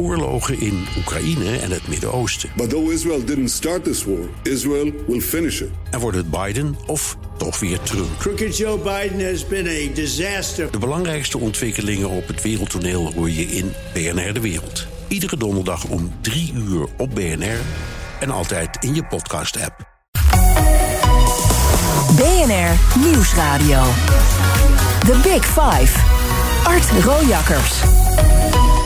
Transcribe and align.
oorlogen 0.00 0.60
in 0.60 0.86
Oekraïne 0.98 1.58
en 1.58 1.70
het 1.70 1.88
Midden-Oosten. 1.88 2.50
But 2.56 2.70
though 2.70 2.92
Israel 2.92 3.24
didn't 3.24 3.50
start 3.50 3.84
this 3.84 4.04
war, 4.04 4.28
Israel 4.42 4.92
will 5.06 5.20
finish 5.20 5.60
it. 5.60 5.68
En 5.90 6.00
wordt 6.00 6.16
het 6.16 6.30
Biden 6.30 6.76
of 6.86 7.16
toch 7.36 7.60
weer 7.60 7.80
Trump? 7.80 8.18
Crooked 8.18 8.56
Joe 8.56 8.78
Biden 8.78 9.30
has 9.30 9.46
been 9.46 9.66
a 9.66 9.94
disaster. 9.94 10.70
De 10.70 10.78
belangrijkste 10.78 11.38
ontwikkelingen 11.38 12.08
op 12.08 12.26
het 12.26 12.42
wereldtoneel 12.42 13.12
hoor 13.12 13.30
je 13.30 13.42
in 13.42 13.72
BNR 13.92 14.32
De 14.32 14.40
Wereld. 14.40 14.86
Iedere 15.08 15.36
donderdag 15.36 15.84
om 15.84 16.12
3 16.20 16.52
uur 16.54 16.86
op 16.96 17.14
BNR 17.14 17.60
en 18.20 18.30
altijd 18.30 18.84
in 18.84 18.94
je 18.94 19.04
podcast-app. 19.04 19.88
BNR 22.16 23.00
Nieuwsradio. 23.04 23.82
The 25.00 25.20
Big 25.22 25.44
Five. 25.44 25.98
Art 26.64 27.04
Rojakkers. 27.04 27.80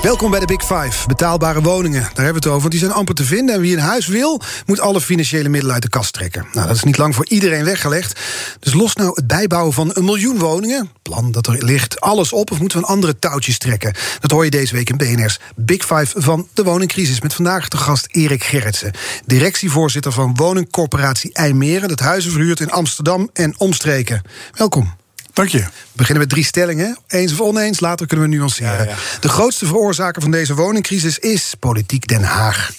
Welkom 0.04 0.30
bij 0.30 0.40
de 0.40 0.46
Big 0.46 0.62
Five. 0.64 1.06
Betaalbare 1.06 1.62
woningen. 1.62 2.00
Daar 2.00 2.24
hebben 2.24 2.24
we 2.24 2.38
het 2.38 2.46
over, 2.46 2.60
want 2.60 2.70
die 2.70 2.80
zijn 2.80 2.92
amper 2.92 3.14
te 3.14 3.24
vinden. 3.24 3.54
En 3.54 3.60
wie 3.60 3.76
een 3.76 3.82
huis 3.82 4.06
wil, 4.06 4.40
moet 4.66 4.80
alle 4.80 5.00
financiële 5.00 5.48
middelen 5.48 5.74
uit 5.74 5.82
de 5.82 5.88
kast 5.88 6.12
trekken. 6.12 6.46
Nou, 6.52 6.66
dat 6.66 6.76
is 6.76 6.82
niet 6.82 6.98
lang 6.98 7.14
voor 7.14 7.26
iedereen 7.28 7.64
weggelegd. 7.64 8.20
Dus 8.60 8.72
los 8.72 8.94
nou 8.94 9.10
het 9.14 9.26
bijbouwen 9.26 9.72
van 9.72 9.90
een 9.92 10.04
miljoen 10.04 10.38
woningen. 10.38 10.90
Plan 11.02 11.32
dat 11.32 11.46
er 11.46 11.64
ligt 11.64 12.00
alles 12.00 12.32
op, 12.32 12.50
of 12.50 12.60
moeten 12.60 12.78
we 12.78 12.84
een 12.84 12.90
andere 12.90 13.18
touwtjes 13.18 13.58
trekken? 13.58 13.94
Dat 14.20 14.30
hoor 14.30 14.44
je 14.44 14.50
deze 14.50 14.74
week 14.74 14.90
in 14.90 14.96
BNR's 14.96 15.40
Big 15.56 15.84
Five 15.84 16.20
van 16.20 16.48
de 16.52 16.64
woningcrisis. 16.64 17.20
Met 17.20 17.34
vandaag 17.34 17.68
de 17.68 17.76
gast 17.76 18.06
Erik 18.10 18.44
Gerritsen. 18.44 18.92
Directievoorzitter 19.26 20.12
van 20.12 20.34
woningcorporatie 20.34 21.32
IJmeren. 21.32 21.88
Dat 21.88 22.00
huizen 22.00 22.30
verhuurt 22.30 22.60
in 22.60 22.70
Amsterdam 22.70 23.30
en 23.32 23.54
omstreken. 23.58 24.22
Welkom. 24.52 25.02
Dank 25.34 25.48
je. 25.48 25.58
We 25.58 25.70
beginnen 25.92 26.22
met 26.22 26.32
drie 26.32 26.44
stellingen. 26.44 26.98
Eens 27.06 27.32
of 27.32 27.40
oneens, 27.40 27.80
later 27.80 28.06
kunnen 28.06 28.30
we 28.30 28.36
nuanceren. 28.36 28.84
Ja, 28.84 28.90
ja. 28.90 28.96
De 29.20 29.28
grootste 29.28 29.66
veroorzaker 29.66 30.22
van 30.22 30.30
deze 30.30 30.54
woningcrisis 30.54 31.18
is 31.18 31.54
politiek 31.58 32.06
Den 32.06 32.22
Haag. 32.22 32.70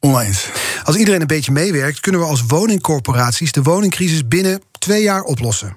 Oneens. 0.00 0.48
Als 0.84 0.96
iedereen 0.96 1.20
een 1.20 1.26
beetje 1.26 1.52
meewerkt, 1.52 2.00
kunnen 2.00 2.20
we 2.20 2.26
als 2.26 2.42
woningcorporaties 2.46 3.52
de 3.52 3.62
woningcrisis 3.62 4.28
binnen 4.28 4.62
twee 4.78 5.02
jaar 5.02 5.22
oplossen. 5.22 5.76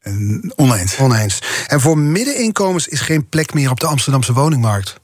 En 0.00 0.52
oneens. 0.56 0.96
Oneens. 0.96 1.38
En 1.66 1.80
voor 1.80 1.98
middeninkomens 1.98 2.88
is 2.88 3.00
geen 3.00 3.28
plek 3.28 3.54
meer 3.54 3.70
op 3.70 3.80
de 3.80 3.86
Amsterdamse 3.86 4.32
woningmarkt. 4.32 4.94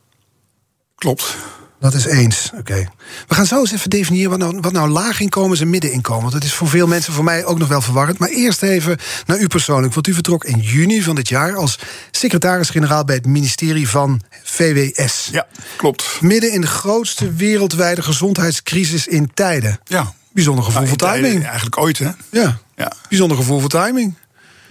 Klopt. 0.94 1.36
Dat 1.82 1.94
is 1.94 2.04
eens. 2.04 2.50
Oké. 2.58 2.88
We 3.28 3.34
gaan 3.34 3.46
zo 3.46 3.60
eens 3.60 3.72
even 3.72 3.90
definiëren 3.90 4.30
wat 4.30 4.38
nou, 4.38 4.58
wat 4.60 4.72
nou 4.72 4.88
laaginkomens 4.88 5.60
en 5.60 5.70
middeninkomen. 5.70 6.22
Want 6.22 6.32
dat 6.32 6.44
is 6.44 6.52
voor 6.52 6.68
veel 6.68 6.86
mensen, 6.86 7.12
voor 7.12 7.24
mij 7.24 7.44
ook 7.44 7.58
nog 7.58 7.68
wel 7.68 7.80
verwarrend. 7.80 8.18
Maar 8.18 8.28
eerst 8.28 8.62
even 8.62 8.98
naar 9.26 9.38
u 9.38 9.46
persoonlijk. 9.46 9.94
Want 9.94 10.06
u 10.06 10.14
vertrok 10.14 10.44
in 10.44 10.58
juni 10.58 11.02
van 11.02 11.14
dit 11.14 11.28
jaar 11.28 11.56
als 11.56 11.78
secretaris-generaal 12.10 13.04
bij 13.04 13.14
het 13.14 13.26
ministerie 13.26 13.88
van 13.88 14.20
VWS. 14.42 15.28
Ja, 15.32 15.46
klopt. 15.76 16.18
Midden 16.20 16.52
in 16.52 16.60
de 16.60 16.66
grootste 16.66 17.32
wereldwijde 17.32 18.02
gezondheidscrisis 18.02 19.06
in 19.06 19.30
tijden. 19.34 19.80
Ja. 19.84 20.12
Bijzonder 20.32 20.64
gevoel 20.64 20.82
Nou, 20.82 20.98
voor 20.98 21.08
timing. 21.08 21.44
Eigenlijk 21.44 21.78
ooit, 21.78 21.98
hè? 21.98 22.10
Ja. 22.30 22.58
Ja. 22.76 22.92
Bijzonder 23.08 23.36
gevoel 23.36 23.60
voor 23.60 23.68
timing. 23.68 24.14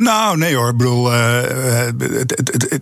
Nou, 0.02 0.38
nee 0.38 0.56
hoor. 0.56 0.70
Ik 0.70 0.78
bedoel, 0.78 1.14
eh, 1.14 1.42
het- 2.00 2.34
het- 2.46 2.82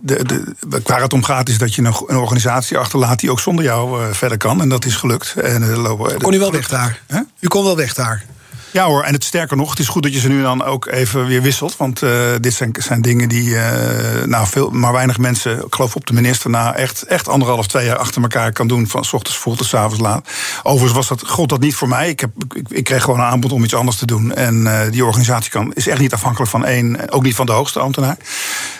het- 0.69 0.87
waar 0.87 1.01
het 1.01 1.13
om 1.13 1.23
gaat 1.23 1.49
is 1.49 1.57
dat 1.57 1.75
je 1.75 1.81
een, 1.83 2.17
organisatie 2.17 2.77
achterlaat 2.77 3.19
die 3.19 3.31
ook 3.31 3.39
zonder 3.39 3.65
jou 3.65 4.03
eh, 4.03 4.13
verder 4.13 4.37
kan. 4.37 4.61
En 4.61 4.69
dat 4.69 4.85
is 4.85 4.95
gelukt. 4.95 5.33
En, 5.41 5.63
eh, 5.71 5.77
lopen- 5.77 6.21
Kon 6.21 6.33
u 6.33 6.39
wel 6.39 6.51
weg 6.51 6.67
daar? 6.67 7.01
Hè? 7.07 7.19
U 7.39 7.47
kon 7.47 7.63
wel 7.63 7.75
weg 7.75 7.93
daar. 7.93 8.23
Ja 8.71 8.85
hoor, 8.85 9.03
en 9.03 9.13
het 9.13 9.23
sterker 9.23 9.57
nog, 9.57 9.69
het 9.69 9.79
is 9.79 9.87
goed 9.87 10.03
dat 10.03 10.13
je 10.13 10.19
ze 10.19 10.27
nu 10.27 10.41
dan 10.41 10.63
ook 10.63 10.85
even 10.85 11.25
weer 11.25 11.41
wisselt. 11.41 11.77
Want 11.77 12.01
eh, 12.01 12.11
dit 12.39 12.53
zijn, 12.53 12.75
zijn 12.79 13.01
dingen 13.01 13.29
die 13.29 13.57
eh, 13.57 14.25
nou, 14.25 14.47
veel, 14.47 14.69
maar 14.69 14.91
weinig 14.91 15.17
mensen, 15.17 15.57
ik 15.57 15.75
geloof 15.75 15.95
op 15.95 16.05
de 16.05 16.13
minister, 16.13 16.49
na 16.49 16.75
echt, 16.75 17.03
echt 17.03 17.27
anderhalf, 17.27 17.67
twee 17.67 17.85
jaar 17.85 17.97
achter 17.97 18.21
elkaar 18.21 18.51
kan 18.51 18.67
doen. 18.67 18.87
Van 18.87 19.05
s 19.05 19.13
ochtends 19.13 19.39
vroeg 19.39 19.57
tot 19.57 19.67
s 19.67 19.73
avonds 19.73 19.99
laat. 19.99 20.29
Overigens 20.63 20.93
was 20.93 21.07
dat, 21.07 21.29
god 21.29 21.49
dat 21.49 21.59
niet 21.59 21.75
voor 21.75 21.87
mij. 21.87 22.09
Ik, 22.09 22.19
heb, 22.19 22.31
ik, 22.55 22.69
ik 22.69 22.83
kreeg 22.83 23.03
gewoon 23.03 23.19
een 23.19 23.25
aanbod 23.25 23.51
om 23.51 23.63
iets 23.63 23.75
anders 23.75 23.97
te 23.97 24.05
doen. 24.05 24.33
En 24.33 24.67
eh, 24.67 24.91
die 24.91 25.05
organisatie 25.05 25.51
kan, 25.51 25.73
is 25.73 25.87
echt 25.87 25.99
niet 25.99 26.13
afhankelijk 26.13 26.51
van 26.51 26.65
één, 26.65 27.11
ook 27.11 27.23
niet 27.23 27.35
van 27.35 27.45
de 27.45 27.51
hoogste 27.51 27.79
ambtenaar. 27.79 28.17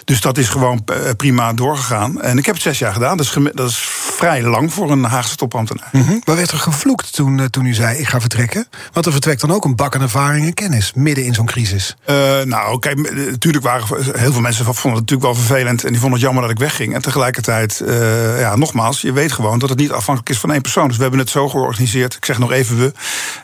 Dus 0.06 0.22
dat 0.22 0.38
is 0.38 0.50
gewoon 0.50 0.86
prima 1.18 1.54
doorgegaan. 1.54 2.22
En 2.22 2.38
ik 2.38 2.46
heb 2.46 2.56
het 2.56 2.64
zes 2.64 2.80
jaar 2.80 2.94
gedaan. 2.94 3.18
Dat 3.18 3.26
is, 3.26 3.52
dat 3.54 3.70
is 3.70 3.78
vrij 4.18 4.44
lang 4.44 4.74
voor 4.74 4.92
een 4.92 5.04
Haagse 5.04 5.36
topambtenaar. 5.36 5.88
Hm? 5.92 6.20
Maar 6.24 6.36
werd 6.36 6.52
er 6.52 6.58
gevloekt 6.58 7.14
toen, 7.14 7.50
toen 7.50 7.66
u 7.66 7.74
zei: 7.74 7.98
ik 7.98 8.08
ga 8.08 8.20
vertrekken? 8.20 8.68
Want 8.94 9.06
er 9.06 9.12
vertrekt 9.12 9.42
dan 9.42 9.52
ook 9.52 9.66
een 9.66 9.76
bak 9.80 9.96
aan 9.96 10.02
ervaring 10.02 10.46
en 10.46 10.54
kennis 10.54 10.92
midden 10.96 11.26
in 11.26 11.34
zo'n 11.34 11.46
crisis. 11.46 11.96
Eh, 12.06 12.16
nou, 12.44 12.80
m- 12.96 13.30
natuurlijk 13.30 13.64
waren 13.64 13.88
heel 14.18 14.32
veel 14.32 14.42
mensen 14.42 14.66
vonden 14.66 14.92
het 15.02 15.10
natuurlijk 15.10 15.22
wel 15.22 15.36
vervelend 15.46 15.84
en 15.84 15.90
die 15.92 16.00
vonden 16.00 16.18
het 16.20 16.22
jammer 16.28 16.42
dat 16.44 16.52
ik 16.52 16.60
wegging. 16.60 16.94
En 16.94 17.02
tegelijkertijd, 17.02 17.80
eh, 17.80 18.40
ja, 18.40 18.56
nogmaals, 18.56 19.02
je 19.02 19.12
weet 19.14 19.32
gewoon 19.32 19.60
dat 19.60 19.70
het 19.70 19.78
niet 19.78 19.92
afhankelijk 19.92 20.30
is 20.34 20.40
van 20.40 20.52
één 20.52 20.62
persoon. 20.62 20.88
Dus 20.88 20.96
we 20.96 21.02
hebben 21.02 21.20
het 21.20 21.30
zo 21.30 21.50
georganiseerd. 21.50 22.14
Ik 22.16 22.26
zeg 22.26 22.38
nog 22.38 22.52
even 22.52 22.78
we 22.78 22.92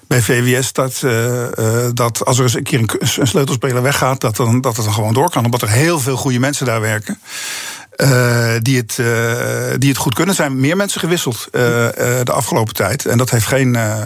bij 0.07 0.21
VWS 0.21 0.73
dat, 0.73 1.01
eh, 1.03 1.43
eh, 1.57 1.89
dat 1.93 2.25
als 2.25 2.37
er 2.37 2.43
eens 2.43 2.55
een 2.55 2.63
keer 2.63 2.79
een, 2.79 3.27
sleutelspeler 3.27 3.81
weggaat, 3.81 4.21
dat, 4.21 4.35
dan, 4.35 4.61
dat 4.61 4.75
het 4.75 4.85
dan 4.85 4.93
gewoon 4.93 5.13
door 5.13 5.29
kan. 5.29 5.45
Omdat 5.45 5.61
er 5.61 5.69
heel 5.69 5.99
veel 5.99 6.17
goede 6.17 6.39
mensen 6.39 6.65
daar 6.65 6.81
werken. 6.81 7.19
eh, 7.95 8.53
die, 8.61 8.77
het, 8.77 8.99
eh, 8.99 9.73
die 9.77 9.89
het 9.89 9.97
goed 9.97 10.13
kunnen. 10.13 10.35
Zijn 10.35 10.59
meer 10.59 10.75
mensen 10.77 10.99
gewisseld 10.99 11.47
eh, 11.51 11.85
eh, 12.19 12.25
de 12.25 12.31
afgelopen 12.31 12.73
tijd. 12.73 13.05
En 13.05 13.17
dat 13.17 13.29
heeft 13.29 13.45
geen 13.47 13.75
eh, 13.75 14.03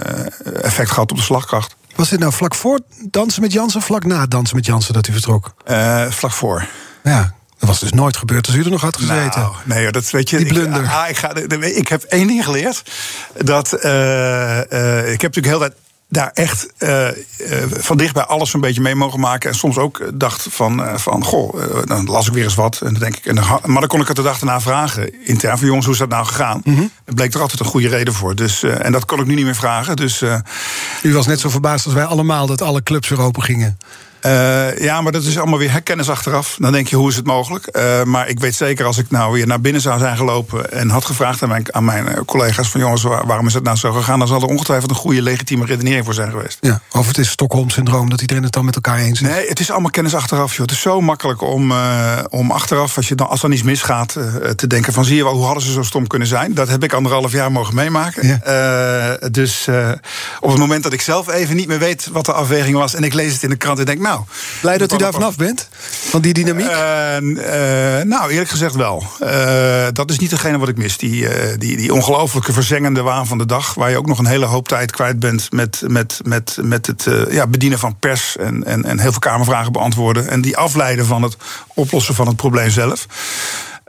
effect 0.62 0.90
gehad 0.90 1.12
op 1.12 1.18
de 1.18 1.24
slagkracht. 1.24 1.76
Was 2.00 2.10
dit 2.10 2.20
nou 2.20 2.34
vlak 2.34 2.56
voor 2.56 2.80
dansen 3.12 3.42
met 3.42 3.52
Jansen 3.52 3.80
of 3.80 3.86
vlak 3.86 4.06
na 4.06 4.26
dansen 4.26 4.56
met 4.56 4.66
Jansen 4.66 4.94
dat 4.94 5.08
u 5.08 5.12
vertrok? 5.12 5.54
Eh, 5.66 6.06
vlak 6.10 6.32
voor. 6.32 6.68
Ja, 7.04 7.34
dat 7.58 7.70
was 7.70 7.80
dus 7.80 7.92
nooit 7.92 8.18
gebeurd 8.18 8.48
als 8.48 8.56
u 8.56 8.64
er 8.64 8.70
nog 8.70 8.82
had 8.82 8.98
gezeten. 8.98 9.42
Nou, 9.42 9.54
nee, 9.64 9.92
dat 9.92 10.10
weet 10.10 10.30
je. 10.30 10.38
Die 10.38 10.46
ik- 10.46 10.54
blunder. 10.54 10.88
ah, 10.88 11.10
ik, 11.10 11.18
ga, 11.18 11.36
ik 11.60 11.88
heb 11.88 12.04
één 12.04 12.28
ding 12.28 12.44
geleerd. 12.44 12.84
Dat 13.38 13.74
eh, 13.74 14.60
eh, 14.60 15.12
ik 15.12 15.22
heb 15.22 15.36
natuurlijk 15.36 15.46
heel 15.46 15.60
tijd 15.60 15.74
daar 16.10 16.32
echt 16.34 16.74
eh, 16.78 17.08
eh, 17.08 17.16
van 17.70 17.98
dichtbij 17.98 18.24
alles 18.24 18.54
een 18.54 18.60
beetje 18.60 18.82
mee 18.82 18.96
mogen 18.96 19.20
maken. 19.20 19.50
En 19.50 19.56
soms 19.56 19.78
ook 19.78 20.10
dacht 20.14 20.48
van, 20.50 20.84
eh, 20.84 20.98
van 20.98 21.24
goh, 21.24 21.64
eh, 21.64 21.86
dan 21.86 22.06
las 22.06 22.28
ik 22.28 22.34
weer 22.34 22.44
eens 22.44 22.56
wat. 22.56 22.82
En 22.82 22.92
dan 22.92 23.00
denk 23.00 23.16
ik, 23.16 23.26
en 23.26 23.36
dan, 23.36 23.46
maar 23.66 23.80
dan 23.80 23.88
kon 23.88 24.02
ik 24.02 24.08
het 24.08 24.16
de 24.16 24.22
dag 24.22 24.40
daarna 24.40 24.62
vragen. 24.62 25.26
Intern 25.26 25.58
van 25.58 25.68
jongens, 25.68 25.86
hoe 25.86 25.94
is 25.94 26.00
dat 26.00 26.10
nou 26.10 26.26
gegaan? 26.26 26.62
Er 27.06 27.14
bleek 27.14 27.34
er 27.34 27.42
altijd 27.42 27.60
een 27.60 27.66
goede 27.66 27.88
reden 27.88 28.14
voor. 28.14 28.36
Dus, 28.36 28.64
eh, 28.64 28.86
en 28.86 28.92
dat 28.92 29.06
kon 29.06 29.20
ik 29.20 29.26
nu 29.26 29.36
niet 29.36 29.46
meer 29.46 29.56
vragen. 29.56 29.96
Dus 29.96 30.22
eh, 30.22 30.36
U 31.02 31.14
was 31.14 31.28
net 31.28 31.40
zo 31.40 31.50
verbaasd 31.50 31.86
als 31.86 31.94
wij 31.94 32.06
allemaal 32.06 32.48
dat 32.48 32.62
alle 32.62 32.84
clubs 32.84 33.10
weer 33.10 33.22
open 33.22 33.44
gingen. 33.44 33.78
Eh, 34.22 34.78
ja, 34.78 35.02
maar 35.02 35.12
dat 35.12 35.24
is 35.24 35.38
allemaal 35.38 35.60
weer 35.60 35.72
herkennis 35.72 36.10
achteraf. 36.10 36.56
Dan 36.60 36.72
denk 36.72 36.88
je, 36.88 36.96
hoe 36.96 37.10
is 37.10 37.16
het 37.16 37.26
mogelijk? 37.26 37.66
Eh, 37.68 38.04
maar 38.04 38.28
ik 38.28 38.40
weet 38.40 38.56
zeker, 38.56 38.86
als 38.86 38.98
ik 38.98 39.12
nou 39.12 39.34
weer 39.34 39.48
naar 39.48 39.62
binnen 39.62 39.82
zou 39.82 40.00
zijn 40.00 40.18
gelopen... 40.18 40.72
en 40.72 40.90
had 40.90 41.06
gevraagd 41.06 41.44
aan 41.44 41.50
mijn, 41.50 41.74
aan 41.74 41.86
mijn 41.86 42.08
eh, 42.08 42.18
collega's 42.26 42.70
van... 42.70 42.82
jongens, 42.82 43.02
waar- 43.02 43.26
waarom 43.26 43.48
is 43.48 43.54
het 43.54 43.64
nou 43.64 43.78
zo 43.78 43.92
gegaan? 43.92 44.20
Dan 44.20 44.28
zal 44.28 44.42
er 44.42 44.48
ongetwijfeld 44.48 44.90
een 44.92 44.98
goede 44.98 45.22
legitieme 45.22 45.66
redenering 45.66 46.06
voor 46.06 46.14
zijn 46.14 46.32
geweest. 46.32 46.58
Ja, 46.62 46.82
of 46.92 47.08
het 47.08 47.18
is 47.18 47.30
Stockholm-syndroom 47.30 48.10
dat 48.10 48.22
iedereen 48.22 48.44
het 48.44 48.54
dan 48.54 48.66
met 48.66 48.76
elkaar 48.76 48.98
eens 48.98 49.22
is. 49.22 49.28
Nee, 49.28 49.48
het 49.48 49.60
is 49.60 49.72
allemaal 49.72 49.92
kennis 49.92 50.16
achteraf. 50.16 50.52
Joh. 50.52 50.62
Het 50.62 50.72
is 50.72 50.82
zo 50.82 51.02
makkelijk 51.02 51.42
om, 51.42 51.74
om 52.30 52.52
achteraf, 52.52 52.98
als, 52.98 53.08
je 53.08 53.16
dan, 53.16 53.30
als 53.30 53.42
dan 53.42 53.52
iets 53.52 53.64
misgaat... 53.64 54.18
te 54.56 54.68
denken 54.68 54.94
van, 54.94 55.06
zie 55.06 55.16
je 55.16 55.24
wel, 55.24 55.34
hoe 55.34 55.46
hadden 55.46 55.64
ze 55.64 55.72
zo 55.72 55.84
stom 55.84 56.08
kunnen 56.08 56.28
zijn? 56.28 56.54
Dat 56.54 56.68
heb 56.68 56.84
ik 56.84 56.94
anderhalf 56.94 57.32
jaar 57.32 57.52
mogen 57.52 57.76
meemaken. 57.76 58.28
Ja. 58.28 59.18
Dus 59.32 59.68
op 60.40 60.50
het 60.50 60.60
moment 60.60 60.84
dat 60.84 60.94
ik 60.94 61.02
zelf 61.02 61.28
even 61.28 61.56
niet 61.56 61.68
meer 61.68 61.80
weet... 61.80 62.10
wat 62.12 62.26
de 62.26 62.34
afweging 62.34 62.78
was 62.78 62.94
en 62.94 63.04
ik 63.04 63.14
lees 63.14 63.34
het 63.34 63.44
in 63.44 63.50
de 63.50 63.56
krant 63.56 63.80
en 63.80 63.86
denk, 63.86 64.00
nou... 64.00 64.09
Blij 64.62 64.78
dat 64.78 64.94
u 64.94 64.98
daar 64.98 65.14
vanaf 65.14 65.36
bent? 65.36 65.70
Van 66.10 66.22
die 66.22 66.34
dynamiek? 66.34 66.68
Eh, 66.68 67.18
eh, 67.18 68.06
nou, 68.06 68.32
eerlijk 68.32 68.50
gezegd 68.50 68.76
wel. 68.76 69.04
Eh, 69.20 69.88
dat 69.94 70.10
is 70.10 70.20
niet 70.20 70.30
degene 70.30 70.58
wat 70.58 70.68
ik 70.68 70.78
mis. 70.78 70.98
Die, 70.98 71.28
die, 71.58 71.78
die 71.78 71.94
ongelooflijke 71.94 72.54
verzengende 72.54 73.02
waan 73.02 73.28
van 73.28 73.38
de 73.38 73.46
dag. 73.46 73.74
Waar 73.74 73.90
je 73.90 73.98
ook 73.98 74.08
nog 74.08 74.20
een 74.20 74.26
hele 74.26 74.46
hoop 74.46 74.68
tijd 74.68 74.92
kwijt 74.92 75.20
bent 75.20 75.52
met, 75.52 75.84
met, 75.88 76.20
met, 76.24 76.58
met 76.62 76.88
het 76.88 77.08
ja, 77.30 77.48
bedienen 77.48 77.80
van 77.80 78.00
pers. 78.00 78.38
En, 78.38 78.64
en, 78.64 78.86
en 78.86 79.00
heel 79.00 79.12
veel 79.12 79.20
Kamervragen 79.20 79.72
beantwoorden. 79.72 80.28
En 80.28 80.42
die 80.42 80.58
afleiden 80.58 81.06
van 81.06 81.22
het 81.22 81.38
oplossen 81.74 82.16
van 82.16 82.28
het 82.28 82.36
probleem 82.36 82.70
zelf. 82.70 83.06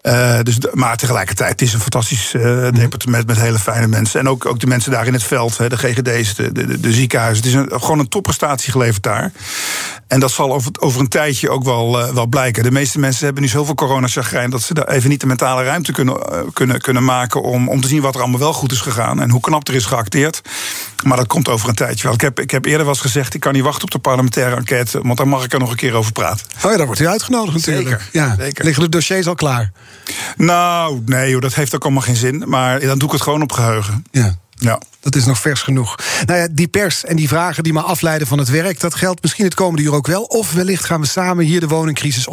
Eh, 0.01 0.39
dus, 0.43 0.59
maar 0.73 0.97
tegelijkertijd, 0.97 1.51
het 1.51 1.63
is 1.63 1.73
een 1.73 1.81
fantastisch 1.81 2.35
eh, 2.35 2.43
departement 2.73 3.27
met 3.27 3.41
hele 3.41 3.59
fijne 3.59 3.87
mensen. 3.87 4.21
En 4.21 4.29
ook, 4.29 4.47
ook 4.47 4.61
de 4.61 4.67
mensen 4.67 4.93
daar 4.93 5.07
in 5.07 5.13
het 5.13 5.23
veld, 5.23 5.59
hè, 5.59 5.69
de 5.69 5.77
GGD's, 5.77 6.35
de, 6.35 6.53
de, 6.53 6.81
de, 6.81 6.93
ziekenhuizen. 6.93 7.45
Het 7.45 7.55
is 7.55 7.59
een, 7.59 7.81
gewoon 7.81 7.99
een 7.99 8.09
topprestatie 8.09 8.73
geleverd 8.73 9.03
daar. 9.03 9.33
En 10.07 10.21
dat 10.21 10.31
zal 10.31 10.53
over, 10.53 10.71
over 10.79 11.01
een 11.01 11.09
tijdje 11.09 11.51
ook 11.51 11.65
wel, 11.65 12.01
eh, 12.01 12.15
wel 12.15 12.27
blijken. 12.27 12.63
De 12.63 12.71
meeste 12.71 12.99
mensen 12.99 13.25
hebben 13.25 13.43
nu 13.43 13.49
zoveel 13.49 13.75
coronachagrijn... 13.75 14.51
dat 14.51 14.63
ze 14.63 14.75
daar 14.75 14.89
even 14.89 15.11
niet 15.11 15.21
de 15.21 15.27
mentale 15.27 15.65
ruimte 15.65 15.93
kunnen, 15.93 16.19
kunnen, 16.53 16.81
kunnen 16.81 17.05
maken... 17.05 17.43
Om, 17.43 17.69
om 17.69 17.81
te 17.81 17.89
zien 17.89 18.01
wat 18.03 18.15
er 18.15 18.21
allemaal 18.21 18.41
wel 18.41 18.53
goed 18.53 18.73
is 18.73 18.81
gegaan... 18.81 19.21
en 19.21 19.31
hoe 19.31 19.41
knap 19.41 19.69
er 19.69 19.75
is 19.75 19.85
geacteerd. 19.85 20.41
Maar 21.05 21.17
dat 21.17 21.27
komt 21.27 21.49
over 21.49 21.69
een 21.69 21.75
tijdje 21.75 22.03
wel. 22.03 22.15
Ik 22.15 22.21
heb, 22.21 22.41
ik 22.41 22.51
heb 22.51 22.65
eerder 22.65 22.85
wel 22.85 22.95
eens 22.95 23.03
gezegd... 23.03 23.35
ik 23.35 23.41
kan 23.41 23.53
niet 23.53 23.63
wachten 23.63 23.85
op 23.85 23.91
de 23.91 23.99
parlementaire 23.99 24.57
enquête... 24.57 25.01
want 25.03 25.17
dan 25.17 25.29
mag 25.29 25.45
ik 25.45 25.53
er 25.53 25.59
nog 25.59 25.71
een 25.71 25.77
keer 25.77 25.95
over 25.95 26.13
praten. 26.13 26.47
Oh 26.65 26.71
ja, 26.71 26.77
daar 26.77 26.87
wordt 26.87 27.01
u 27.01 27.09
uitgenodigd 27.09 27.57
natuurlijk. 27.57 27.89
Zeker, 27.89 28.09
Ja. 28.13 28.37
zeker. 28.39 28.65
Liggen 28.65 28.83
de 28.83 28.89
dossiers 28.89 29.27
al 29.27 29.35
klaar? 29.35 29.73
Nou, 30.37 31.03
nee, 31.07 31.41
dat 31.41 31.55
heeft 31.55 31.75
ook 31.75 31.85
allemaal 31.85 32.03
geen 32.03 32.17
zin. 32.17 32.45
Maar 32.47 32.81
dan 32.81 32.99
doe 32.99 33.09
ik 33.09 33.15
het 33.15 33.23
gewoon 33.23 33.43
op 33.43 33.53
geheugen. 33.53 34.05
Ja. 34.11 34.37
Ja. 34.61 34.81
Dat 35.01 35.15
is 35.17 35.25
nog 35.25 35.39
vers 35.41 35.63
genoeg. 35.63 35.97
Nou 36.27 36.39
ja, 36.41 36.49
die 36.51 36.69
pers 36.69 37.05
en 37.05 37.17
die 37.17 37.29
vragen 37.29 37.63
die 37.63 37.73
maar 37.73 37.83
afleiden 37.83 38.27
van 38.27 38.39
het 38.39 38.49
werk, 38.49 38.81
dat 38.81 38.95
geldt 38.95 39.23
misschien 39.23 39.45
het 39.45 39.55
komende 39.55 39.83
uur 39.83 39.95
ook 39.95 40.07
wel. 40.07 40.23
Of 40.23 40.53
wellicht 40.53 40.85
gaan 40.85 41.01
we 41.01 41.07
samen 41.07 41.45
hier 41.45 41.61
de 41.61 41.69
woningcrisis 41.69 42.27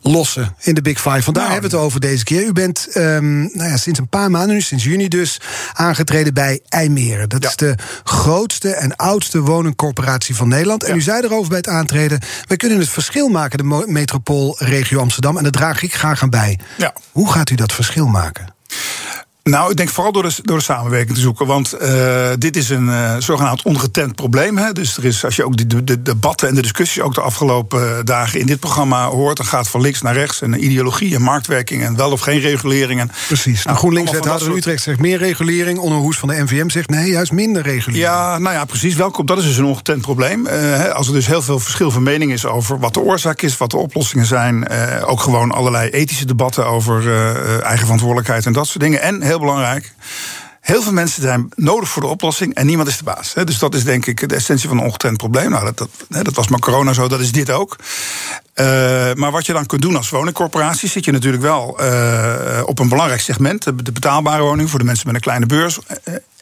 oplossen 0.00 0.54
in 0.60 0.74
de 0.74 0.82
Big 0.82 0.96
Five. 0.96 1.08
Want 1.10 1.24
daar 1.24 1.34
Nou, 1.34 1.50
hebben 1.52 1.70
we 1.70 1.76
het 1.76 1.86
over 1.86 2.00
deze 2.00 2.24
keer. 2.24 2.44
U 2.46 2.52
bent 2.52 2.86
ehm, 2.92 3.40
nou 3.40 3.68
ja, 3.70 3.76
sinds 3.76 3.98
een 3.98 4.08
paar 4.08 4.30
maanden, 4.30 4.54
nu 4.54 4.60
sinds 4.60 4.84
juni 4.84 5.08
dus, 5.08 5.40
aangetreden 5.72 6.34
bij 6.34 6.60
IJmeren. 6.68 7.28
Dat 7.28 7.42
Ja. 7.42 7.48
is 7.48 7.56
de 7.56 7.74
grootste 8.04 8.70
en 8.74 8.96
oudste 8.96 9.40
woningcorporatie 9.40 10.34
van 10.36 10.48
Nederland. 10.48 10.82
En 10.82 10.90
Ja. 10.90 10.96
u 10.96 11.00
zei 11.00 11.22
erover 11.22 11.48
bij 11.48 11.58
het 11.58 11.68
aantreden: 11.68 12.20
wij 12.48 12.56
kunnen 12.56 12.78
het 12.78 12.88
verschil 12.88 13.28
maken, 13.28 13.58
de 13.58 13.84
metropoolregio 13.86 15.00
Amsterdam. 15.00 15.36
En 15.36 15.42
daar 15.42 15.52
draag 15.52 15.82
ik 15.82 15.94
graag 15.94 16.22
aan 16.22 16.30
bij. 16.30 16.58
Ja. 16.76 16.94
Hoe 17.12 17.32
gaat 17.32 17.50
u 17.50 17.54
dat 17.54 17.72
verschil 17.72 18.06
maken? 18.06 18.52
Nou, 19.50 19.70
ik 19.70 19.76
denk 19.76 19.88
vooral 19.88 20.12
door 20.12 20.22
de, 20.22 20.34
door 20.42 20.58
de 20.58 20.64
samenwerking 20.64 21.14
te 21.14 21.20
zoeken. 21.20 21.46
Want 21.46 21.72
eh, 21.72 22.28
dit 22.38 22.56
is 22.56 22.68
een 22.68 22.88
eh, 22.88 23.16
zogenaamd 23.18 23.62
ongetemd 23.62 24.14
probleem. 24.14 24.58
Hè. 24.58 24.72
Dus 24.72 24.96
er 24.96 25.04
is, 25.04 25.24
als 25.24 25.36
je 25.36 25.44
ook 25.44 25.56
de, 25.56 25.84
de 25.84 26.02
debatten 26.02 26.48
en 26.48 26.54
de 26.54 26.62
discussies 26.62 27.02
ook 27.02 27.14
de 27.14 27.20
afgelopen 27.20 27.98
eh, 27.98 28.04
dagen 28.04 28.40
in 28.40 28.46
dit 28.46 28.60
programma 28.60 29.06
hoort, 29.06 29.36
dan 29.36 29.46
gaat 29.46 29.68
van 29.68 29.80
links 29.80 30.02
naar 30.02 30.14
rechts. 30.14 30.42
En 30.42 30.64
ideologie 30.64 31.14
en 31.14 31.22
marktwerking 31.22 31.82
en 31.82 31.96
wel 31.96 32.10
of 32.10 32.20
geen 32.20 32.40
reguleringen. 32.40 33.10
Precies. 33.26 33.64
Nou, 33.64 33.78
in 33.78 33.96
allemaal 33.96 34.14
van 34.14 34.22
dat 34.22 34.56
Utrecht 34.56 34.82
zegt 34.82 34.98
meer 34.98 35.18
regulering. 35.18 35.78
Onder 35.78 35.98
Hoes 35.98 36.18
van 36.18 36.28
de 36.28 36.42
NVM 36.42 36.68
zegt 36.68 36.90
nee, 36.90 37.10
juist 37.10 37.32
minder 37.32 37.62
regulering. 37.62 38.04
Ja, 38.04 38.38
nou 38.38 38.54
ja, 38.54 38.64
precies. 38.64 38.94
Welkom. 38.94 39.26
Dat 39.26 39.38
is 39.38 39.44
dus 39.44 39.56
een 39.56 39.64
ongetemd 39.64 40.00
probleem. 40.00 40.46
Hè, 40.46 40.94
als 40.94 41.06
er 41.06 41.12
dus 41.12 41.26
heel 41.26 41.42
veel 41.42 41.58
verschil 41.58 41.90
van 41.90 42.02
mening 42.02 42.32
is 42.32 42.46
over 42.46 42.78
wat 42.78 42.94
de 42.94 43.00
oorzaak 43.00 43.42
is, 43.42 43.56
wat 43.56 43.70
de 43.70 43.76
oplossingen 43.76 44.26
zijn. 44.26 44.68
ook 45.04 45.20
gewoon 45.20 45.52
allerlei 45.52 45.90
ethische 45.90 46.26
debatten 46.26 46.66
over 46.66 47.02
eigen 47.62 47.84
verantwoordelijkheid 47.84 48.46
en 48.46 48.52
dat 48.52 48.66
soort 48.66 48.80
dingen. 48.80 49.02
En 49.02 49.22
heel 49.22 49.33
belangrijk. 49.38 49.92
Heel 50.60 50.82
veel 50.82 50.92
mensen 50.92 51.22
zijn 51.22 51.48
nodig 51.54 51.88
voor 51.88 52.02
de 52.02 52.08
oplossing 52.08 52.54
en 52.54 52.66
niemand 52.66 52.88
is 52.88 52.98
de 52.98 53.04
baas. 53.04 53.34
Dus 53.44 53.58
dat 53.58 53.74
is 53.74 53.84
denk 53.84 54.06
ik 54.06 54.28
de 54.28 54.34
essentie 54.34 54.68
van 54.68 54.78
een 54.78 54.84
ongetemd 54.84 55.16
probleem. 55.16 55.50
Nou, 55.50 55.64
dat, 55.64 55.78
dat, 56.08 56.24
dat 56.24 56.34
was 56.34 56.48
maar 56.48 56.58
corona 56.58 56.92
zo, 56.92 57.08
dat 57.08 57.20
is 57.20 57.32
dit 57.32 57.50
ook. 57.50 57.76
Eh, 58.54 58.66
maar 59.14 59.30
wat 59.30 59.46
je 59.46 59.52
dan 59.52 59.66
kunt 59.66 59.82
doen 59.82 59.96
als 59.96 60.10
woningcorporatie, 60.10 60.88
zit 60.88 61.04
je 61.04 61.12
natuurlijk 61.12 61.42
wel 61.42 61.78
eh, 61.78 62.62
op 62.64 62.78
een 62.78 62.88
belangrijk 62.88 63.20
segment. 63.20 63.62
De 63.62 63.82
de 63.82 63.92
betaalbare 63.92 64.42
woning 64.42 64.70
voor 64.70 64.78
de 64.78 64.84
mensen 64.84 65.06
met 65.06 65.14
een 65.14 65.20
kleine 65.20 65.46
beurs. 65.46 65.78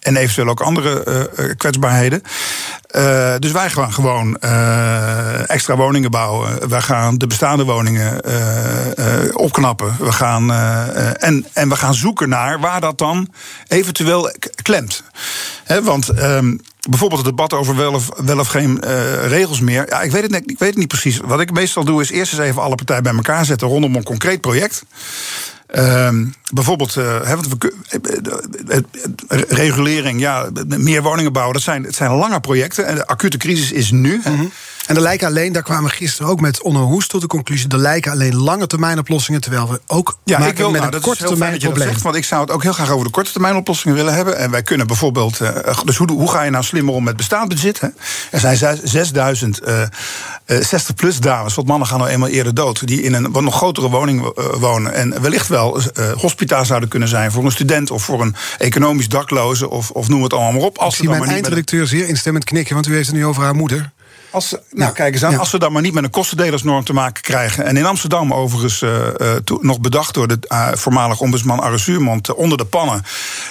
En 0.02 0.16
eventueel 0.16 0.48
ook 0.48 0.60
andere 0.60 1.04
eh, 1.04 1.20
eh, 1.20 1.56
kwetsbaarheden. 1.56 2.22
Eh, 2.86 3.34
dus 3.38 3.52
wij 3.52 3.70
gaan 3.70 3.92
gewoon 3.92 4.36
extra 5.46 5.76
woningen 5.76 6.10
bouwen. 6.10 6.68
Wij 6.68 6.80
gaan 6.80 7.18
de 7.18 7.26
bestaande 7.26 7.64
woningen 7.64 8.20
opknappen. 9.36 9.96
We 9.98 10.12
gaan, 10.12 10.52
en, 10.52 11.46
en 11.52 11.68
we 11.68 11.76
gaan 11.76 11.94
zoeken 11.94 12.28
naar 12.28 12.60
waar 12.60 12.80
dat 12.80 12.98
dan 12.98 13.28
eventueel 13.68 14.32
klemt. 14.62 15.02
Want 15.82 16.08
ehm, 16.08 16.56
bijvoorbeeld 16.90 17.20
het 17.26 17.36
debat 17.36 17.52
over 17.52 17.76
wel 17.76 17.92
of, 17.92 18.08
wel 18.16 18.38
of 18.38 18.48
geen 18.48 18.80
eh, 18.80 19.26
regels 19.26 19.60
meer. 19.60 19.86
Ja, 19.88 20.00
ik, 20.02 20.10
weet 20.10 20.22
het, 20.22 20.30
net- 20.30 20.50
ik 20.50 20.58
weet 20.58 20.68
het 20.68 20.78
niet 20.78 20.88
precies. 20.88 21.18
Wat 21.24 21.40
ik 21.40 21.52
meestal 21.52 21.84
doe 21.84 22.00
is 22.00 22.10
eerst 22.10 22.32
eens 22.32 22.40
even 22.42 22.62
alle 22.62 22.74
partijen 22.74 23.02
bij 23.02 23.14
elkaar 23.14 23.44
zetten 23.44 23.68
rondom 23.68 23.94
een 23.96 24.02
concreet 24.02 24.40
project. 24.40 24.84
Bijvoorbeeld, 26.52 26.96
regulering, 29.48 30.20
ja, 30.20 30.48
meer 30.66 31.02
woningen 31.02 31.32
bouwen. 31.32 31.54
Dat 31.54 31.62
zijn, 31.62 31.84
het 31.84 31.94
zijn 31.94 32.10
lange 32.10 32.40
projecten. 32.40 32.86
En 32.86 32.94
de 32.94 33.06
acute 33.06 33.36
crisis 33.36 33.72
is 33.72 33.90
nu. 33.90 34.20
En 34.86 34.96
er 34.96 35.02
lijken 35.02 35.26
alleen, 35.26 35.52
daar 35.52 35.62
kwamen 35.62 35.90
we 35.90 35.96
gisteren 35.96 36.30
ook 36.30 36.40
met 36.40 36.62
Onno 36.62 36.84
Hoes 36.84 37.06
tot 37.06 37.20
de 37.20 37.26
conclusie... 37.26 37.68
er 37.68 37.78
lijken 37.78 38.12
alleen 38.12 38.36
lange 38.36 38.66
termijn 38.66 38.98
oplossingen... 38.98 39.40
terwijl 39.40 39.68
we 39.68 39.80
ook 39.86 40.18
Ja, 40.24 40.38
maken 40.38 40.52
ik 40.52 40.58
wil, 40.58 40.70
met 40.70 40.80
nou, 40.80 40.92
een 40.92 40.98
is 40.98 41.04
korte 41.04 41.24
termijn 41.24 41.58
probleem. 41.58 41.88
zegt, 41.88 42.02
want 42.02 42.16
ik 42.16 42.24
zou 42.24 42.40
het 42.40 42.50
ook 42.50 42.62
heel 42.62 42.72
graag 42.72 42.90
over 42.90 43.04
de 43.04 43.10
korte 43.10 43.32
termijn 43.32 43.56
oplossingen 43.56 43.96
willen 43.96 44.14
hebben. 44.14 44.38
En 44.38 44.50
wij 44.50 44.62
kunnen 44.62 44.86
bijvoorbeeld, 44.86 45.40
eh, 45.40 45.78
dus 45.84 45.96
hoe, 45.96 46.12
hoe 46.12 46.30
ga 46.30 46.42
je 46.42 46.50
nou 46.50 46.64
slimmer 46.64 46.94
om 46.94 47.04
met 47.04 47.16
bestaand 47.16 47.48
bezit? 47.48 47.80
Hè? 47.80 47.88
Er 48.30 48.40
zijn 48.40 48.56
zes- 48.56 48.82
6000 48.82 49.60
eh, 49.60 49.82
eh, 49.82 49.88
60-plus 50.60 51.20
dames, 51.20 51.54
want 51.54 51.68
mannen 51.68 51.88
gaan 51.88 51.98
nou 51.98 52.10
eenmaal 52.10 52.28
eerder 52.28 52.54
dood, 52.54 52.86
die 52.86 53.02
in 53.02 53.14
een 53.14 53.32
wat 53.32 53.42
nog 53.42 53.56
grotere 53.56 53.88
woning 53.88 54.24
eh, 54.24 54.44
wonen. 54.58 54.94
En 54.94 55.22
wellicht 55.22 55.48
wel 55.48 55.80
eh 55.82 56.12
hospita 56.12 56.64
zouden 56.64 56.88
kunnen 56.88 57.08
zijn 57.08 57.32
voor 57.32 57.44
een 57.44 57.52
student 57.52 57.90
of 57.90 58.02
voor 58.02 58.20
een 58.20 58.34
economisch 58.58 59.08
dakloze 59.08 59.70
of, 59.70 59.90
of 59.90 60.08
noem 60.08 60.22
het 60.22 60.32
allemaal 60.32 60.52
maar 60.52 60.62
op. 60.62 60.74
Ik 60.74 60.80
Als 60.80 60.96
ze 60.96 61.00
zie 61.00 61.10
mijn 61.10 61.24
eindredacteur 61.24 61.86
zeer 61.86 62.08
instemmend 62.08 62.44
knikken... 62.44 62.74
want 62.74 62.86
u 62.86 62.94
heeft 62.94 63.06
het 63.06 63.16
nu 63.16 63.26
over 63.26 63.42
haar 63.42 63.54
moeder. 63.54 63.92
Als 64.30 64.48
ze, 64.48 64.60
nou, 64.70 64.88
Ja. 64.88 64.94
kijk 64.94 65.14
eens 65.14 65.24
aan. 65.24 65.30
Ja. 65.30 65.36
Als 65.38 65.50
we 65.50 65.58
dan 65.58 65.72
maar 65.72 65.82
niet 65.82 65.92
met 65.94 66.04
een 66.04 66.10
kostendelersnorm 66.10 66.84
te 66.84 66.92
maken 66.92 67.22
krijgen. 67.22 67.64
En 67.64 67.76
in 67.76 67.86
Amsterdam, 67.86 68.34
overigens, 68.34 68.82
eh, 68.82 69.08
eh, 69.36 69.42
nog 69.60 69.80
bedacht 69.80 70.14
door 70.14 70.28
de 70.28 70.38
eh, 70.40 70.68
voormalig 70.74 71.20
ombudsman 71.20 71.78
Zuurmond, 71.78 72.28
eh, 72.28 72.36
onder 72.36 72.58
de 72.58 72.64
pannen. 72.64 73.02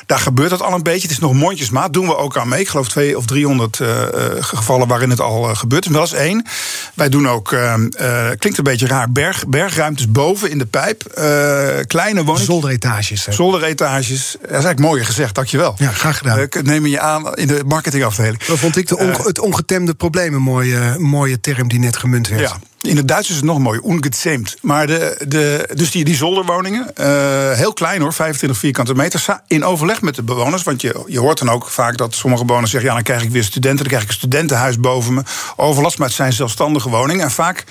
Daar 0.05 0.19
gebeurt 0.19 0.49
dat 0.49 0.61
al 0.61 0.73
een 0.73 0.83
beetje. 0.83 1.01
Het 1.01 1.11
is 1.11 1.19
nog 1.19 1.33
mondjesmaat. 1.33 1.93
Doen 1.93 2.07
we 2.07 2.17
ook 2.17 2.37
aan 2.37 2.47
mee. 2.47 2.59
Ik 2.59 2.67
geloof 2.67 2.87
twee 2.89 3.17
of 3.17 3.25
300 3.25 3.79
eh, 3.79 4.01
eh, 4.01 4.43
gevallen 4.43 4.87
waarin 4.87 5.09
het 5.09 5.19
al 5.21 5.41
gebeurt. 5.55 5.85
En 5.85 5.91
wel 5.91 6.01
eens 6.01 6.13
één. 6.13 6.45
Wij 6.93 7.09
doen 7.09 7.27
ook, 7.29 7.47
klinkt 8.37 8.57
een 8.57 8.63
beetje 8.63 8.87
raar, 8.87 9.11
berg, 9.11 9.47
bergruimtes 9.47 10.11
boven 10.11 10.49
in 10.49 10.57
de 10.57 10.65
pijp. 10.65 11.03
Kleine 11.87 12.23
woningen. 12.23 12.45
Zolderetages. 12.45 13.25
hè. 13.25 13.31
Zolderetages. 13.31 14.31
Dat 14.31 14.41
is 14.43 14.49
eigenlijk 14.49 14.79
mooier 14.79 15.05
gezegd, 15.05 15.35
dankjewel. 15.35 15.75
Ja, 15.77 15.91
graag 15.91 16.17
gedaan. 16.17 16.39
Ik 16.39 16.63
neem 16.63 16.85
je 16.85 16.99
aan 16.99 17.33
in 17.35 17.47
de 17.47 17.61
marketingafdeling. 17.65 18.43
Dat 18.43 18.57
vond 18.59 18.77
ik 18.77 18.87
de 18.87 18.97
onge- 18.97 19.27
het 19.27 19.39
ongetemde 19.39 19.93
probleem 19.93 20.33
een 20.33 20.41
mooie, 20.51 20.95
mooie 20.99 21.39
term 21.39 21.67
die 21.67 21.79
net 21.79 21.97
gemunt 21.97 22.27
werd. 22.27 22.41
Ja. 22.41 22.59
In 22.81 22.97
het 22.97 23.07
Duits 23.07 23.29
is 23.29 23.35
het 23.35 23.45
nog 23.45 23.59
mooi, 23.59 23.79
ungezähmt. 23.83 24.53
Maar 24.61 24.87
de, 24.87 25.25
de, 25.27 25.69
dus 25.73 25.91
die, 25.91 26.03
die 26.03 26.15
zolderwoningen, 26.15 26.95
eh, 26.95 27.51
heel 27.51 27.73
klein 27.73 28.01
hoor, 28.01 28.13
25 28.13 28.59
vierkante 28.59 28.93
meter. 28.95 29.25
In 29.47 29.63
overleg 29.65 30.01
met 30.01 30.15
de 30.15 30.23
bewoners, 30.23 30.63
want 30.63 30.81
je, 30.81 31.03
je 31.07 31.19
hoort 31.19 31.37
dan 31.39 31.49
ook 31.49 31.67
vaak 31.67 31.97
dat 31.97 32.15
sommige 32.15 32.45
bewoners 32.45 32.71
zeggen: 32.71 32.89
ja, 32.89 32.95
dan 32.95 33.03
krijg 33.03 33.23
ik 33.23 33.29
weer 33.29 33.43
studenten, 33.43 33.77
dan 33.79 33.87
krijg 33.87 34.03
ik 34.03 34.09
een 34.09 34.15
studentenhuis 34.15 34.79
boven 34.79 35.13
me. 35.13 35.21
Overlast, 35.55 35.97
maar 35.97 36.07
het 36.07 36.15
zijn 36.15 36.33
zelfstandige 36.33 36.89
woningen. 36.89 37.23
En 37.23 37.31
vaak, 37.31 37.63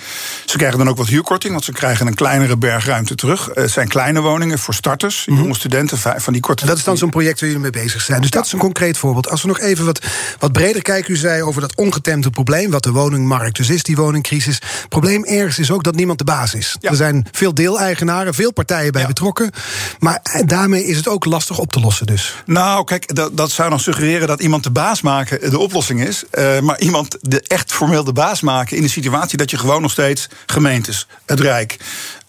ze 0.45 0.57
krijgen 0.57 0.77
dan 0.77 0.89
ook 0.89 0.97
wat 0.97 1.07
huurkorting, 1.07 1.53
want 1.53 1.65
ze 1.65 1.71
krijgen 1.71 2.07
een 2.07 2.13
kleinere 2.15 2.57
bergruimte 2.57 3.15
terug. 3.15 3.49
Eh, 3.49 3.61
Het 3.63 3.71
zijn 3.71 3.87
kleine 3.87 4.21
woningen 4.21 4.59
voor 4.59 4.73
starters, 4.73 5.23
jonge 5.25 5.55
studenten, 5.55 5.97
va- 5.97 6.19
van 6.19 6.33
die 6.33 6.41
korte. 6.41 6.61
En 6.61 6.67
dat 6.67 6.77
is 6.77 6.83
dan 6.83 6.97
zo'n 6.97 7.09
project 7.09 7.39
waar 7.39 7.49
jullie 7.49 7.63
mee 7.71 7.83
bezig 7.83 8.01
zijn. 8.01 8.21
Dus 8.21 8.29
dat 8.29 8.45
is 8.45 8.51
een 8.51 8.59
concreet 8.59 8.97
voorbeeld. 8.97 9.29
Als 9.29 9.41
we 9.41 9.47
nog 9.47 9.59
even 9.59 9.85
wat, 9.85 10.05
wat 10.39 10.51
breder 10.51 10.81
kijken, 10.81 11.13
u 11.13 11.17
zei 11.17 11.41
over 11.43 11.61
dat 11.61 11.75
ongetemde 11.75 12.29
probleem, 12.29 12.71
wat 12.71 12.83
de 12.83 12.91
woningmarkt 12.91 13.55
dus 13.57 13.69
is, 13.69 13.83
die 13.83 13.95
woningcrisis. 13.95 14.61
Probleem 15.01 15.25
ergens 15.25 15.59
is 15.59 15.71
ook 15.71 15.83
dat 15.83 15.95
niemand 15.95 16.17
de 16.17 16.23
baas 16.23 16.53
is. 16.53 16.75
Ja. 16.79 16.89
Er 16.89 16.95
zijn 16.95 17.25
veel 17.31 17.53
deeleigenaren, 17.53 18.33
veel 18.33 18.51
partijen 18.53 18.91
bij 18.91 19.01
Ja. 19.01 19.07
betrokken. 19.07 19.51
Maar 19.99 20.19
eh, 20.23 20.41
daarmee 20.45 20.85
is 20.85 20.97
het 20.97 21.07
ook 21.07 21.25
lastig 21.25 21.57
op 21.59 21.71
te 21.71 21.79
lossen 21.79 22.05
dus. 22.05 22.35
Nou, 22.45 22.83
kijk, 22.83 23.15
dat, 23.15 23.37
dat 23.37 23.51
zou 23.51 23.69
dan 23.69 23.79
suggereren 23.79 24.27
dat 24.27 24.41
iemand 24.41 24.63
de 24.63 24.71
baas 24.71 25.01
maken 25.01 25.49
de 25.49 25.59
oplossing 25.59 26.03
is. 26.07 26.23
Eh, 26.31 26.59
maar 26.59 26.79
iemand 26.79 27.17
de, 27.21 27.41
echt 27.47 27.71
formeel 27.71 28.03
de 28.03 28.13
baas 28.13 28.41
maken 28.41 28.75
in 28.77 28.81
de 28.83 28.89
situatie 28.89 29.37
dat 29.37 29.51
je 29.51 29.57
gewoon 29.57 29.81
nog 29.81 29.91
steeds 29.91 30.27
gemeentes, 30.45 31.07
het 31.25 31.39
Rijk. 31.39 31.77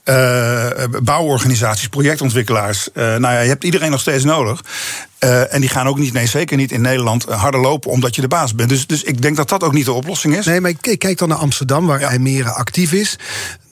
eh, 0.04 0.70
bouworganisaties, 1.02 1.88
projectontwikkelaars. 1.88 2.88
nou 2.94 3.20
ja, 3.20 3.40
je 3.40 3.48
hebt 3.48 3.64
iedereen 3.64 3.90
nog 3.90 4.00
steeds 4.00 4.24
nodig. 4.24 4.60
Eh, 5.22 5.54
en 5.54 5.60
die 5.60 5.70
gaan 5.70 5.86
ook 5.86 5.98
niet, 5.98 6.12
nee, 6.12 6.26
zeker 6.26 6.56
niet 6.56 6.72
in 6.72 6.80
Nederland 6.80 7.24
eh, 7.24 7.40
harder 7.40 7.60
lopen 7.60 7.90
omdat 7.90 8.14
je 8.14 8.20
de 8.20 8.28
baas 8.28 8.54
bent. 8.54 8.68
Dus, 8.68 8.86
dus 8.86 9.02
ik 9.02 9.22
denk 9.22 9.36
dat 9.36 9.48
dat 9.48 9.62
ook 9.62 9.72
niet 9.72 9.84
de 9.84 9.92
oplossing 9.92 10.36
is. 10.36 10.46
Nee, 10.46 10.60
maar 10.60 10.72
k- 10.72 10.98
kijk 10.98 11.18
dan 11.18 11.28
naar 11.28 11.38
Amsterdam, 11.38 11.86
waar 11.86 12.00
Ja. 12.20 12.48
Actief 12.48 12.92
is. 12.92 13.18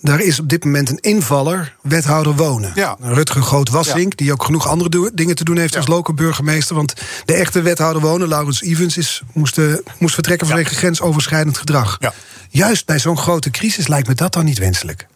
Daar 0.02 0.20
is 0.20 0.40
op 0.40 0.48
dit 0.48 0.64
moment 0.64 0.90
een 0.90 0.98
invaller, 1.00 1.74
wethouder 1.82 2.34
wonen. 2.36 2.72
Ja. 2.74 2.96
Rutger 3.00 3.42
Groot-Wassink, 3.42 4.16
die 4.16 4.32
ook 4.32 4.44
genoeg 4.44 4.68
andere 4.68 5.10
dingen 5.14 5.34
te 5.36 5.44
doen 5.44 5.56
heeft 5.58 5.76
als 5.76 5.86
lokale 5.86 6.16
burgemeester. 6.16 6.76
Want 6.76 6.94
de 7.24 7.34
echte 7.34 7.62
wethouder 7.62 8.02
wonen, 8.02 8.28
Laurens 8.28 8.62
Evans, 8.62 8.96
is, 8.96 9.22
moest, 9.32 9.58
eh, 9.58 9.64
moest 9.98 10.14
vertrekken 10.14 10.46
vanwege 10.46 10.74
grensoverschrijdend 10.74 11.58
gedrag. 11.58 11.96
Ja. 12.00 12.12
Juist 12.50 12.86
bij 12.86 12.98
zo'n 12.98 13.18
grote 13.18 13.50
crisis 13.50 13.86
lijkt 13.88 14.08
me 14.08 14.14
dat 14.14 14.32
dan 14.32 14.44
niet 14.44 14.58
wenselijk. 14.58 15.06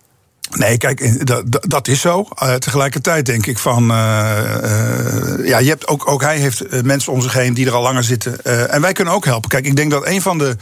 Nee, 0.51 0.77
kijk, 0.77 1.27
dat, 1.27 1.43
dat- 1.69 1.89
is 1.89 2.01
zo. 2.01 2.27
Eh, 2.37 2.55
tegelijkertijd 2.55 3.27
denk 3.27 3.47
ik 3.47 3.59
van. 3.59 3.91
eh, 3.91 4.55
eh, 5.39 5.47
ja, 5.47 5.59
je 5.59 5.69
hebt 5.69 5.87
ook, 5.89 6.09
ook 6.11 6.21
hij 6.23 6.39
heeft 6.39 6.83
mensen 6.83 7.13
om 7.13 7.21
zich 7.21 7.33
heen 7.33 7.55
die 7.55 7.67
er 7.67 7.73
al 7.73 7.83
langer 7.83 8.05
zitten. 8.05 8.43
En 8.71 8.81
wij 8.81 8.93
kunnen 8.93 9.15
ook 9.15 9.25
helpen. 9.25 9.49
Kijk, 9.51 9.67
ik 9.67 9.77
denk 9.77 9.91
dat 9.91 10.07
een 10.07 10.23
van 10.23 10.39
de. 10.39 10.57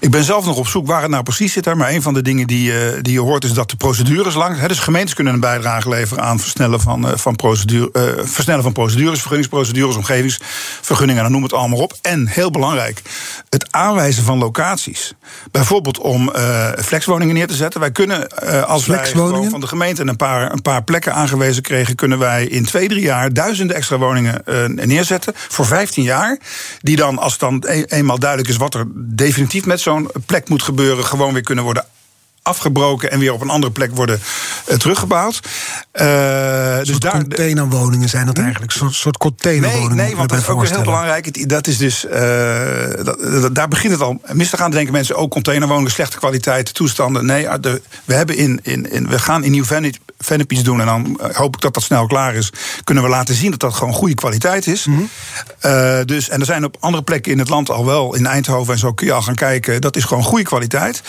Ik 0.00 0.10
ben 0.10 0.24
zelf 0.24 0.44
nog 0.44 0.56
op 0.56 0.66
zoek 0.66 0.86
waar 0.86 1.00
het 1.00 1.10
nou 1.10 1.22
precies 1.22 1.52
zit. 1.52 1.64
Daar, 1.64 1.76
maar 1.76 1.90
een 1.90 2.02
van 2.02 2.14
de 2.14 2.22
dingen 2.22 2.46
die, 2.46 2.72
eh, 2.72 3.02
die 3.02 3.12
je 3.12 3.20
hoort 3.20 3.44
is 3.44 3.52
dat 3.52 3.70
de 3.70 3.76
procedures 3.76 4.34
lang. 4.34 4.58
Hè, 4.58 4.68
dus 4.68 4.78
gemeentes 4.78 5.14
kunnen 5.14 5.34
een 5.34 5.40
bijdrage 5.40 5.88
leveren 5.88 6.24
aan 6.24 6.38
versnellen 6.38 6.80
van, 6.80 7.08
eh, 7.08 7.16
van, 7.16 7.36
procedure, 7.36 7.90
eh, 7.92 8.24
versnellen 8.26 8.62
van 8.62 8.72
procedures, 8.72 9.18
vergunningsprocedures, 9.18 9.96
omgevingsvergunningen, 9.96 11.22
dan 11.22 11.32
noem 11.32 11.42
het 11.42 11.52
allemaal 11.52 11.78
op. 11.78 11.94
En 12.02 12.26
heel 12.26 12.50
belangrijk, 12.50 13.02
het 13.48 13.72
aanwijzen 13.72 14.24
van 14.24 14.38
locaties. 14.38 15.14
Bijvoorbeeld 15.50 15.98
om 15.98 16.32
flexwoningen 16.78 17.34
neer 17.34 17.46
te 17.46 17.54
zetten. 17.54 17.80
Wij 17.80 17.90
kunnen, 17.90 18.28
als 18.66 18.86
wij 18.86 19.06
van 19.50 19.60
de 19.60 19.66
gemeente 19.66 20.02
een 20.02 20.16
paar, 20.16 20.52
een 20.52 20.62
paar 20.62 20.84
plekken 20.84 21.14
aangewezen 21.14 21.62
kregen, 21.62 21.94
kunnen 21.94 22.18
wij 22.18 22.46
in 22.46 22.64
twee, 22.64 22.88
drie 22.88 23.02
jaar 23.02 23.32
duizenden 23.32 23.76
extra 23.76 23.98
woningen 23.98 24.42
neerzetten. 24.74 25.32
Voor 25.34 25.66
15 25.66 26.02
jaar. 26.02 26.38
Die 26.80 26.96
dan, 26.96 27.18
als 27.18 27.32
het 27.32 27.40
dan 27.40 27.64
e- 27.66 27.82
eenmaal 27.82 28.18
duidelijk 28.18 28.50
is 28.50 28.56
wat 28.56 28.74
er 28.74 28.84
definitief 28.94 29.64
met 29.64 29.80
zo'n 29.80 29.89
plek 30.26 30.48
moet 30.48 30.62
gebeuren, 30.62 31.04
gewoon 31.04 31.32
weer 31.32 31.42
kunnen 31.42 31.64
worden 31.64 31.84
afgebroken 32.42 33.10
en 33.10 33.18
weer 33.18 33.32
op 33.32 33.40
een 33.40 33.50
andere 33.50 33.72
plek 33.72 33.94
worden 33.94 34.20
uh, 34.68 34.76
teruggebouwd. 34.76 35.40
Uh, 35.94 36.78
dus 36.82 36.98
daar, 36.98 37.12
containerwoningen 37.12 38.08
zijn 38.08 38.26
dat 38.26 38.38
eigenlijk, 38.38 38.72
een 38.72 38.78
soort, 38.78 38.94
soort 38.94 39.16
containerwoningen. 39.16 39.96
Nee, 39.96 40.06
nee 40.06 40.16
want 40.16 40.28
dat 40.28 40.38
is 40.38 40.48
ook 40.48 40.66
heel 40.66 40.82
belangrijk. 40.82 41.48
Dat 41.48 41.66
is 41.66 41.76
dus, 41.76 42.04
uh, 42.04 42.12
dat, 43.02 43.54
daar 43.54 43.68
begint 43.68 43.92
het 43.92 44.02
al 44.02 44.20
mis 44.32 44.50
te 44.50 44.56
gaan. 44.56 44.70
denken 44.70 44.92
mensen 44.92 45.16
ook 45.16 45.30
containerwoningen, 45.30 45.90
slechte 45.90 46.18
kwaliteit, 46.18 46.74
toestanden. 46.74 47.26
Nee, 47.26 47.58
de, 47.60 47.82
we, 48.04 48.14
hebben 48.14 48.36
in, 48.36 48.60
in, 48.62 48.90
in, 48.90 49.08
we 49.08 49.18
gaan 49.18 49.44
in 49.44 49.50
Nieuw 49.50 49.64
Vennep 50.18 50.52
iets 50.52 50.62
doen 50.62 50.80
en 50.80 50.86
dan 50.86 51.20
hoop 51.32 51.54
ik 51.54 51.60
dat 51.60 51.74
dat 51.74 51.82
snel 51.82 52.06
klaar 52.06 52.34
is. 52.34 52.52
Kunnen 52.84 53.04
we 53.04 53.10
laten 53.10 53.34
zien 53.34 53.50
dat 53.50 53.60
dat 53.60 53.74
gewoon 53.74 53.92
goede 53.92 54.14
kwaliteit 54.14 54.66
is. 54.66 54.84
Mm 54.84 54.96
-hmm. 55.60 56.06
dus, 56.06 56.28
en 56.28 56.40
er 56.40 56.46
zijn 56.46 56.64
op 56.64 56.76
andere 56.80 57.02
plekken 57.02 57.32
in 57.32 57.38
het 57.38 57.48
land 57.48 57.70
al 57.70 57.86
wel, 57.86 58.14
in 58.14 58.26
Eindhoven 58.26 58.72
en 58.72 58.78
zo 58.78 58.92
kun 58.92 59.06
je 59.06 59.12
al 59.12 59.22
gaan 59.22 59.34
kijken. 59.34 59.80
Dat 59.80 59.96
is 59.96 60.04
gewoon 60.04 60.24
goede 60.24 60.44
kwaliteit. 60.44 61.02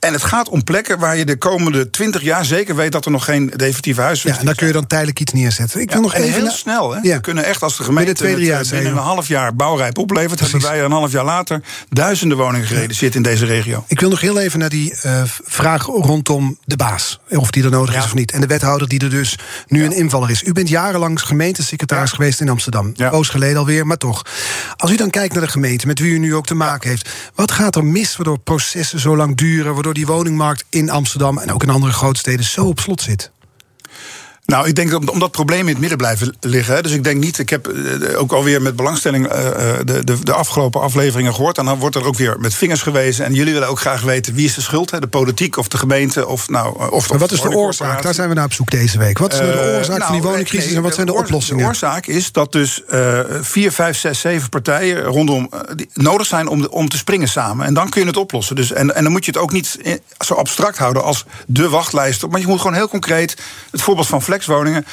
En 0.00 0.12
het 0.12 0.22
gaat 0.22 0.48
om 0.48 0.64
plekken 0.64 0.98
waar 0.98 1.16
je 1.16 1.24
de 1.24 1.36
komende 1.36 1.90
twintig 1.90 2.22
jaar 2.22 2.44
zeker 2.44 2.76
weet 2.76 2.92
dat 2.92 3.04
er 3.04 3.10
nog 3.10 3.24
geen 3.24 3.52
definitieve 3.56 4.00
huisvesting 4.00 4.34
is. 4.34 4.34
Ja, 4.34 4.40
en 4.40 4.46
daar 4.46 4.54
kun 4.54 4.66
je 4.66 4.72
dan 4.72 4.86
tijdelijk 4.86 5.20
iets 5.20 5.32
neerzetten. 5.32 5.80
Ik 5.80 5.90
wil 5.90 6.00
nog 6.00 6.14
even 6.14 6.40
heel 6.40 6.50
snel. 6.50 6.92
Hè? 6.94 6.98
Ja. 7.02 7.14
We 7.14 7.20
kunnen 7.20 7.44
echt 7.44 7.62
als 7.62 7.76
de 7.76 7.84
gemeente 7.84 8.12
binnen, 8.12 8.36
tweede 8.38 8.50
jaar, 8.50 8.64
binnen 8.70 8.92
een 8.92 9.08
half 9.08 9.28
jaar 9.28 9.54
bouwrijp 9.54 9.98
oplevert, 9.98 10.36
Precies. 10.36 10.52
hebben 10.52 10.70
wij 10.70 10.84
een 10.84 10.90
half 10.90 11.12
jaar 11.12 11.24
later 11.24 11.62
duizenden 11.88 12.36
woningen 12.36 12.66
gerealiseerd 12.66 13.14
in 13.14 13.22
deze 13.22 13.44
regio. 13.46 13.84
Ik 13.86 14.00
wil 14.00 14.08
nog 14.10 14.20
heel 14.20 14.38
even 14.38 14.58
naar 14.58 14.68
die 14.68 14.94
uh, 15.06 15.22
vraag 15.44 15.86
rondom 15.86 16.58
de 16.64 16.76
baas. 16.76 17.20
Of 17.28 17.50
die 17.50 17.64
er 17.64 17.70
nodig 17.70 17.96
is 17.96 18.04
of 18.04 18.14
niet. 18.14 18.32
En 18.32 18.40
de 18.40 18.46
wethouder 18.46 18.88
die 18.88 19.00
er 19.00 19.10
dus 19.10 19.38
nu 19.66 19.84
een 19.84 19.96
invaller 19.96 20.30
is. 20.30 20.42
U 20.42 20.52
bent 20.52 20.68
jarenlang 20.68 21.20
gemeentesecretaris 21.20 22.12
geweest 22.12 22.40
in 22.40 22.48
Amsterdam. 22.48 22.92
Ja. 22.94 23.08
Poos 23.08 23.28
geleden 23.28 23.58
alweer, 23.58 23.86
maar 23.86 23.96
toch. 23.96 24.22
Als 24.76 24.90
u 24.90 24.96
dan 24.96 25.10
kijkt 25.10 25.34
naar 25.34 25.42
de 25.42 25.50
gemeente, 25.50 25.86
met 25.86 25.98
wie 25.98 26.12
u 26.12 26.18
nu 26.18 26.34
ook 26.34 26.46
te 26.46 26.54
maken 26.54 26.88
heeft. 26.88 27.08
Wat 27.34 27.50
gaat 27.50 27.76
er 27.76 27.84
mis 27.84 28.16
waardoor 28.16 28.38
processen 28.38 29.00
zo 29.00 29.16
lang 29.16 29.36
duren? 29.36 29.74
Waardoor 29.74 29.88
die 29.94 30.06
woningmarkt 30.06 30.64
in 30.68 30.90
Amsterdam 30.90 31.38
en 31.38 31.52
ook 31.52 31.62
in 31.62 31.70
andere 31.70 31.92
grote 31.92 32.18
steden 32.18 32.44
zo 32.44 32.64
op 32.64 32.80
slot 32.80 33.00
zit? 33.00 33.30
Nou, 34.50 34.68
ik 34.68 34.74
denk 34.74 35.10
omdat 35.10 35.30
problemen 35.30 35.66
in 35.66 35.70
het 35.70 35.80
midden 35.80 35.98
blijven 35.98 36.34
liggen. 36.40 36.82
Dus 36.82 36.92
ik 36.92 37.04
denk 37.04 37.22
niet, 37.22 37.38
ik 37.38 37.50
heb 37.50 37.68
eh, 37.68 38.20
ook 38.20 38.32
alweer 38.32 38.62
met 38.62 38.76
belangstelling 38.76 39.26
eh, 39.26 39.46
eh, 39.46 39.78
de, 39.84 40.04
de, 40.04 40.16
de 40.22 40.32
afgelopen 40.32 40.80
afleveringen 40.80 41.34
gehoord. 41.34 41.58
En 41.58 41.64
dan 41.64 41.78
wordt 41.78 41.96
er 41.96 42.06
ook 42.06 42.16
weer 42.16 42.36
met 42.40 42.54
vingers 42.54 42.82
gewezen. 42.82 43.24
En 43.24 43.34
jullie 43.34 43.52
willen 43.52 43.68
ook 43.68 43.80
graag 43.80 44.02
weten 44.02 44.34
wie 44.34 44.44
is 44.44 44.54
de 44.54 44.60
schuld, 44.60 44.90
hè? 44.90 45.00
de 45.00 45.06
politiek 45.06 45.56
of 45.56 45.68
de 45.68 45.78
gemeente. 45.78 46.26
Of, 46.26 46.48
nou, 46.48 46.90
of, 46.90 47.10
maar 47.10 47.18
wat 47.18 47.32
is 47.32 47.40
de 47.40 47.50
oorzaak? 47.50 48.02
Daar 48.02 48.14
zijn 48.14 48.28
we 48.28 48.34
naar 48.34 48.44
op 48.44 48.52
zoek 48.52 48.70
deze 48.70 48.98
week. 48.98 49.18
Wat 49.18 49.32
is 49.32 49.38
nou 49.38 49.52
de 49.52 49.58
oorzaak 49.58 50.02
van 50.02 50.12
die 50.12 50.20
nou, 50.20 50.32
woningcrisis 50.32 50.72
en 50.72 50.82
wat 50.82 50.94
zijn 50.94 51.06
de, 51.06 51.14
oplossingen? 51.14 51.62
De 51.62 51.68
oorzaak 51.68 52.06
is 52.06 52.32
dat 52.32 52.52
dus 52.52 52.82
uh, 52.92 53.20
vier, 53.40 53.72
vijf, 53.72 53.98
zes, 53.98 54.20
zeven 54.20 54.48
partijen 54.48 55.02
rondom 55.02 55.50
nodig 55.94 56.26
zijn 56.26 56.48
om, 56.48 56.66
om 56.66 56.88
te 56.88 56.96
springen 56.96 57.28
samen. 57.28 57.66
En 57.66 57.74
dan 57.74 57.88
kun 57.88 58.00
je 58.00 58.06
het 58.06 58.16
oplossen. 58.16 58.56
Dus, 58.56 58.72
en, 58.72 58.94
en 58.94 59.02
dan 59.02 59.12
moet 59.12 59.24
je 59.24 59.30
het 59.30 59.40
ook 59.40 59.52
niet 59.52 59.78
zo 60.18 60.34
abstract 60.34 60.78
houden 60.78 61.04
als 61.04 61.24
de 61.46 61.68
wachtlijst. 61.68 62.26
Maar 62.26 62.40
je 62.40 62.46
moet 62.46 62.60
gewoon 62.60 62.74
heel 62.74 62.88
concreet 62.88 63.36
het 63.70 63.82
voorbeeld 63.82 64.06
van 64.06 64.22
Flex 64.22 64.39
flexwoningen. 64.42 64.86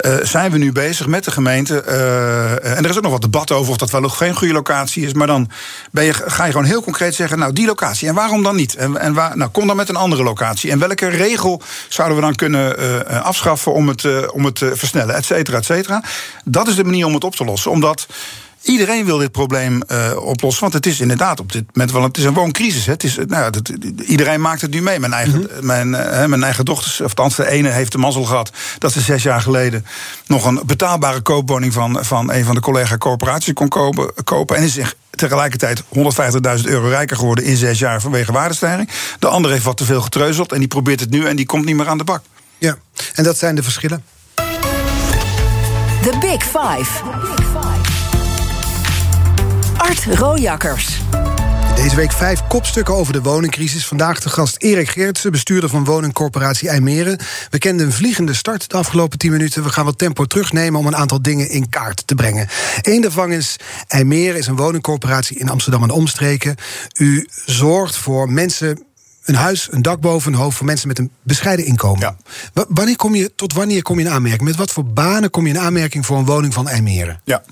Uh, 0.00 0.14
zijn 0.22 0.50
we 0.50 0.58
nu 0.58 0.72
bezig 0.72 1.06
met 1.06 1.24
de 1.24 1.30
gemeente. 1.30 1.84
Uh, 1.86 2.76
en 2.76 2.84
er 2.84 2.90
is 2.90 2.96
ook 2.96 3.02
nog 3.02 3.12
wat 3.12 3.20
debat 3.20 3.50
over 3.50 3.70
of 3.70 3.76
dat 3.76 3.90
wel 3.90 4.00
nog 4.00 4.16
geen 4.16 4.34
goede 4.34 4.52
locatie 4.52 5.06
is. 5.06 5.12
Maar 5.12 5.26
dan 5.26 5.50
ben 5.90 6.04
je, 6.04 6.12
ga 6.12 6.44
je 6.44 6.50
gewoon 6.50 6.66
heel 6.66 6.82
concreet 6.82 7.14
zeggen: 7.14 7.38
Nou, 7.38 7.52
die 7.52 7.66
locatie. 7.66 8.08
En 8.08 8.14
waarom 8.14 8.42
dan 8.42 8.56
niet? 8.56 8.74
En, 8.74 8.96
en 8.96 9.14
waar, 9.14 9.36
nou, 9.36 9.50
kom 9.50 9.66
dan 9.66 9.76
met 9.76 9.88
een 9.88 9.96
andere 9.96 10.22
locatie. 10.22 10.70
En 10.70 10.78
welke 10.78 11.08
regel 11.08 11.62
zouden 11.88 12.16
we 12.16 12.22
dan 12.22 12.34
kunnen 12.34 12.80
uh, 12.80 13.22
afschaffen 13.22 13.72
om 13.72 13.88
het, 13.88 14.30
om 14.30 14.44
het 14.44 14.54
te 14.54 14.76
versnellen? 14.76 15.14
Et 15.14 15.24
cetera, 15.24 15.56
et 15.56 15.64
cetera. 15.64 16.02
Dat 16.44 16.68
is 16.68 16.74
de 16.74 16.84
manier 16.84 17.06
om 17.06 17.14
het 17.14 17.24
op 17.24 17.36
te 17.36 17.44
lossen. 17.44 17.70
Omdat. 17.70 18.06
Iedereen 18.62 19.04
wil 19.04 19.18
dit 19.18 19.32
probleem 19.32 19.82
uh, 19.88 20.16
oplossen. 20.16 20.60
Want 20.60 20.72
het 20.72 20.86
is 20.86 21.00
inderdaad 21.00 21.40
op 21.40 21.52
dit 21.52 21.64
moment 21.72 21.92
wel. 21.92 22.02
Het 22.02 22.16
is 22.16 22.24
een 22.24 22.34
wooncrisis. 22.34 22.86
Hè. 22.86 22.92
Het 22.92 23.04
is, 23.04 23.18
nou, 23.26 23.50
dat, 23.50 23.68
iedereen 24.06 24.40
maakt 24.40 24.60
het 24.60 24.70
nu 24.70 24.82
mee. 24.82 24.98
Mijn 24.98 25.12
eigen, 25.12 25.38
mm 25.38 25.46
-hmm. 25.54 25.66
mijn, 25.66 25.88
uh, 25.88 26.24
mijn 26.24 26.42
eigen 26.42 26.64
dochters, 26.64 27.00
of 27.00 27.08
althans 27.08 27.36
de 27.36 27.48
ene, 27.48 27.68
heeft 27.68 27.92
de 27.92 27.98
mazzel 27.98 28.24
gehad. 28.24 28.50
dat 28.78 28.92
ze 28.92 29.00
zes 29.00 29.22
jaar 29.22 29.40
geleden. 29.40 29.86
nog 30.26 30.44
een 30.44 30.60
betaalbare 30.66 31.20
koopwoning 31.20 31.72
van, 31.72 31.98
van 32.00 32.32
een 32.32 32.44
van 32.44 32.54
de 32.54 32.60
collega-corporaties 32.60 33.52
kon 33.52 33.68
kopen, 33.68 34.12
kopen. 34.24 34.56
En 34.56 34.62
is 34.62 34.72
zich 34.72 34.94
tegelijkertijd 35.10 35.82
150.000 35.82 36.64
euro 36.64 36.88
rijker 36.88 37.16
geworden 37.16 37.44
in 37.44 37.56
zes 37.56 37.78
jaar 37.78 38.00
vanwege 38.00 38.32
waardestijging. 38.32 38.88
De 39.18 39.28
andere 39.28 39.54
heeft 39.54 39.66
wat 39.66 39.76
te 39.76 39.84
veel 39.84 40.00
getreuzeld 40.00 40.52
en 40.52 40.58
die 40.58 40.68
probeert 40.68 41.00
het 41.00 41.10
nu 41.10 41.26
en 41.26 41.36
die 41.36 41.46
komt 41.46 41.64
niet 41.64 41.76
meer 41.76 41.88
aan 41.88 41.98
de 41.98 42.04
bak. 42.04 42.22
Ja, 42.58 42.76
en 43.14 43.24
dat 43.24 43.38
zijn 43.38 43.54
de 43.54 43.62
verschillen. 43.62 44.04
The 46.02 46.18
Big 46.20 46.42
Five. 46.42 47.41
Art 49.82 50.04
Rojakkers. 50.04 51.00
Deze 51.74 51.96
week 51.96 52.12
vijf 52.12 52.46
kopstukken 52.48 52.94
over 52.94 53.12
de 53.12 53.22
woningcrisis. 53.22 53.86
Vandaag 53.86 54.20
de 54.20 54.28
gast 54.28 54.56
Erik 54.62 54.88
Geertsen, 54.88 55.32
bestuurder 55.32 55.70
van 55.70 55.84
woningcorporatie 55.84 56.68
IJmeren. 56.68 57.18
We 57.50 57.58
kenden 57.58 57.86
een 57.86 57.92
vliegende 57.92 58.34
start 58.34 58.70
de 58.70 58.76
afgelopen 58.76 59.18
tien 59.18 59.30
minuten. 59.30 59.62
We 59.62 59.68
gaan 59.68 59.84
wat 59.84 59.98
tempo 59.98 60.24
terugnemen 60.24 60.80
om 60.80 60.86
een 60.86 60.96
aantal 60.96 61.22
dingen 61.22 61.50
in 61.50 61.68
kaart 61.68 62.06
te 62.06 62.14
brengen. 62.14 62.48
Eén 62.80 63.00
daarvan 63.00 63.32
is 63.32 63.56
IJmeren 63.86 64.38
is 64.38 64.46
een 64.46 64.56
woningcorporatie 64.56 65.38
in 65.38 65.48
Amsterdam 65.48 65.82
en 65.82 65.90
omstreken. 65.90 66.56
U 66.98 67.28
zorgt 67.46 67.96
voor 67.96 68.32
mensen 68.32 68.86
een 69.24 69.34
huis, 69.34 69.68
een 69.70 69.82
dak 69.82 70.00
boven 70.00 70.32
hun 70.32 70.40
hoofd 70.40 70.56
voor 70.56 70.66
mensen 70.66 70.88
met 70.88 70.98
een 70.98 71.10
bescheiden 71.22 71.66
inkomen. 71.66 72.00
Ja. 72.00 72.16
Wanneer 72.68 72.96
kom 72.96 73.14
je, 73.14 73.32
tot 73.36 73.52
wanneer 73.52 73.82
kom 73.82 73.98
je 73.98 74.04
in 74.04 74.10
aanmerking? 74.10 74.42
Met 74.42 74.56
wat 74.56 74.70
voor 74.70 74.84
banen 74.84 75.30
kom 75.30 75.46
je 75.46 75.52
in 75.52 75.58
aanmerking 75.58 76.06
voor 76.06 76.16
een 76.16 76.24
woning 76.24 76.54
van 76.54 76.68
IJmeren? 76.68 77.20
Ja, 77.24 77.42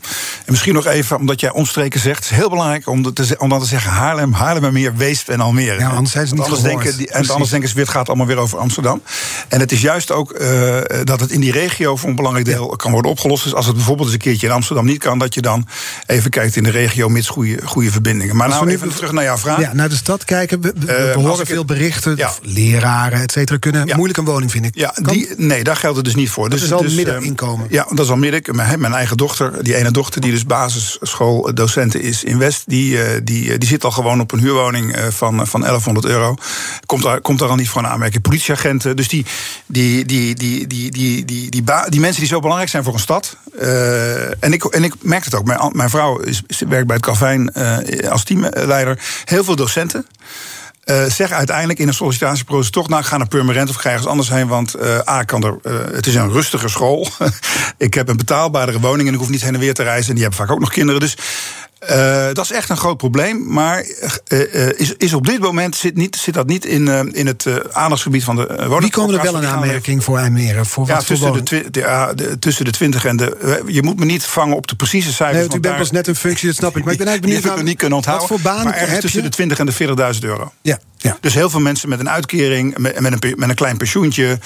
en 0.46 0.52
misschien 0.52 0.74
nog 0.74 0.86
even, 0.86 1.16
omdat 1.16 1.40
jij 1.40 1.50
omstreken 1.50 2.00
zegt, 2.00 2.22
het 2.22 2.30
is 2.30 2.36
heel 2.36 2.48
belangrijk 2.48 2.88
om, 2.88 3.14
te, 3.14 3.36
om 3.38 3.48
dan 3.48 3.60
te 3.60 3.66
zeggen 3.66 3.90
Haarlem, 3.90 4.32
Haarlem 4.32 4.64
en 4.64 4.72
meer, 4.72 4.96
Weesp 4.96 5.28
en 5.28 5.40
Almere. 5.40 5.78
Ja, 5.78 5.88
anders 5.88 6.10
zijn 6.10 6.26
ze 6.26 6.34
niet 6.34 6.42
anders 6.42 6.62
denken, 6.62 6.96
die, 6.96 7.10
En 7.10 7.28
anders 7.28 7.50
denken 7.50 7.68
ze, 7.68 7.78
het 7.78 7.88
gaat 7.88 8.08
allemaal 8.08 8.26
weer 8.26 8.36
over 8.36 8.58
Amsterdam. 8.58 9.02
En 9.48 9.60
het 9.60 9.72
is 9.72 9.80
juist 9.80 10.10
ook 10.10 10.40
uh, 10.40 10.78
dat 11.04 11.20
het 11.20 11.30
in 11.30 11.40
die 11.40 11.52
regio 11.52 11.96
voor 11.96 12.08
een 12.08 12.16
belangrijk 12.16 12.46
deel 12.46 12.76
kan 12.76 12.92
worden 12.92 13.10
opgelost. 13.10 13.44
Dus 13.44 13.54
als 13.54 13.66
het 13.66 13.74
bijvoorbeeld 13.74 14.06
eens 14.06 14.16
een 14.16 14.22
keertje 14.22 14.46
in 14.46 14.52
Amsterdam 14.52 14.84
niet 14.84 14.98
kan, 14.98 15.18
dat 15.18 15.34
je 15.34 15.40
dan 15.40 15.66
even 16.06 16.30
kijkt 16.30 16.56
in 16.56 16.62
de 16.62 16.70
regio 16.70 17.08
mits 17.08 17.28
goede, 17.28 17.66
goede 17.66 17.90
verbindingen. 17.90 18.36
Maar 18.36 18.48
nou 18.48 18.70
even 18.70 18.94
terug 18.94 19.12
naar 19.12 19.24
jouw 19.24 19.38
vraag. 19.38 19.60
Ja, 19.60 19.72
naar 19.72 19.88
de 19.88 19.96
stad 19.96 20.24
kijken. 20.24 20.60
We, 20.60 20.72
we, 20.76 21.14
uh, 21.16 21.24
horen 21.24 21.46
veel 21.46 21.59
berichten. 21.64 22.16
Ja 22.16 22.30
leraren, 22.42 23.20
et 23.20 23.32
cetera, 23.32 23.58
kunnen 23.58 23.88
moeilijk 23.96 24.18
een 24.18 24.24
woning 24.24 24.50
vinden. 24.50 24.70
Ja, 24.74 24.94
die, 25.02 25.28
nee, 25.36 25.64
daar 25.64 25.76
geldt 25.76 25.96
het 25.96 26.04
dus 26.04 26.14
niet 26.14 26.30
voor. 26.30 26.50
Dat 26.50 26.58
dus, 26.58 26.66
is 26.66 26.72
al 26.72 26.82
dus, 26.82 26.94
middeninkomen. 26.94 27.66
ja, 27.70 27.86
dat 27.88 28.04
is 28.04 28.10
al 28.10 28.16
midden. 28.16 28.56
Mijn, 28.56 28.80
mijn 28.80 28.92
eigen 28.92 29.16
dochter, 29.16 29.64
die 29.64 29.76
ene 29.76 29.90
dochter 29.90 30.20
die 30.20 30.30
dus 30.30 30.46
basisschooldocenten 30.46 32.00
is 32.00 32.24
in 32.24 32.38
West, 32.38 32.62
die, 32.66 33.02
eh, 33.02 33.20
die, 33.22 33.52
eh, 33.52 33.58
die 33.58 33.68
zit 33.68 33.84
al 33.84 33.90
gewoon 33.90 34.20
op 34.20 34.32
een 34.32 34.38
huurwoning 34.38 34.94
eh, 34.94 35.06
van, 35.08 35.46
van 35.46 35.60
1100 35.60 36.06
euro. 36.06 36.34
Komt 36.86 37.02
daar, 37.02 37.20
komt 37.20 37.38
daar 37.38 37.48
al 37.48 37.54
niet 37.54 37.68
voor 37.68 37.82
een 37.82 37.88
aanmerking. 37.88 38.22
Politieagenten, 38.22 38.96
dus 38.96 39.08
die, 39.08 39.26
die, 39.66 40.04
die, 40.04 40.34
die, 40.34 40.66
die, 40.66 40.90
die, 40.90 41.24
die, 41.24 41.50
die, 41.50 41.64
die, 41.88 42.00
mensen 42.00 42.20
die 42.20 42.30
zo 42.30 42.40
belangrijk 42.40 42.70
zijn 42.70 42.84
voor 42.84 42.94
een 42.94 43.00
stad. 43.00 43.36
en, 44.40 44.52
ik, 44.52 44.64
en 44.64 44.84
ik 44.84 44.94
merk 45.00 45.24
het 45.24 45.34
ook. 45.34 45.44
Mijn, 45.44 45.70
mijn 45.72 45.90
vrouw 45.90 46.18
is, 46.18 46.42
werkt 46.68 46.86
bij 46.86 46.96
het 46.96 47.04
Calvijn 47.04 47.52
als 48.10 48.24
teamleider. 48.24 48.98
Heel 49.24 49.44
veel 49.44 49.56
docenten. 49.56 50.06
Uh, 50.84 51.04
zeg 51.04 51.32
uiteindelijk 51.32 51.78
in 51.78 51.88
een 51.88 51.94
sollicitatieproces 51.94 52.70
toch 52.70 52.88
nou, 52.88 53.02
ga 53.02 53.16
naar 53.16 53.28
permanent 53.28 53.68
of 53.68 53.74
ga 53.74 53.90
ergens 53.90 54.08
anders 54.08 54.28
heen. 54.28 54.48
Want 54.48 54.76
uh, 54.76 54.98
A, 55.08 55.22
kan 55.22 55.44
er, 55.44 55.58
uh, 55.62 55.94
het 55.94 56.06
is 56.06 56.14
een 56.14 56.32
rustige 56.32 56.68
school. 56.68 57.08
ik 57.78 57.94
heb 57.94 58.08
een 58.08 58.16
betaalbare 58.16 58.80
woning 58.80 59.08
en 59.08 59.14
ik 59.14 59.20
hoef 59.20 59.28
niet 59.28 59.42
heen 59.42 59.54
en 59.54 59.60
weer 59.60 59.74
te 59.74 59.82
reizen. 59.82 60.08
En 60.08 60.14
die 60.14 60.22
hebben 60.22 60.46
vaak 60.46 60.54
ook 60.54 60.60
nog 60.60 60.70
kinderen. 60.70 61.00
Dus 61.00 61.16
uh, 61.88 62.26
dat 62.32 62.44
is 62.44 62.52
echt 62.52 62.68
een 62.68 62.76
groot 62.76 62.96
probleem. 62.96 63.52
Maar 63.52 63.84
uh, 64.28 64.68
is, 64.78 64.94
is 64.96 65.12
op 65.12 65.26
dit 65.26 65.40
moment 65.40 65.76
zit, 65.76 65.96
niet, 65.96 66.16
zit 66.16 66.34
dat 66.34 66.46
niet 66.46 66.64
in, 66.64 66.86
uh, 66.86 67.00
in 67.12 67.26
het 67.26 67.46
aandachtsgebied 67.72 68.24
van 68.24 68.36
de 68.36 68.46
woning. 68.46 68.80
Wie 68.80 68.90
komen 68.90 69.14
er 69.14 69.22
wel 69.22 69.36
in 69.36 69.46
aanmerking 69.46 70.04
voor 70.04 70.18
IJmeren? 70.18 70.66
Voor 70.66 70.86
ja, 70.86 70.98
tussen, 70.98 71.32
de, 71.32 71.42
twi 71.42 71.70
de, 71.70 72.12
de, 72.14 72.38
tussen 72.38 72.64
de 72.64 72.70
20 72.70 73.04
en 73.04 73.16
de. 73.16 73.62
Je 73.66 73.82
moet 73.82 73.98
me 73.98 74.04
niet 74.04 74.24
vangen 74.24 74.56
op 74.56 74.66
de 74.66 74.76
precieze 74.76 75.12
cijfers. 75.12 75.48
Nee, 75.48 75.56
u 75.56 75.60
bent 75.60 75.76
pas 75.76 75.90
net 75.90 76.06
een 76.06 76.16
functie, 76.16 76.46
dat 76.46 76.56
snap 76.56 76.76
ik. 76.76 76.84
Maar 76.84 76.92
ik 76.92 76.98
ben 76.98 77.08
eigenlijk 77.08 77.42
benieuwd. 77.42 77.64
Niet 77.64 77.78
kunnen 77.78 77.96
onthouden. 77.96 78.28
Wat 78.28 78.40
voor 78.40 78.50
banen 78.50 78.64
maar 78.64 78.74
ergens 78.74 79.00
tussen 79.00 79.22
de 79.22 79.28
20 79.28 79.58
en 79.58 79.66
de 79.66 80.14
40.000 80.14 80.20
euro. 80.20 80.52
Ja. 80.62 80.78
Ja. 81.02 81.18
Dus 81.20 81.34
heel 81.34 81.50
veel 81.50 81.60
mensen 81.60 81.88
met 81.88 82.00
een 82.00 82.10
uitkering, 82.10 82.78
met, 82.78 83.00
met, 83.00 83.24
een, 83.24 83.34
met 83.36 83.48
een 83.48 83.54
klein 83.54 83.76
pensioentje. 83.76 84.38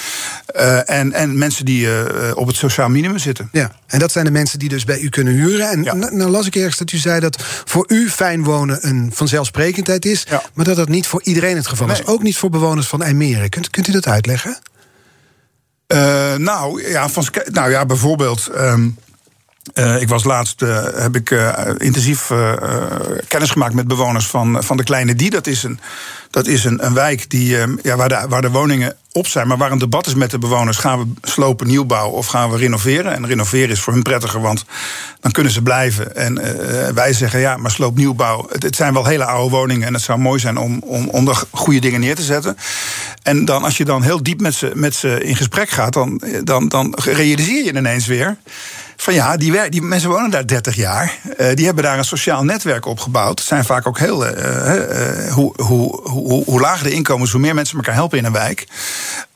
Uh, 0.57 0.91
en, 0.91 1.13
en 1.13 1.39
mensen 1.39 1.65
die 1.65 1.87
uh, 1.87 2.03
op 2.35 2.47
het 2.47 2.57
sociaal 2.57 2.89
minimum 2.89 3.19
zitten. 3.19 3.49
Ja, 3.53 3.73
en 3.87 3.99
dat 3.99 4.13
zijn 4.13 4.25
de 4.25 4.31
mensen 4.31 4.59
die 4.59 4.69
dus 4.69 4.85
bij 4.85 5.01
u 5.01 5.09
kunnen 5.09 5.35
huren. 5.35 5.71
En 5.71 5.83
ja. 5.83 5.95
nou 5.95 6.31
las 6.31 6.47
ik 6.47 6.57
ergens 6.57 6.77
dat 6.77 6.93
u 6.93 6.97
zei 6.97 7.21
dat 7.21 7.43
voor 7.65 7.85
u 7.89 8.11
fijn 8.11 8.45
wonen 8.45 8.89
een 8.89 9.11
vanzelfsprekendheid 9.15 10.05
is. 10.05 10.27
Ja. 10.29 10.43
Maar 10.55 10.65
dat 10.65 10.77
dat 10.77 10.89
niet 10.89 11.07
voor 11.07 11.23
iedereen 11.23 11.57
het 11.57 11.67
geval 11.67 11.87
nee. 11.87 12.01
is. 12.01 12.07
Ook 12.07 12.23
niet 12.23 12.37
voor 12.37 12.51
bewoners 12.51 12.87
van 12.87 13.03
IJmeren. 13.03 13.49
Kunt, 13.49 13.71
kunt 13.71 13.89
u 13.89 13.93
dat 13.93 14.07
uitleggen? 14.07 14.59
Uh, 15.89 16.35
nou, 16.35 16.89
ja, 16.91 17.09
van, 17.09 17.27
nou 17.45 17.71
ja, 17.71 17.87
bijvoorbeeld. 17.87 18.51
Um, 18.57 18.97
Uh, 19.75 20.01
ik 20.01 20.09
was 20.09 20.25
laatst, 20.25 20.63
uh, 20.63 20.85
heb 20.95 21.17
ik 21.17 21.31
uh, 21.31 21.69
intensief 21.77 22.31
kennis 23.29 23.51
gemaakt 23.51 23.75
met 23.75 23.87
bewoners 23.87 24.27
van, 24.27 24.63
van 24.63 24.77
de 24.77 24.85
Kleine 24.85 25.15
Die. 25.15 25.31
Dat 25.31 25.47
is 25.47 25.63
een, 25.63 25.81
dat 26.31 26.47
is 26.47 26.65
een, 26.65 26.87
een 26.87 26.95
wijk 26.95 27.31
die, 27.31 27.57
ja, 27.83 27.97
waar, 27.97 28.09
de, 28.09 28.27
waar 28.29 28.43
de 28.43 28.51
woningen 28.51 28.97
op 29.13 29.27
zijn, 29.27 29.49
maar 29.49 29.57
waar 29.57 29.73
een 29.73 29.79
debat 29.79 30.07
is 30.07 30.15
met 30.15 30.31
de 30.31 30.39
bewoners. 30.39 30.77
Gaan 30.77 30.99
we 30.99 31.29
slopen, 31.31 31.67
nieuwbouw 31.67 32.09
of 32.09 32.27
gaan 32.27 32.51
we 32.51 32.57
renoveren? 32.57 33.15
En 33.15 33.27
renoveren 33.27 33.71
is 33.71 33.81
voor 33.81 33.93
hun 33.93 34.03
prettiger, 34.03 34.41
want 34.41 34.65
dan 35.21 35.33
kunnen 35.33 35.53
ze 35.53 35.63
blijven. 35.63 36.17
En 36.17 36.35
wij 36.95 37.13
zeggen 37.13 37.41
ja, 37.41 37.57
maar 37.57 37.71
sloop, 37.71 37.97
nieuwbouw. 37.97 38.47
Het, 38.51 38.63
het, 38.63 38.77
zijn 38.77 38.93
wel 38.93 39.07
hele 39.07 39.25
oude 39.25 39.57
woningen 39.57 39.87
en 39.87 39.95
het 39.95 40.03
zou 40.03 40.19
mooi 40.19 40.41
zijn 40.41 40.57
om, 40.57 40.83
om, 40.83 41.09
om 41.09 41.29
er 41.29 41.43
goede 41.51 41.81
dingen 41.81 42.01
neer 42.01 42.15
te 42.15 42.23
zetten. 42.23 42.57
En 43.23 43.45
dan, 43.45 43.65
als 43.65 43.77
je 43.77 43.85
dan 43.85 44.03
heel 44.03 44.23
diep 44.23 44.41
met 44.41 44.55
ze, 44.55 44.71
met 44.75 44.95
ze 44.95 45.25
in 45.25 45.37
gesprek 45.37 45.69
gaat, 45.69 45.93
dan, 45.93 46.23
dan, 46.43 46.69
dan 46.69 46.97
realiseer 46.97 47.65
je 47.65 47.77
ineens 47.77 48.07
weer 48.07 48.37
van 48.97 49.15
ja, 49.15 49.37
die, 49.37 49.69
die 49.69 49.83
mensen 49.83 50.11
wonen 50.11 50.31
daar 50.31 50.47
30 50.47 50.75
jaar. 50.75 51.19
Uh, 51.39 51.55
die 51.55 51.65
hebben 51.65 51.85
daar 51.85 51.99
een 51.99 52.05
sociaal 52.05 52.45
netwerk 52.45 52.87
opgebouwd. 52.87 53.39
Het 53.39 53.49
zijn 53.49 53.65
vaak 53.65 53.87
ook 53.87 53.99
heel. 53.99 54.27
Uh, 54.27 54.33
uh, 54.33 55.33
hoe, 55.33 55.53
hoe, 55.63 56.01
hoe, 56.09 56.45
hoe 56.45 56.61
lager 56.61 56.85
de 56.85 56.93
inkomens, 56.93 57.31
hoe 57.33 57.41
meer 57.41 57.55
mensen 57.55 57.77
elkaar 57.77 57.95
helpen 57.95 58.19
in 58.19 58.25
een 58.25 58.33
wijk. 58.33 58.67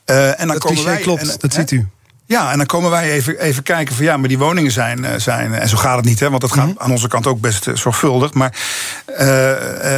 en 0.04 0.34
dan 0.38 0.46
dat 0.46 0.58
komen 0.58 0.84
wij, 0.84 0.96
klopt, 0.96 1.20
en, 1.20 1.36
dat 1.38 1.54
ziet 1.54 1.70
u. 1.70 1.88
Ja, 2.26 2.50
en 2.52 2.56
dan 2.56 2.66
komen 2.66 2.90
wij 2.90 3.10
even, 3.10 3.38
even 3.38 3.62
kijken 3.62 3.94
van 3.94 4.04
ja, 4.04 4.16
maar 4.16 4.28
die 4.28 4.38
woningen 4.38 4.72
zijn, 4.72 5.20
zijn. 5.20 5.54
En 5.54 5.68
zo 5.68 5.76
gaat 5.76 5.96
het 5.96 6.04
niet, 6.04 6.20
hè, 6.20 6.30
want 6.30 6.40
dat 6.40 6.52
gaat 6.52 6.78
aan 6.78 6.90
onze 6.90 7.08
kant 7.08 7.26
ook 7.26 7.40
best 7.40 7.68
zorgvuldig. 7.74 8.32
Maar 8.32 8.56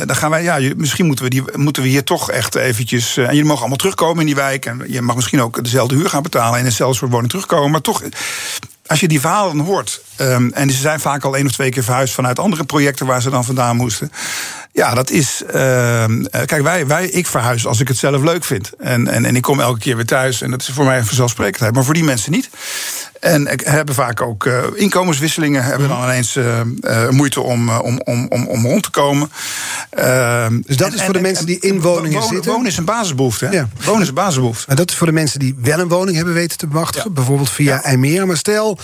dan 0.07 0.17
gaan 0.17 0.31
wij, 0.31 0.43
ja, 0.43 0.75
misschien 0.76 1.07
moeten 1.07 1.25
we, 1.25 1.31
die, 1.31 1.43
moeten 1.52 1.83
we 1.83 1.88
hier 1.88 2.05
toch 2.05 2.31
echt 2.31 2.55
eventjes. 2.55 3.17
en 3.17 3.25
jullie 3.25 3.45
mogen 3.45 3.59
allemaal 3.59 3.76
terugkomen 3.76 4.21
in 4.21 4.26
die 4.26 4.35
wijk. 4.35 4.67
En 4.67 4.83
je 4.87 5.02
mag 5.02 5.17
misschien 5.17 5.43
ook 5.43 5.64
dezelfde 5.64 5.95
huur 5.95 6.09
gaan 6.09 6.23
betalen 6.23 6.52
en 6.52 6.59
in 6.59 6.64
hetzelfde 6.64 6.97
soort 6.97 7.11
woning 7.11 7.31
terugkomen. 7.31 7.71
Maar 7.71 7.81
toch 7.81 8.02
als 8.90 9.00
je 9.00 9.09
die 9.09 9.20
verhalen 9.20 9.59
hoort, 9.59 10.02
um, 10.20 10.52
en 10.52 10.70
ze 10.70 10.78
zijn 10.78 11.00
vaak 11.00 11.25
al 11.25 11.37
één 11.37 11.47
of 11.47 11.52
twee 11.52 11.70
keer 11.70 11.85
verhuisd 11.85 12.14
vanuit 12.14 12.38
andere 12.38 12.64
projecten 12.64 13.06
waar 13.06 13.23
ze 13.23 13.30
dan 13.30 13.44
vandaan 13.44 13.76
moesten. 13.76 14.12
Ja, 14.73 14.94
dat 14.94 15.11
is. 15.11 15.42
Uh, 15.47 16.04
kijk, 16.30 16.62
wij, 16.62 16.87
wij, 16.87 17.06
ik 17.06 17.26
verhuis 17.26 17.66
als 17.66 17.80
ik 17.80 17.88
het 17.88 17.97
zelf 17.97 18.23
leuk 18.23 18.44
vind. 18.44 18.70
En, 18.78 19.09
en, 19.09 19.25
en 19.25 19.37
ik 19.37 19.42
kom 19.42 19.61
elke 19.61 19.78
keer 19.78 19.97
weer 19.97 20.06
thuis. 20.06 20.42
En 20.42 20.50
dat 20.50 20.61
is 20.61 20.68
voor 20.68 20.85
mij 20.85 20.99
een 20.99 21.06
vanzelfsprekendheid. 21.06 21.75
Maar 21.75 21.85
voor 21.85 21.94
die 21.94 22.04
mensen 22.04 22.32
niet. 22.32 22.50
En 23.20 23.48
hebben 23.64 23.94
vaak 23.94 24.20
ook 24.20 24.44
uh, 24.44 24.62
inkomenswisselingen, 24.74 25.64
hebben 25.64 25.88
dan 25.88 26.02
ineens 26.02 26.36
uh, 26.36 26.60
uh, 26.80 27.08
moeite 27.08 27.40
om, 27.40 27.70
om, 27.70 28.00
om, 28.04 28.26
om, 28.28 28.46
om 28.46 28.66
rond 28.66 28.82
te 28.82 28.90
komen. 28.90 29.30
Ehm, 29.90 30.60
dus 30.66 30.76
dat 30.76 30.88
en, 30.88 30.94
is 30.94 31.02
voor 31.02 31.12
de 31.12 31.20
mensen 31.20 31.46
die 31.46 31.58
in 31.60 31.80
woningen 31.80 32.12
wonen, 32.12 32.28
zitten? 32.28 32.50
Wonen 32.50 32.66
is 32.66 32.76
een 32.76 32.84
basisbehoefte. 32.84 33.44
Hè? 33.44 33.52
Ja. 33.52 33.68
Wonen 33.84 34.02
is 34.02 34.08
een 34.08 34.14
basisbehoefte. 34.14 34.64
Maar 34.66 34.76
dat 34.76 34.90
is 34.90 34.96
voor 34.96 35.06
de 35.06 35.12
mensen 35.12 35.38
die 35.38 35.54
wel 35.62 35.78
een 35.78 35.88
woning 35.88 36.16
hebben 36.16 36.34
weten 36.34 36.58
te 36.58 36.66
bemachtigen, 36.66 37.08
ja. 37.08 37.14
bijvoorbeeld 37.14 37.50
via 37.50 37.74
ja. 37.74 37.82
IJmeer. 37.82 38.26
Maar 38.26 38.36
stel, 38.36 38.78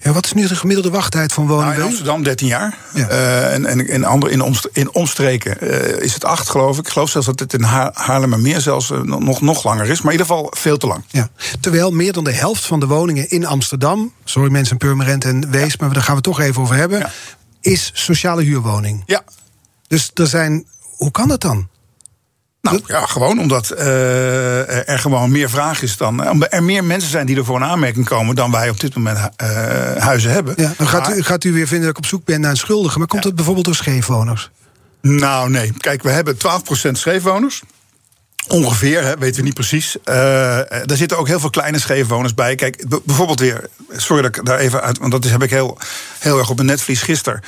ja, 0.00 0.12
wat 0.12 0.24
is 0.24 0.32
nu 0.32 0.46
de 0.46 0.56
gemiddelde 0.56 0.90
wachttijd 0.90 1.32
van 1.32 1.46
woningen? 1.46 1.68
Nou, 1.68 1.80
in 1.80 1.88
Amsterdam 1.88 2.22
13 2.22 2.46
jaar. 2.46 2.78
Ja. 2.94 3.08
en, 3.08 3.66
en 3.66 3.88
in 3.88 4.04
andere 4.04 4.32
in, 4.32 4.40
omst 4.40 4.68
in 4.72 4.94
omstreken 4.94 5.60
is 6.02 6.14
het 6.14 6.24
8, 6.24 6.48
geloof 6.48 6.78
ik. 6.78 6.86
Ik 6.86 6.92
geloof 6.92 7.10
zelfs 7.10 7.26
dat 7.26 7.38
het 7.40 7.52
in 7.52 7.62
Haar 7.62 7.90
Haarlemmermeer 7.94 8.60
zelfs 8.60 8.92
nog, 9.02 9.40
nog 9.40 9.64
langer 9.64 9.88
is. 9.88 10.02
Maar 10.02 10.12
in 10.12 10.18
ieder 10.18 10.34
geval 10.34 10.52
veel 10.56 10.76
te 10.76 10.86
lang. 10.86 11.04
Ja. 11.10 11.28
Terwijl 11.60 11.90
meer 11.90 12.12
dan 12.12 12.24
de 12.24 12.32
helft 12.32 12.64
van 12.64 12.80
de 12.80 12.86
woningen 12.86 13.30
in 13.30 13.46
Amsterdam 13.46 13.70
Amsterdam, 13.72 14.12
sorry 14.24 14.50
mensen, 14.50 14.76
Purmerend 14.76 15.24
en 15.24 15.50
Wees, 15.50 15.76
maar 15.76 15.92
daar 15.92 16.02
gaan 16.02 16.16
we 16.16 16.20
het 16.20 16.22
toch 16.22 16.40
even 16.40 16.62
over 16.62 16.74
hebben, 16.74 17.10
is 17.60 17.90
sociale 17.94 18.42
huurwoning. 18.42 19.02
Ja. 19.06 19.24
Dus 19.86 20.10
er 20.14 20.26
zijn, 20.26 20.66
hoe 20.96 21.10
kan 21.10 21.28
dat 21.28 21.40
dan? 21.40 21.68
Nou 22.60 22.80
ja, 22.86 23.06
gewoon 23.06 23.38
omdat 23.38 23.72
uh, 23.78 24.88
er 24.88 24.98
gewoon 24.98 25.30
meer 25.30 25.50
vraag 25.50 25.82
is 25.82 25.96
dan. 25.96 26.28
Omdat 26.30 26.52
er 26.52 26.62
meer 26.62 26.84
mensen 26.84 27.10
zijn 27.10 27.26
die 27.26 27.36
er 27.36 27.44
voor 27.44 27.56
een 27.56 27.64
aanmerking 27.64 28.04
komen 28.04 28.34
dan 28.34 28.50
wij 28.50 28.70
op 28.70 28.80
dit 28.80 28.94
moment 28.94 29.18
uh, 29.18 29.48
huizen 29.96 30.30
hebben. 30.30 30.54
Ja, 30.56 30.72
dan 30.76 30.86
gaat, 30.86 31.16
u, 31.16 31.22
gaat 31.22 31.44
u 31.44 31.52
weer 31.52 31.66
vinden 31.66 31.86
dat 31.86 31.96
ik 31.96 32.04
op 32.04 32.08
zoek 32.10 32.24
ben 32.24 32.40
naar 32.40 32.50
een 32.50 32.56
schuldige. 32.56 32.98
Maar 32.98 33.06
komt 33.06 33.22
ja. 33.22 33.28
dat 33.28 33.36
bijvoorbeeld 33.36 33.66
door 33.66 33.74
scheefwoners? 33.74 34.50
Nou, 35.00 35.50
nee. 35.50 35.72
Kijk, 35.78 36.02
we 36.02 36.10
hebben 36.10 36.36
12% 36.36 36.38
scheefwoners. 36.92 37.62
Ongeveer, 38.48 39.02
hè, 39.04 39.18
weten 39.18 39.36
we 39.36 39.42
niet 39.42 39.54
precies. 39.54 39.96
Uh, 39.96 40.14
daar 40.84 40.96
zitten 40.96 41.18
ook 41.18 41.26
heel 41.26 41.40
veel 41.40 41.50
kleine 41.50 41.78
scheefwoners 41.78 42.34
bij. 42.34 42.54
Kijk, 42.54 42.84
bijvoorbeeld 43.04 43.40
weer, 43.40 43.68
sorry 43.96 44.22
dat 44.22 44.36
ik 44.36 44.44
daar 44.44 44.58
even 44.58 44.82
uit, 44.82 44.98
want 44.98 45.12
dat 45.12 45.24
is, 45.24 45.30
heb 45.30 45.42
ik 45.42 45.50
heel, 45.50 45.78
heel 46.18 46.38
erg 46.38 46.50
op 46.50 46.58
een 46.58 46.66
netvlies 46.66 47.02
gisteren. 47.02 47.40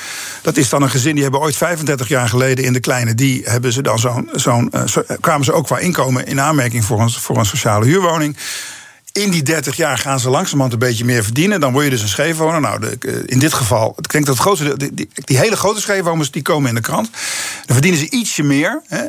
Dat 0.43 0.57
is 0.57 0.69
dan 0.69 0.83
een 0.83 0.91
gezin, 0.91 1.15
die 1.15 1.23
hebben 1.23 1.41
ooit 1.41 1.57
35 1.57 2.09
jaar 2.09 2.29
geleden 2.29 2.65
in 2.65 2.73
de 2.73 2.81
kleine, 2.81 3.15
die 3.15 3.43
hebben 3.45 3.73
ze 3.73 3.83
dan 3.83 3.99
zo'n, 3.99 4.29
zo'n 4.33 4.71
uh, 4.75 4.87
zo, 4.87 5.03
kwamen 5.21 5.45
ze 5.45 5.53
ook 5.53 5.67
qua 5.67 5.79
inkomen 5.79 6.27
in 6.27 6.41
aanmerking 6.41 6.85
voor 6.85 7.01
een, 7.01 7.11
voor 7.11 7.37
een 7.37 7.47
sociale 7.47 7.85
huurwoning. 7.85 8.37
In 9.23 9.31
die 9.31 9.43
30 9.43 9.77
jaar 9.77 9.99
gaan 9.99 10.21
ze 10.21 10.31
langzamerhand 10.31 10.73
een 10.73 10.79
beetje 10.79 11.05
meer 11.05 11.25
verdienen. 11.25 11.61
Dan 11.61 11.73
word 11.73 11.85
je 11.85 11.91
dus 11.91 12.03
een 12.03 12.09
scheefwoner. 12.09 12.61
Nou, 12.61 12.81
de, 12.81 13.23
in 13.27 13.39
dit 13.39 13.53
geval, 13.53 13.95
ik 13.99 14.13
denk 14.13 14.27
dat 14.27 14.35
het 14.35 14.45
grootste, 14.45 14.77
die, 14.77 14.95
die, 14.95 15.09
die, 15.15 15.39
hele 15.39 15.57
grote 15.57 15.81
scheefwoners 15.81 16.31
die 16.31 16.43
komen 16.43 16.69
in 16.69 16.75
de 16.75 16.81
krant. 16.81 17.11
Dan 17.67 17.77
verdienen 17.77 18.01
ze 18.01 18.11
ietsje 18.11 18.43
meer. 18.43 18.83
Hè, 18.89 19.03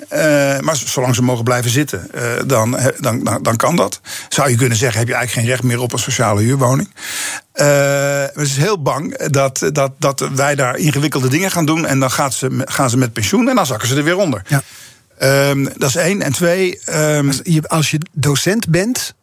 uh, 0.55 0.59
maar 0.59 0.75
zolang 0.75 1.15
ze 1.15 1.21
mogen 1.21 1.43
blijven 1.43 1.71
zitten, 1.71 2.09
uh, 2.15 2.21
dan, 2.45 2.79
dan, 2.99 3.23
dan, 3.23 3.39
dan, 3.43 3.55
kan 3.55 3.75
dat. 3.75 4.01
Zou 4.29 4.49
je 4.49 4.55
kunnen 4.55 4.77
zeggen, 4.77 4.99
heb 4.99 5.07
je 5.07 5.13
eigenlijk 5.13 5.47
geen 5.47 5.55
recht 5.55 5.67
meer 5.67 5.81
op 5.81 5.93
een 5.93 5.99
sociale 5.99 6.41
huurwoning. 6.41 6.87
Uh, 6.87 7.65
ze 7.65 8.31
is 8.35 8.57
heel 8.57 8.81
bang 8.81 9.27
dat, 9.27 9.69
dat, 9.71 9.91
dat 9.97 10.29
wij 10.35 10.55
daar 10.55 10.77
ingewikkelde 10.77 11.29
dingen 11.29 11.51
gaan 11.51 11.65
doen. 11.65 11.85
En 11.85 11.99
dan 11.99 12.11
gaat 12.11 12.33
ze, 12.33 12.61
gaan 12.65 12.89
ze 12.89 12.97
met 12.97 13.13
pensioen 13.13 13.49
en 13.49 13.55
dan 13.55 13.65
zakken 13.65 13.87
ze 13.87 13.95
er 13.95 14.03
weer 14.03 14.17
onder. 14.17 14.41
Ja. 14.47 14.63
Um, 15.49 15.63
dat 15.77 15.89
is 15.89 15.95
één. 15.95 16.21
En 16.21 16.31
twee. 16.31 16.79
Um, 16.89 17.27
als, 17.27 17.39
je, 17.43 17.67
als 17.67 17.91
je 17.91 17.99
docent 18.11 18.69
bent 18.69 19.13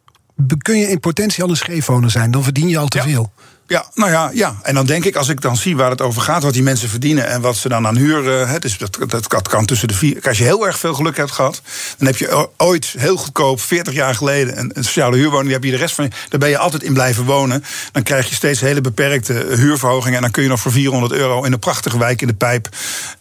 kun 0.58 0.78
je 0.78 0.88
in 0.88 1.00
potentie 1.00 1.42
al 1.42 1.50
een 1.50 1.56
scheefwoner 1.56 2.10
zijn. 2.10 2.30
Dan 2.30 2.42
verdien 2.42 2.68
je 2.68 2.78
al 2.78 2.88
te 2.88 2.98
ja. 2.98 3.04
veel. 3.04 3.32
Ja, 3.72 3.86
nou 3.94 4.10
ja, 4.10 4.30
ja. 4.34 4.56
En 4.62 4.74
dan 4.74 4.86
denk 4.86 5.04
ik, 5.04 5.16
als 5.16 5.28
ik 5.28 5.40
dan 5.40 5.56
zie 5.56 5.76
waar 5.76 5.90
het 5.90 6.00
over 6.00 6.22
gaat, 6.22 6.42
wat 6.42 6.52
die 6.52 6.62
mensen 6.62 6.88
verdienen 6.88 7.26
en 7.26 7.40
wat 7.40 7.56
ze 7.56 7.68
dan 7.68 7.86
aan 7.86 7.96
huur. 7.96 8.24
Uh, 8.24 8.54
dus 8.58 8.78
dat, 8.78 8.98
dat, 9.08 9.30
dat, 9.30 9.48
kan 9.48 9.66
tussen 9.66 9.88
de 9.88 9.94
vier. 9.94 10.18
Als 10.22 10.38
je 10.38 10.44
heel 10.44 10.66
erg 10.66 10.78
veel 10.78 10.94
geluk 10.94 11.16
hebt 11.16 11.30
gehad, 11.30 11.62
dan 11.98 12.06
heb 12.06 12.16
je 12.16 12.48
ooit 12.56 12.94
heel 12.98 13.16
goedkoop, 13.16 13.60
40 13.60 13.94
jaar 13.94 14.14
geleden, 14.14 14.58
een, 14.58 14.84
sociale 14.84 15.16
huurwoning. 15.16 15.44
Die 15.44 15.54
heb 15.54 15.64
je 15.64 15.70
de 15.70 15.76
rest 15.76 15.94
van. 15.94 16.12
Daar 16.28 16.40
ben 16.40 16.48
je 16.48 16.58
altijd 16.58 16.82
in 16.82 16.92
blijven 16.92 17.24
wonen. 17.24 17.64
Dan 17.92 18.02
krijg 18.02 18.28
je 18.28 18.34
steeds 18.34 18.60
hele 18.60 18.80
beperkte 18.80 19.32
huurverhogingen. 19.32 20.16
En 20.16 20.22
dan 20.22 20.30
kun 20.30 20.42
je 20.42 20.48
nog 20.48 20.60
voor 20.60 20.72
400 20.72 21.12
euro 21.12 21.44
in 21.44 21.52
een 21.52 21.58
prachtige 21.58 21.98
wijk 21.98 22.20
in 22.20 22.26
de 22.26 22.34
pijp. 22.34 22.68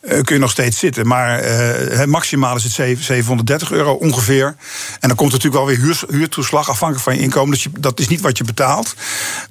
Uh, 0.01 0.11
kun 0.21 0.35
je 0.35 0.41
nog 0.41 0.51
steeds 0.51 0.79
zitten. 0.79 1.07
Maar 1.07 1.43
maximaal 2.07 2.55
is 2.55 2.63
het 2.63 2.73
730 2.73 3.71
euro 3.71 3.93
ongeveer. 3.93 4.55
En 4.99 5.07
dan 5.07 5.17
komt 5.17 5.31
natuurlijk 5.31 5.63
wel 5.63 5.65
weer 5.65 5.79
huur, 5.79 6.03
huurtoeslag 6.09 6.69
afhankelijk 6.69 7.05
van 7.05 7.15
je 7.15 7.21
inkomen. 7.21 7.51
Dus 7.53 7.63
je, 7.63 7.69
dat 7.79 7.99
is 7.99 8.07
niet 8.07 8.21
wat 8.21 8.37
je 8.37 8.43
betaalt. 8.43 8.95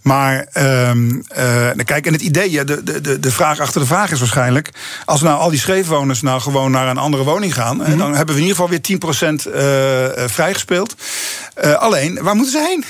Maar. 0.03 0.49
Um, 0.91 1.23
uh, 1.39 1.85
kijk, 1.85 2.07
en 2.07 2.13
het 2.13 2.23
idee, 2.23 2.65
de, 2.65 3.01
de, 3.01 3.21
de 3.21 3.31
vraag 3.31 3.61
achter 3.61 3.81
de 3.81 3.87
vraag 3.87 4.11
is 4.11 4.19
waarschijnlijk... 4.19 4.71
als 5.05 5.21
nou 5.21 5.39
al 5.39 5.51
die 5.51 5.59
scheefwoners 5.59 6.23
nou 6.23 6.41
gewoon 6.41 6.71
naar 6.71 6.89
een 6.89 6.99
andere 6.99 7.25
woning 7.25 7.55
gaan... 7.55 7.77
Mm 7.77 7.83
-hmm. 7.83 7.99
dan 7.99 8.15
hebben 8.15 8.35
we 8.35 8.41
in 8.41 8.47
ieder 8.47 8.65
geval 8.65 8.99
weer 8.99 9.35
10% 9.45 9.47
uh, 9.47 10.27
vrijgespeeld. 10.27 10.95
Uh, 11.65 11.75
alleen, 11.75 12.19
waar 12.23 12.35
moeten 12.35 12.53
ze 12.53 12.67
heen? 12.69 12.85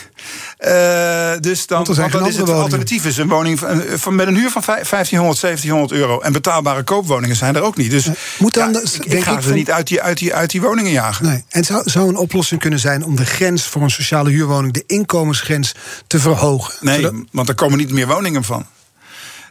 Uh, 0.61 1.33
dus 1.41 1.67
dan, 1.67 1.85
want 1.85 1.97
dan 1.97 2.27
is 2.27 2.37
het 2.37 2.37
woningen. 2.37 2.63
alternatief 2.63 3.05
is 3.05 3.17
een 3.17 3.29
woning 3.29 3.59
van, 3.59 3.83
van, 3.95 4.15
met 4.15 4.27
een 4.27 4.37
huur 4.37 4.51
van 4.51 4.63
1500, 4.65 5.41
1700 5.41 6.01
euro. 6.01 6.21
En 6.21 6.33
betaalbare 6.33 6.83
koopwoningen 6.83 7.37
zijn 7.37 7.57
er 7.57 7.63
ook 7.63 7.77
niet. 7.77 7.91
Dus 7.91 8.09
Moet 8.39 8.55
dan, 8.55 8.73
ja, 8.73 8.81
ik, 8.81 9.05
ik 9.05 9.23
ga 9.23 9.41
ze 9.41 9.49
van... 9.49 9.57
niet 9.57 9.71
uit 9.71 9.87
die, 9.87 10.03
uit, 10.03 10.19
die, 10.19 10.35
uit 10.35 10.51
die 10.51 10.61
woningen 10.61 10.93
jagen. 10.93 11.27
Nee. 11.27 11.45
En 11.49 11.65
zou, 11.65 11.91
zou 11.91 12.09
een 12.09 12.17
oplossing 12.17 12.61
kunnen 12.61 12.79
zijn 12.79 13.05
om 13.05 13.17
de 13.17 13.27
grens 13.27 13.67
voor 13.67 13.83
een 13.83 13.91
sociale 13.91 14.31
huurwoning, 14.31 14.73
de 14.73 14.85
inkomensgrens, 14.87 15.75
te 16.07 16.19
verhogen? 16.19 16.75
Nee, 16.81 16.97
zodat... 16.97 17.15
want 17.33 17.49
er 17.49 17.55
komen 17.55 17.79
niet 17.79 17.91
meer 17.91 18.07
woningen 18.07 18.45
van. 18.45 18.67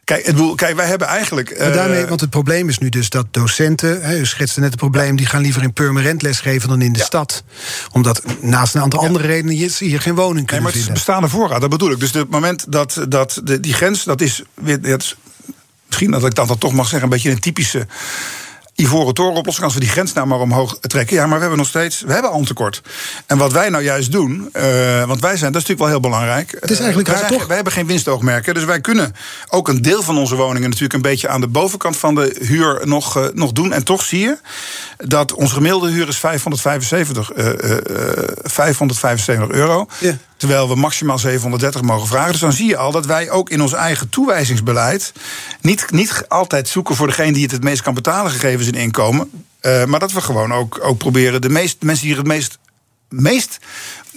Kijk, 0.10 0.26
het 0.26 0.56
kijk, 0.56 0.76
wij 0.76 0.88
hebben 0.88 1.08
eigenlijk. 1.08 1.60
Daarmee, 1.60 2.06
want 2.06 2.22
het 2.22 2.30
probleem 2.30 2.70
is 2.70 2.78
nu 2.78 2.90
dus 2.90 3.10
dat 3.10 3.26
docenten, 3.32 4.02
hè, 4.02 4.20
u 4.20 4.26
schetste 4.26 4.60
net 4.60 4.70
het 4.70 4.80
probleem, 4.80 5.16
die 5.16 5.26
gaan 5.26 5.42
liever 5.42 5.64
in 5.64 5.74
permanent 5.74 6.22
lesgeven 6.22 6.70
dan 6.70 6.82
in 6.82 6.94
de 6.94 7.00
ja. 7.00 7.06
stad. 7.06 7.44
Omdat 7.92 8.24
naast 8.42 8.76
een 8.76 8.82
aantal 8.82 9.02
ja. 9.02 9.08
andere 9.08 9.28
redenen 9.28 9.58
je 9.58 9.76
hier 9.78 10.02
geen 10.02 10.16
woning 10.16 10.48
kunnen 10.48 10.56
nee, 10.56 10.62
maar 10.62 10.72
het 10.72 10.82
is 10.82 11.06
bestaande 11.06 11.30
voorraad, 11.30 11.62
dat 11.62 11.70
bedoel 11.70 11.92
ik. 11.92 12.00
Dus 12.00 12.12
het 12.12 12.30
moment 12.30 12.72
dat, 12.72 13.06
dat 13.10 13.42
de, 13.44 13.60
die 13.60 13.74
grens, 13.74 14.04
dat 14.04 14.22
is, 14.22 14.44
dat 14.62 14.84
is 14.84 15.16
misschien 15.88 16.12
dat 16.12 16.26
ik 16.26 16.36
dat, 16.36 16.48
dat 16.48 16.60
toch 16.60 16.74
mag 16.74 16.88
zeggen, 16.88 17.04
een 17.04 17.10
beetje 17.10 17.32
een 17.32 17.40
typische 17.40 17.88
ivoren 18.80 19.14
toren 19.14 19.36
oplossing 19.36 19.66
als 19.66 19.74
we 19.74 19.80
die 19.80 19.90
grens 19.90 20.14
nou 20.14 20.28
maar 20.28 20.40
omhoog 20.40 20.78
trekken. 20.80 21.16
Ja, 21.16 21.26
maar 21.26 21.34
we 21.34 21.40
hebben 21.40 21.58
nog 21.58 21.68
steeds, 21.68 22.02
we 22.02 22.14
hebben 22.14 22.32
al 22.32 22.40
een 22.40 22.46
tekort. 22.46 22.82
En 23.26 23.38
wat 23.38 23.52
wij 23.52 23.70
nou 23.70 23.84
juist 23.84 24.12
doen, 24.12 24.50
uh, 24.54 25.06
want 25.06 25.22
wij 25.22 25.38
zijn, 25.38 25.52
dat 25.52 25.62
is 25.62 25.68
natuurlijk 25.68 25.80
wel 25.80 25.88
heel 25.88 26.00
belangrijk. 26.00 26.52
Het 26.60 26.72
is 26.72 26.80
eigenlijk 26.80 27.08
wij, 27.08 27.18
raar, 27.18 27.28
zijn, 27.28 27.40
toch? 27.40 27.48
wij 27.48 27.56
hebben 27.56 27.74
geen 27.74 27.88
winstoogmerken, 27.88 28.54
dus 28.54 28.64
wij 28.64 28.82
kunnen 28.82 29.16
ook 29.50 29.68
een 29.68 29.82
deel 29.82 30.04
van 30.04 30.18
onze 30.18 30.36
woningen 30.36 30.70
natuurlijk 30.70 30.94
een 30.94 31.02
beetje 31.02 31.28
aan 31.28 31.42
de 31.42 31.48
bovenkant 31.48 31.98
van 31.98 32.16
de 32.16 32.36
huur 32.40 32.82
nog, 32.84 33.18
uh, 33.18 33.26
nog 33.34 33.52
doen. 33.52 33.74
En 33.74 33.84
toch 33.84 34.04
zie 34.04 34.20
je 34.20 34.38
dat 34.98 35.34
onze 35.34 35.54
gemiddelde 35.54 35.90
huur 35.90 36.08
is 36.08 36.18
575, 36.18 37.32
uh, 37.36 37.46
575 38.44 39.50
euro. 39.50 39.88
Yeah. 40.00 40.16
Terwijl 40.40 40.68
we 40.68 40.76
maximaal 40.76 41.20
730 41.20 41.82
mogen 41.82 42.08
vragen. 42.08 42.32
Dus 42.32 42.42
dan 42.42 42.54
zie 42.54 42.68
je 42.68 42.78
al 42.78 42.92
dat 42.92 43.06
wij 43.06 43.30
ook 43.30 43.50
in 43.50 43.62
ons 43.62 43.74
eigen 43.74 44.10
toewijzingsbeleid. 44.10 45.14
niet, 45.62 45.92
niet 45.92 46.26
altijd 46.28 46.68
zoeken 46.68 46.96
voor 46.96 47.08
degene 47.08 47.32
die 47.32 47.44
het 47.44 47.52
het 47.52 47.64
meest 47.64 47.82
kan 47.82 47.94
betalen, 47.94 48.32
gegeven 48.32 48.64
zijn 48.64 48.76
inkomen. 48.76 49.30
Uh, 49.62 49.86
maar 49.86 50.00
dat 50.00 50.12
we 50.12 50.22
gewoon 50.22 50.54
ook, 50.54 50.80
ook 50.82 50.98
proberen 50.98 51.42
de 51.42 51.50
meest, 51.50 51.82
mensen 51.82 52.04
die 52.04 52.14
er 52.14 52.20
het 52.20 52.28
meest 52.28 52.58
meest 53.10 53.60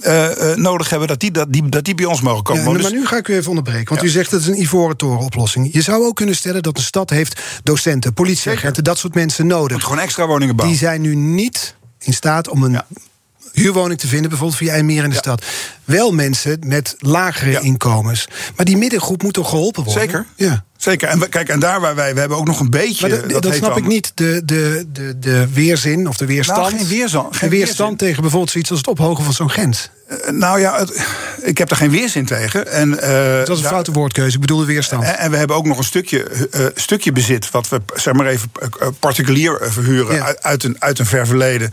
uh, 0.01 0.31
uh, 0.31 0.55
nodig 0.55 0.91
hebben, 0.91 1.09
dat 1.09 1.21
die, 1.21 1.31
dat, 1.31 1.53
die, 1.53 1.69
dat 1.69 1.85
die 1.85 1.95
bij 1.95 2.05
ons 2.05 2.21
mogen 2.21 2.43
komen. 2.43 2.65
Ja, 2.65 2.73
Dus- 2.73 2.83
maar 2.83 2.93
nu 2.93 3.07
ga 3.07 3.17
ik 3.17 3.29
u 3.29 3.35
even 3.35 3.49
onderbreken. 3.49 3.95
Want 3.95 4.07
u 4.07 4.09
zegt 4.09 4.31
dat 4.31 4.41
het 4.41 4.49
een 4.49 4.61
ivoren 4.61 4.97
toren 4.97 5.25
oplossing. 5.25 5.69
Je 5.73 5.83
zou 5.83 6.05
ook 6.05 6.17
kunnen 6.17 6.37
stellen 6.37 6.63
dat 6.63 6.77
een 6.77 6.83
stad 6.83 7.11
heeft 7.11 7.41
docenten, 7.63 8.15
politieagenten, 8.15 8.85
dat 8.85 8.99
soort 8.99 9.15
mensen 9.15 9.47
nodig. 9.47 9.83
gewoon 9.83 9.99
extra 9.99 10.27
woningen 10.27 10.57
bouwen. 10.57 10.79
Die 10.79 10.87
zijn 10.87 11.01
nu 11.01 11.15
niet 11.15 11.77
in 11.99 12.13
staat 12.13 12.49
om 12.49 12.63
een 12.63 12.83
huurwoning 13.53 13.99
te 14.01 14.07
vinden, 14.07 14.29
bijvoorbeeld 14.29 14.59
via 14.61 14.73
IJmeer 14.73 15.05
in 15.05 15.11
de 15.11 15.17
stad. 15.17 15.45
Wel 15.85 16.13
mensen 16.13 16.59
met 16.67 16.95
lagere 16.99 17.61
inkomens. 17.61 18.29
Maar 18.57 18.67
die 18.67 18.77
middengroep 18.77 19.23
moet 19.23 19.35
toch 19.35 19.49
geholpen 19.49 19.83
worden? 19.85 20.03
Zeker. 20.03 20.27
Ja. 20.37 20.65
Zeker. 20.77 21.09
En 21.09 21.19
we, 21.19 21.29
kijk, 21.29 21.49
en 21.49 21.61
daar 21.61 21.81
waar 21.81 21.95
wij, 21.95 22.15
we 22.15 22.21
hebben 22.21 22.39
ook 22.39 22.47
nog 22.47 22.61
een 22.61 22.71
beetje. 22.71 23.09
Maar 23.09 23.29
dat, 23.29 23.43
dat 23.43 23.55
snap 23.55 23.77
ik 23.77 23.87
niet. 23.87 24.13
De, 24.15 24.43
de, 24.45 24.85
de, 24.93 25.19
de 25.19 25.49
weerzin 25.53 26.09
of 26.09 26.17
de 26.17 26.27
weerstand. 26.27 26.59
Nou, 26.61 26.77
geen 26.77 26.87
weerzin- 26.89 27.27
geen 27.31 27.51
weerstand 27.51 27.99
tegen 27.99 28.21
bijvoorbeeld 28.21 28.51
zoiets 28.51 28.71
als 28.71 28.79
het 28.79 28.89
ophogen 28.89 29.25
van 29.25 29.33
zo'n 29.33 29.51
grens. 29.51 29.91
Eh, 30.09 30.31
Nou 30.31 30.61
ja, 30.61 30.79
het- 30.79 31.07
ik 31.43 31.59
heb 31.59 31.71
er 31.71 31.77
geen 31.77 31.91
weerzin 31.91 32.25
tegen. 32.27 32.67
En, 32.73 33.01
eh, 33.01 33.09
Dat 33.39 33.49
is 33.49 33.57
een 33.57 33.63
daar- 33.63 33.73
foute 33.73 33.93
woordkeuze. 33.93 34.35
Ik 34.35 34.41
bedoel 34.41 34.59
de 34.59 34.65
weerstand. 34.65 35.03
En, 35.05 35.19
en 35.19 35.31
we 35.31 35.37
hebben 35.37 35.57
ook 35.57 35.67
nog 35.67 35.79
een 35.79 35.85
stukje, 35.85 36.23
eh, 36.51 36.67
stukje 36.75 37.13
bezit, 37.13 37.51
wat 37.51 37.69
we 37.69 37.81
zeg 37.95 38.15
maar 38.15 38.27
even 38.27 38.51
particulier 38.99 39.59
verhuren 39.63 40.15
Ja. 40.15 40.25
uit, 40.25 40.43
uit, 40.43 40.65
een, 40.65 40.77
uit 40.79 40.99
een 40.99 41.07
ver 41.07 41.27
verleden. 41.27 41.73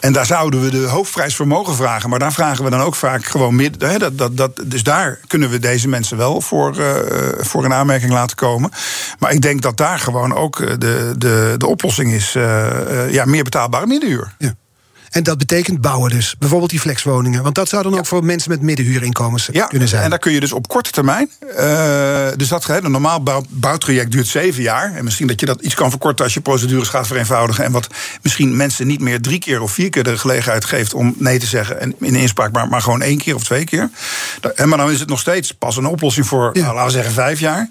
En 0.00 0.12
daar 0.12 0.26
zouden 0.26 0.60
we 0.60 0.70
de 0.70 0.86
hoofdprijs 0.86 1.36
voor 1.36 1.46
mogen 1.46 1.74
vragen. 1.74 2.10
Maar 2.10 2.18
daar 2.18 2.32
vragen 2.32 2.64
we 2.64 2.70
dan 2.70 2.80
ook 2.80 2.94
vaak 2.94 3.24
gewoon 3.24 3.56
midden. 3.56 3.98
Dat, 3.98 4.18
dat, 4.18 4.36
dat, 4.36 4.60
dus 4.64 4.82
daar 4.82 5.20
kunnen 5.26 5.50
we 5.50 5.58
deze 5.58 5.88
mensen 5.88 6.16
wel 6.16 6.40
voor, 6.40 6.78
eh, 6.78 6.94
voor 7.38 7.64
een 7.64 7.72
aanmerking 7.72 8.12
laten 8.12 8.36
komen. 8.36 8.70
Maar 9.18 9.32
ik 9.32 9.42
denk 9.42 9.62
dat 9.62 9.76
daar 9.76 9.98
gewoon 9.98 10.34
ook 10.34 10.60
eh, 10.60 10.74
de, 10.78 11.14
de, 11.18 11.54
de 11.58 11.66
oplossing 11.66 12.12
is: 12.12 12.34
eh, 12.34 13.10
ja, 13.10 13.24
meer 13.24 13.44
betaalbare 13.44 13.86
middenhuur. 13.86 14.34
Ja. 14.38 14.54
En 15.10 15.22
dat 15.22 15.38
betekent 15.38 15.80
bouwen 15.80 16.10
dus. 16.10 16.34
Bijvoorbeeld 16.38 16.70
die 16.70 16.80
flexwoningen. 16.80 17.42
Want 17.42 17.54
dat 17.54 17.68
zou 17.68 17.82
dan 17.82 17.98
ook 17.98 18.06
voor 18.06 18.24
mensen 18.24 18.50
met 18.50 18.62
middenhuurinkomens 18.62 19.48
Ja, 19.52 19.66
kunnen 19.66 19.88
zijn. 19.88 20.02
en 20.02 20.10
daar 20.10 20.18
kun 20.18 20.32
je 20.32 20.40
dus 20.40 20.52
op 20.52 20.68
korte 20.68 20.90
termijn. 20.90 21.30
eh, 21.56 22.26
dus 22.36 22.48
dat 22.48 22.66
hè, 22.66 22.84
een 22.84 22.90
normaal 22.90 23.22
bouw- 23.22 23.44
bouwtraject 23.48 24.12
duurt 24.12 24.26
zeven 24.26 24.62
jaar. 24.62 24.94
En 24.94 25.04
misschien 25.04 25.26
dat 25.26 25.40
je 25.40 25.46
dat 25.46 25.60
iets 25.60 25.74
kan 25.74 25.90
verkorten 25.90 26.24
als 26.24 26.34
je 26.34 26.40
procedures 26.40 26.88
gaat 26.88 27.06
vereenvoudigen. 27.06 27.64
En 27.64 27.72
wat 27.72 27.86
misschien 28.22 28.56
mensen 28.56 28.86
niet 28.86 29.00
meer 29.00 29.20
drie 29.20 29.38
keer 29.38 29.60
of 29.60 29.72
vier 29.72 29.90
keer 29.90 30.04
de 30.04 30.18
gelegenheid 30.18 30.64
geeft 30.64 30.94
om 30.94 31.14
nee 31.18 31.38
te 31.38 31.46
zeggen. 31.46 31.80
En 31.80 31.94
in 32.00 32.14
inspraak, 32.14 32.52
maar, 32.52 32.68
maar 32.68 32.82
gewoon 32.82 33.02
één 33.02 33.18
keer 33.18 33.34
of 33.34 33.44
twee 33.44 33.64
keer. 33.64 33.90
Maar 34.64 34.78
dan 34.78 34.90
is 34.90 35.00
het 35.00 35.08
nog 35.08 35.20
steeds 35.20 35.52
pas 35.52 35.76
een 35.76 35.86
oplossing 35.86 36.26
voor, 36.26 36.50
Ja. 36.52 36.60
nou, 36.62 36.74
laten 36.74 36.86
we 36.86 36.92
zeggen, 36.96 37.12
vijf 37.12 37.40
jaar. 37.40 37.68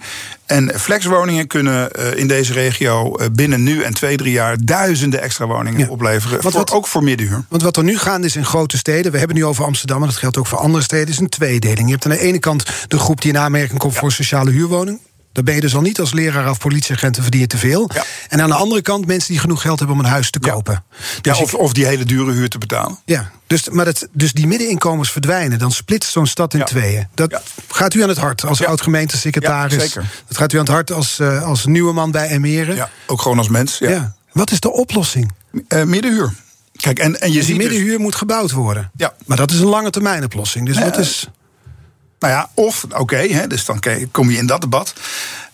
En 0.48 0.80
flexwoningen 0.80 1.48
kunnen 1.48 1.92
eh, 1.92 2.20
in 2.20 2.28
deze 2.28 2.54
regio 2.54 3.16
eh, 3.16 3.28
binnen 3.32 3.64
nu 3.64 3.82
en 3.82 3.94
twee, 3.94 4.18
drie 4.18 4.32
jaar 4.32 4.56
duizenden 4.64 5.22
extra 5.22 5.48
woningen 5.48 5.80
Ja. 5.80 5.88
opleveren. 5.88 6.42
Voor- 6.42 6.52
wat- 6.52 6.72
ook 6.72 6.88
voor 6.88 7.04
middenhuur. 7.04 7.46
Want 7.50 7.62
wat 7.62 7.78
er 7.78 7.84
nu 7.84 7.98
gaande 7.98 8.28
is 8.28 8.36
in 8.36 8.46
grote 8.46 8.78
steden, 8.78 9.12
we 9.12 9.18
hebben 9.18 9.36
het 9.36 9.46
nu 9.46 9.50
over 9.52 9.66
Amsterdam, 9.66 10.02
en 10.02 10.08
dat 10.08 10.18
geldt 10.18 10.38
ook 10.38 10.48
voor 10.48 10.58
andere 10.58 10.84
steden, 10.84 11.08
is 11.08 11.20
een 11.20 11.30
tweedeling. 11.30 11.86
Je 11.86 11.92
hebt 11.92 12.06
aan 12.06 12.12
de 12.12 12.20
ene 12.20 12.40
kant 12.40 12.66
de 12.88 13.00
groep 13.00 13.22
die 13.22 13.32
in 13.32 13.38
aanmerking 13.38 13.80
komt 13.80 13.96
voor 13.96 14.12
sociale 14.12 14.52
huurwoning. 14.52 15.00
Daar 15.38 15.46
ben 15.46 15.56
je 15.56 15.62
dus 15.62 15.76
al 15.76 15.82
niet 15.82 16.00
als 16.00 16.14
leraar 16.14 16.50
of 16.50 16.58
politieagent 16.58 17.18
en 17.18 17.22
verdien 17.24 17.42
je 17.42 17.48
te 17.48 17.58
veel. 17.58 17.90
Ja. 17.94 18.04
En 18.28 18.42
aan 18.42 18.50
de 18.50 18.56
andere 18.56 18.82
kant 18.82 19.06
mensen 19.06 19.32
die 19.32 19.40
genoeg 19.40 19.62
geld 19.62 19.80
hebben 19.80 19.98
om 19.98 20.04
een 20.04 20.10
huis 20.12 20.30
te 20.30 20.40
kopen. 20.40 20.84
Ja, 21.22 21.32
Dus 21.34 21.42
of, 21.42 21.54
ik- 21.54 21.60
of 21.60 21.74
die 21.74 21.86
hele 21.86 22.04
dure 22.06 22.32
huur 22.32 22.50
te 22.50 22.58
betalen. 22.58 22.98
ja, 23.06 23.32
dus, 23.48 23.70
maar 23.70 23.86
dat, 23.86 24.08
dus 24.12 24.34
die 24.34 24.48
middeninkomens 24.48 25.12
verdwijnen. 25.12 25.60
Dan 25.60 25.72
splitst 25.72 26.12
zo'n 26.12 26.26
stad 26.28 26.54
in 26.54 26.60
Ja. 26.60 26.66
tweeën. 26.66 27.08
Dat 27.14 27.42
gaat 27.68 27.94
u 27.94 28.04
aan 28.04 28.10
het 28.10 28.18
hart 28.18 28.46
als 28.46 28.64
oud-gemeentesecretaris. 28.66 29.82
Zeker. 29.84 30.06
Dat 30.28 30.38
gaat 30.38 30.54
u 30.54 30.58
aan 30.58 30.64
het 30.64 30.74
hart 30.74 30.92
als, 30.92 31.20
eh, 31.20 31.44
als 31.44 31.66
nieuwe 31.66 31.94
man 31.94 32.12
bij 32.12 32.28
Emeren. 32.30 32.76
Ja, 32.76 32.90
ook 33.08 33.22
gewoon 33.22 33.38
als 33.38 33.50
mens. 33.50 33.78
Ja. 33.78 34.16
Wat 34.32 34.52
is 34.52 34.60
de 34.60 34.72
oplossing? 34.72 35.32
Eh, 35.68 35.84
middenhuur. 35.84 36.34
Kijk, 36.76 37.00
en, 37.00 37.20
en 37.22 37.28
je 37.28 37.34
Die 37.34 37.44
ziet 37.44 37.56
dus, 37.60 37.66
middenhuur 37.68 38.00
moet 38.00 38.16
gebouwd 38.16 38.52
worden. 38.52 38.92
Ja. 38.96 39.14
Maar 39.26 39.38
dat 39.38 39.52
is 39.52 39.60
een 39.60 39.66
lange 39.68 39.90
termijn 39.90 40.24
oplossing. 40.24 40.66
Dus 40.66 40.80
wat 40.80 40.98
is. 40.98 41.28
Nou 42.20 42.34
ja, 42.34 42.50
of, 42.54 42.86
oké, 42.96 43.18
hè, 43.18 43.48
dus 43.48 43.66
dan 43.66 43.80
kom 44.12 44.32
je 44.32 44.38
in 44.38 44.46
dat 44.46 44.62
debat. 44.62 44.94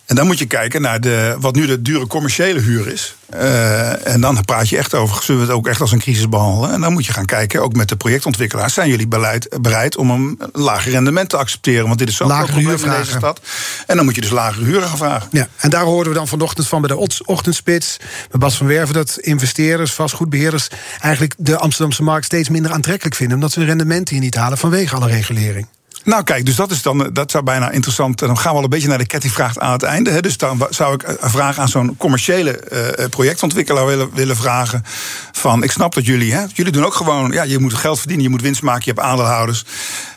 En 0.06 0.16
dan 0.16 0.26
moet 0.26 0.40
je 0.40 0.46
kijken 0.46 0.82
naar 0.82 1.02
de, 1.02 1.36
wat 1.40 1.56
nu 1.56 1.66
de 1.66 1.82
dure 1.82 2.08
commerciële 2.08 2.60
huur 2.60 2.88
is. 2.88 3.16
Eh, 3.30 4.08
en 4.08 4.22
dan 4.22 4.46
praat 4.46 4.70
je 4.70 4.78
echt 4.78 4.94
over, 4.94 5.24
zullen 5.24 5.42
we 5.42 5.48
het 5.48 5.56
ook 5.56 5.68
echt 5.68 5.82
als 5.82 5.92
een 5.92 6.00
crisis 6.00 6.30
behandelen? 6.30 6.72
En 6.72 6.82
dan 6.82 6.94
moet 6.94 7.06
je 7.06 7.14
gaan 7.14 7.26
kijken, 7.26 7.62
ook 7.62 7.74
met 7.74 7.90
de 7.90 7.96
projectontwikkelaars... 7.96 8.74
zijn 8.74 8.90
jullie 8.90 9.08
beleid, 9.08 9.58
bereid 9.62 9.98
om 9.98 10.10
een 10.10 10.40
lager 10.52 10.92
rendement 10.92 11.30
te 11.30 11.38
accepteren? 11.38 11.86
Want 11.86 12.00
dit 12.00 12.10
is 12.10 12.16
zo'n 12.16 12.28
probleem 12.28 12.70
in 12.70 12.90
deze 12.90 13.12
stad. 13.18 13.40
En 13.88 13.96
dan 13.96 14.06
moet 14.06 14.16
je 14.16 14.22
dus 14.22 14.30
lagere 14.30 14.66
huren 14.66 14.88
gaan 14.88 14.98
vragen. 14.98 15.28
Ja, 15.32 15.48
en 15.58 15.70
daar 15.70 15.84
hoorden 15.84 16.14
we 16.14 16.18
dan 16.18 16.28
vanochtend 16.28 16.68
van 16.68 16.82
bij 16.82 16.96
de 16.96 17.08
ochtendspits. 17.26 17.98
Bij 18.30 18.40
Bas 18.40 18.58
van 18.58 18.68
Werven 18.68 18.94
dat 18.94 19.18
investeerders, 19.20 19.94
vastgoedbeheerders. 19.94 20.68
eigenlijk 21.00 21.34
de 21.38 21.58
Amsterdamse 21.58 22.04
markt 22.04 22.26
steeds 22.26 22.50
minder 22.50 22.72
aantrekkelijk 22.72 23.16
vinden. 23.16 23.36
omdat 23.36 23.52
ze 23.52 23.60
hun 23.60 23.68
rendementen 23.68 24.16
hier 24.16 24.24
niet 24.24 24.36
halen 24.36 24.58
vanwege 24.58 24.96
alle 24.96 25.08
regulering. 25.08 25.68
Nou, 26.04 26.24
kijk, 26.24 26.46
dus 26.46 26.56
dat 26.56 26.72
is 26.72 26.82
dan 26.82 27.10
dat 27.14 27.32
zou 27.32 27.44
bijna 27.44 27.72
interessant. 27.72 28.20
Dan 28.20 28.38
gaan 28.38 28.52
we 28.52 28.58
al 28.58 28.64
een 28.64 28.70
beetje 28.70 28.88
naar 28.88 28.98
de 28.98 29.06
kettingvraag 29.06 29.58
aan 29.58 29.72
het 29.72 29.84
einde. 29.84 30.10
Hè. 30.10 30.22
Dus 30.22 30.38
dan 30.38 30.68
zou 30.70 30.94
ik 30.94 31.04
een 31.20 31.30
vraag 31.30 31.60
aan 31.60 31.70
zo'n 31.70 31.98
commerciële 31.98 32.58
eh, 32.58 33.10
projectontwikkelaar 33.10 33.86
willen, 33.86 34.10
willen 34.14 34.36
vragen. 34.36 34.84
Van, 35.32 35.64
ik 35.64 35.72
snap 35.72 35.94
dat 35.94 36.06
jullie, 36.06 36.34
hè, 36.34 36.44
jullie 36.54 36.72
doen 36.72 36.86
ook 36.86 36.94
gewoon, 36.94 37.32
ja, 37.32 37.44
je 37.44 37.60
moet 37.60 37.74
geld 37.74 37.98
verdienen, 38.00 38.26
je 38.26 38.32
moet 38.32 38.42
winst 38.42 38.62
maken, 38.62 38.82
je 38.86 38.92
hebt 38.92 39.06
aandeelhouders. 39.06 39.66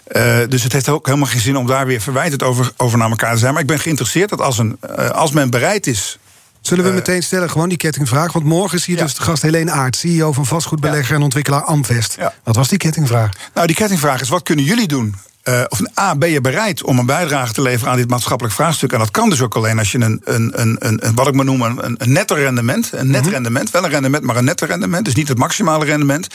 Eh, 0.06 0.36
dus 0.48 0.62
het 0.62 0.72
heeft 0.72 0.88
ook 0.88 1.06
helemaal 1.06 1.28
geen 1.28 1.40
zin 1.40 1.56
om 1.56 1.66
daar 1.66 1.86
weer 1.86 2.00
verwijtend 2.00 2.42
over, 2.42 2.72
over 2.76 2.98
naar 2.98 3.10
elkaar 3.10 3.32
te 3.32 3.38
zijn. 3.38 3.52
Maar 3.52 3.62
ik 3.62 3.68
ben 3.68 3.78
geïnteresseerd 3.78 4.28
dat 4.28 4.40
als, 4.40 4.58
een, 4.58 4.76
eh, 4.80 5.10
als 5.10 5.30
men 5.30 5.50
bereid 5.50 5.86
is. 5.86 6.18
Zullen 6.60 6.84
we 6.84 6.90
meteen 6.90 7.22
stellen, 7.22 7.50
gewoon 7.50 7.68
die 7.68 7.78
kettingvraag? 7.78 8.32
Want 8.32 8.44
morgen 8.44 8.78
is 8.78 8.84
hier 8.86 8.96
Ja. 8.96 9.02
dus 9.02 9.14
de 9.14 9.22
gast 9.22 9.42
Helene 9.42 9.70
Aert, 9.70 9.96
CEO 9.96 10.32
van 10.32 10.46
vastgoedbelegger 10.46 11.14
en 11.16 11.22
ontwikkelaar 11.22 11.62
Amvest. 11.62 12.14
Ja. 12.18 12.32
Wat 12.44 12.56
was 12.56 12.68
die 12.68 12.78
kettingvraag? 12.78 13.30
Nou, 13.54 13.66
die 13.66 13.76
kettingvraag 13.76 14.20
is: 14.20 14.28
wat 14.28 14.42
kunnen 14.42 14.64
jullie 14.64 14.88
doen? 14.88 15.14
Eh, 15.46 15.64
of 15.68 15.80
A, 15.98 16.16
ben 16.16 16.30
je 16.30 16.40
bereid 16.40 16.82
om 16.82 16.98
een 16.98 17.06
bijdrage 17.06 17.52
te 17.52 17.62
leveren 17.62 17.90
aan 17.90 17.96
dit 17.96 18.08
maatschappelijk 18.08 18.54
vraagstuk? 18.54 18.92
En 18.92 18.98
dat 18.98 19.10
kan 19.10 19.30
dus 19.30 19.40
ook 19.40 19.54
alleen 19.54 19.78
als 19.78 19.92
je 19.92 20.00
een, 20.00 20.20
een, 20.24 20.52
een, 20.54 20.76
een, 20.78 21.14
wat 21.14 21.26
ik 21.26 21.34
maar 21.34 21.44
noem, 21.44 21.62
een, 21.62 21.94
een 21.98 22.12
netto 22.12 22.34
rendement. 22.34 22.90
Een 22.92 23.10
net 23.10 23.26
rendement, 23.26 23.70
wel 23.70 23.84
een 23.84 23.90
rendement, 23.90 24.24
maar 24.24 24.36
een 24.36 24.44
netto 24.44 24.66
rendement. 24.66 25.04
Dus 25.04 25.14
niet 25.14 25.28
het 25.28 25.38
maximale 25.38 25.84
rendement. 25.84 26.26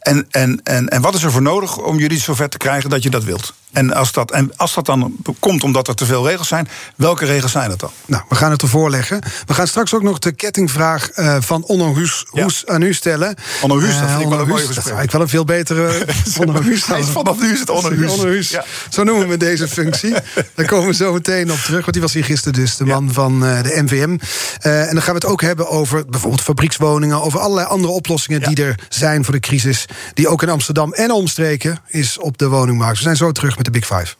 En, 0.00 0.26
en, 0.30 0.60
en, 0.62 0.88
en 0.88 1.00
wat 1.00 1.14
is 1.14 1.22
er 1.22 1.30
voor 1.30 1.42
nodig 1.42 1.78
om 1.78 1.98
jullie 1.98 2.18
zover 2.18 2.48
te 2.48 2.56
krijgen 2.56 2.90
dat 2.90 3.02
je 3.02 3.10
dat 3.10 3.24
wilt? 3.24 3.54
En 3.76 3.92
als 3.94 4.12
dat, 4.12 4.30
en 4.30 4.56
als 4.56 4.74
dat 4.74 4.86
dan 4.86 5.16
komt 5.38 5.62
omdat 5.64 5.88
er 5.88 5.94
te 5.94 6.06
veel 6.06 6.28
regels 6.28 6.48
zijn, 6.48 6.68
welke 6.96 7.24
regels 7.24 7.52
zijn 7.52 7.68
dat 7.68 7.80
dan? 7.80 7.90
Nou, 8.06 8.22
we 8.28 8.34
gaan 8.34 8.50
het 8.50 8.62
ervoor 8.62 8.90
leggen. 8.90 9.20
We 9.46 9.54
gaan 9.54 9.66
straks 9.66 9.94
ook 9.94 10.02
nog 10.02 10.18
de 10.18 10.32
kettingvraag 10.32 11.10
eh, 11.10 11.36
van 11.40 11.64
Onno 11.64 11.94
Huus, 11.94 12.26
Ja. 12.32 12.42
Hoes 12.42 12.66
aan 12.66 12.82
u 12.82 12.94
stellen. 12.94 13.34
Onno 13.62 13.78
Huus, 13.78 13.94
dat 13.94 14.02
Eh, 14.02 14.08
vind 14.08 14.22
ik 14.22 14.28
wel 14.28 14.40
een 14.40 14.48
mooie 14.48 14.66
dat 14.74 14.84
zou 14.84 15.02
ik 15.02 15.10
wel 15.10 15.20
een 15.20 15.28
veel 15.28 15.44
betere 15.44 16.06
Onno 16.40 16.62
Huus 16.62 16.84
vanaf 16.84 17.40
nu 17.40 17.52
is 17.52 17.60
het 17.60 17.70
Onno 17.70 17.90
Huus. 17.90 18.12
Onno 18.12 18.26
Huus. 18.30 18.50
Ja. 18.50 18.64
Zo 18.88 19.02
noemen 19.04 19.28
we 19.28 19.36
deze 19.36 19.68
functie. 19.68 20.14
Daar 20.54 20.66
komen 20.66 20.86
we 20.86 20.94
zo 20.94 21.12
meteen 21.12 21.52
op 21.52 21.58
terug. 21.58 21.80
Want 21.80 21.92
die 21.92 22.02
was 22.02 22.12
hier 22.12 22.24
gisteren 22.24 22.60
dus, 22.60 22.76
de 22.76 22.84
man 22.84 23.12
van 23.12 23.46
eh, 23.46 23.62
de 23.62 23.82
NVM. 23.82 24.16
Eh, 24.60 24.80
en 24.88 24.92
dan 24.92 25.02
gaan 25.02 25.14
we 25.14 25.20
het 25.20 25.24
ook 25.30 25.40
hebben 25.40 25.68
over 25.68 26.06
bijvoorbeeld 26.06 26.42
fabriekswoningen... 26.42 27.22
over 27.22 27.40
allerlei 27.40 27.66
andere 27.66 27.92
oplossingen 27.92 28.42
die 28.42 28.64
er 28.64 28.78
zijn 28.88 29.24
voor 29.24 29.34
de 29.34 29.40
crisis... 29.40 29.84
die 30.14 30.28
ook 30.28 30.42
in 30.42 30.48
Amsterdam 30.48 30.92
en 30.92 31.10
omstreken 31.10 31.78
is 31.86 32.18
op 32.18 32.38
de 32.38 32.48
woningmarkt. 32.48 32.96
We 32.96 33.02
zijn 33.02 33.16
zo 33.16 33.32
terug 33.32 33.56
met 33.56 33.65
de 33.66 33.72
Big 33.72 33.86
Five. 33.86 34.14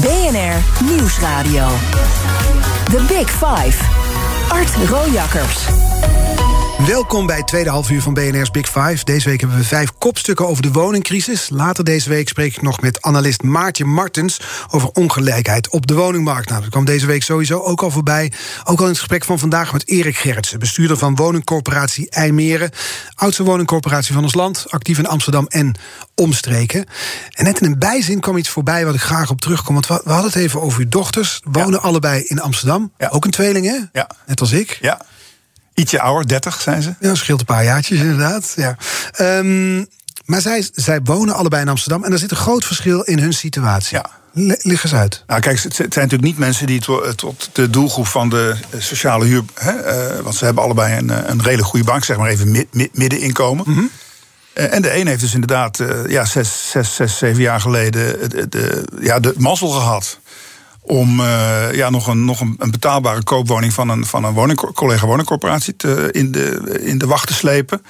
BNR 0.00 0.84
Nieuwsradio. 0.84 1.68
The 2.90 3.04
Big 3.08 3.30
Five. 3.30 3.76
Art 4.48 4.74
Rojakkers. 4.88 5.66
Welkom 6.86 7.26
bij 7.26 7.36
het 7.36 7.46
tweede 7.46 7.70
halfuur 7.70 8.02
van 8.02 8.14
BNR's 8.14 8.50
Big 8.50 8.66
Five. 8.66 9.04
Deze 9.04 9.28
week 9.28 9.40
hebben 9.40 9.58
we 9.58 9.64
vijf 9.64 9.92
kopstukken 9.98 10.48
over 10.48 10.62
de 10.62 10.72
woningcrisis. 10.72 11.48
Later 11.50 11.84
deze 11.84 12.08
week 12.08 12.28
spreek 12.28 12.56
ik 12.56 12.62
nog 12.62 12.80
met 12.80 13.02
analist 13.02 13.42
Maartje 13.42 13.84
Martens... 13.84 14.40
over 14.70 14.90
ongelijkheid 14.92 15.68
op 15.68 15.86
de 15.86 15.94
woningmarkt. 15.94 16.48
Nou, 16.48 16.60
dat 16.60 16.70
kwam 16.70 16.84
deze 16.84 17.06
week 17.06 17.22
sowieso 17.22 17.58
ook 17.58 17.82
al 17.82 17.90
voorbij. 17.90 18.32
Ook 18.64 18.78
al 18.78 18.84
in 18.84 18.90
het 18.90 18.98
gesprek 18.98 19.24
van 19.24 19.38
vandaag 19.38 19.72
met 19.72 19.88
Erik 19.88 20.16
Gerritsen... 20.16 20.58
bestuurder 20.58 20.96
van 20.96 21.14
woningcorporatie 21.14 22.10
IJmeren. 22.10 22.70
Oudste 23.14 23.42
woningcorporatie 23.42 24.14
van 24.14 24.22
ons 24.22 24.34
land. 24.34 24.64
Actief 24.68 24.98
in 24.98 25.06
Amsterdam 25.06 25.46
en 25.46 25.74
omstreken. 26.14 26.86
En 27.30 27.44
net 27.44 27.60
in 27.60 27.66
een 27.66 27.78
bijzin 27.78 28.20
kwam 28.20 28.36
iets 28.36 28.48
voorbij 28.48 28.84
waar 28.84 28.94
ik 28.94 29.00
graag 29.00 29.30
op 29.30 29.40
terugkom. 29.40 29.74
Want 29.74 29.86
we 29.86 30.00
we 30.04 30.10
hadden 30.10 30.30
het 30.30 30.40
even 30.40 30.62
over 30.62 30.80
uw 30.80 30.88
dochters. 30.88 31.40
Wonen 31.44 31.82
allebei 31.82 32.22
in 32.22 32.40
Amsterdam. 32.40 32.92
Ja. 32.98 33.08
Ook 33.08 33.24
een 33.24 33.30
tweeling, 33.30 33.66
hè? 33.66 33.78
Ja. 33.92 34.10
Net 34.26 34.40
als 34.40 34.52
ik. 34.52 34.78
Ja. 34.80 35.00
Ietsje 35.74 36.00
ouder, 36.00 36.28
30 36.28 36.60
zijn 36.60 36.82
ze. 36.82 36.94
Ja, 37.00 37.14
scheelt 37.14 37.40
een 37.40 37.46
paar 37.46 37.64
jaartjes 37.64 37.98
inderdaad. 38.00 38.52
Ja. 38.56 38.76
Ehm, 39.12 39.78
maar 40.24 40.40
zij, 40.40 40.68
zij 40.74 41.00
wonen 41.04 41.34
allebei 41.34 41.62
in 41.62 41.68
Amsterdam 41.68 42.04
en 42.04 42.12
er 42.12 42.18
zit 42.18 42.30
een 42.30 42.36
groot 42.36 42.64
verschil 42.64 43.00
in 43.00 43.18
hun 43.18 43.32
situatie. 43.32 43.96
Ja. 43.96 44.10
Le- 44.34 44.58
Lig 44.62 44.84
eens 44.84 44.94
uit. 44.94 45.24
Nou, 45.26 45.40
kijk, 45.40 45.62
het 45.62 45.74
zijn 45.74 45.88
natuurlijk 45.88 46.22
niet 46.22 46.38
mensen 46.38 46.66
die 46.66 46.80
to- 46.80 47.14
tot 47.14 47.50
de 47.52 47.70
doelgroep 47.70 48.06
van 48.06 48.28
de 48.28 48.54
eh, 48.70 48.80
sociale 48.80 49.24
huur. 49.24 49.42
Hè, 49.54 49.70
eh, 49.70 50.20
want 50.22 50.34
ze 50.34 50.44
hebben 50.44 50.62
allebei 50.62 50.96
een, 50.98 51.10
eh, 51.10 51.18
een 51.26 51.42
redelijk 51.42 51.68
goede 51.68 51.84
bank, 51.84 52.04
zeg 52.04 52.16
maar 52.16 52.28
even 52.28 52.50
mid- 52.50 52.74
mid- 52.74 52.96
middeninkomen. 52.98 53.90
Eh, 54.52 54.74
en 54.74 54.82
de 54.82 54.96
een 54.96 55.06
heeft 55.06 55.20
dus 55.20 55.34
inderdaad 55.34 55.80
eh, 55.80 55.88
ja, 56.06 56.24
zes, 56.24 56.70
zes, 56.70 56.94
zes, 56.94 57.18
zeven 57.18 57.42
jaar 57.42 57.60
geleden 57.60 58.30
de, 58.30 58.48
de, 58.48 58.84
ja, 59.00 59.20
de 59.20 59.34
mazzel 59.38 59.68
gehad. 59.68 60.18
Om 60.84 61.20
uh, 61.20 61.74
ja, 61.74 61.90
nog, 61.90 62.06
een, 62.06 62.24
nog 62.24 62.40
een, 62.40 62.70
betaalbare 62.70 63.22
koopwoning 63.22 63.72
van 63.72 63.88
een, 63.88 64.06
van 64.06 64.24
een 64.24 64.32
woning, 64.32 64.74
collega 64.74 65.06
woningcorporatie 65.06 65.76
te, 65.76 66.08
in, 66.12 66.32
de, 66.32 66.78
in 66.80 66.98
de 66.98 67.06
wacht 67.06 67.26
te 67.26 67.34
slepen. 67.34 67.82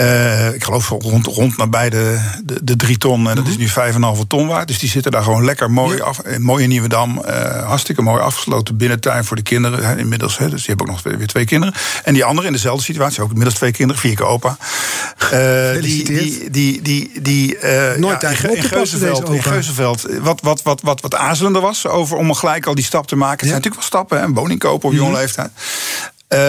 Uh, 0.00 0.54
ik 0.54 0.64
geloof 0.64 0.88
rond, 0.88 1.26
rond 1.26 1.56
nabij 1.56 1.90
de, 1.90 2.20
de, 2.44 2.64
de 2.64 2.76
drie 2.76 2.98
ton. 2.98 3.28
En 3.28 3.36
dat 3.36 3.46
is 3.46 3.56
nu 3.56 3.68
5,5 3.68 4.26
ton 4.28 4.46
waard. 4.46 4.68
Dus 4.68 4.78
die 4.78 4.88
zitten 4.88 5.12
daar 5.12 5.22
gewoon 5.22 5.44
lekker 5.44 5.70
mooi 5.70 6.00
af. 6.00 6.20
In 6.20 6.42
mooie 6.42 6.66
Nieuwe 6.66 6.88
Dam. 6.88 7.22
Uh, 7.28 7.66
hartstikke 7.66 8.02
mooi 8.02 8.22
afgesloten 8.22 8.76
binnentuin 8.76 9.24
voor 9.24 9.36
de 9.36 9.42
kinderen. 9.42 9.98
inmiddels, 9.98 10.38
hè, 10.38 10.48
dus 10.48 10.64
die 10.64 10.74
hebben 10.74 10.86
ook 10.86 11.04
nog 11.04 11.16
weer 11.18 11.26
twee 11.26 11.44
kinderen. 11.44 11.74
En 12.04 12.14
die 12.14 12.24
andere 12.24 12.46
in 12.46 12.52
dezelfde 12.52 12.84
situatie, 12.84 13.22
ook 13.22 13.28
inmiddels 13.28 13.56
twee 13.56 13.72
kinderen, 13.72 14.02
vier 14.02 14.14
keer 14.14 14.26
opa. 14.26 14.56
die, 15.80 16.04
die, 16.04 16.50
die, 16.50 16.82
die, 16.82 17.20
die, 17.22 17.58
Nooit 17.96 18.20
ja, 18.20 18.28
in, 18.28 18.56
in, 18.56 18.62
Geuzenveld, 18.62 19.28
in 19.28 19.42
Geuzenveld, 19.42 20.06
wat, 20.20 20.40
wat, 20.40 20.62
wat, 20.62 20.80
wat, 20.80 21.00
wat 21.00 21.14
aarzelender 21.14 21.62
was 21.62 21.86
over 21.86 22.13
om 22.16 22.34
gelijk 22.34 22.66
al 22.66 22.74
die 22.74 22.84
stap 22.84 23.06
te 23.06 23.16
maken. 23.16 23.38
Het 23.38 23.48
zijn 23.48 23.54
natuurlijk 23.54 23.80
wel 23.80 23.90
stappen, 23.90 24.18
hè, 24.18 24.24
een 24.24 24.34
woning 24.34 24.58
kopen 24.58 24.88
op 24.88 24.94
jonge 24.94 25.10
mhm. 25.10 25.18
leeftijd. 25.20 25.50
Uh, 26.34 26.40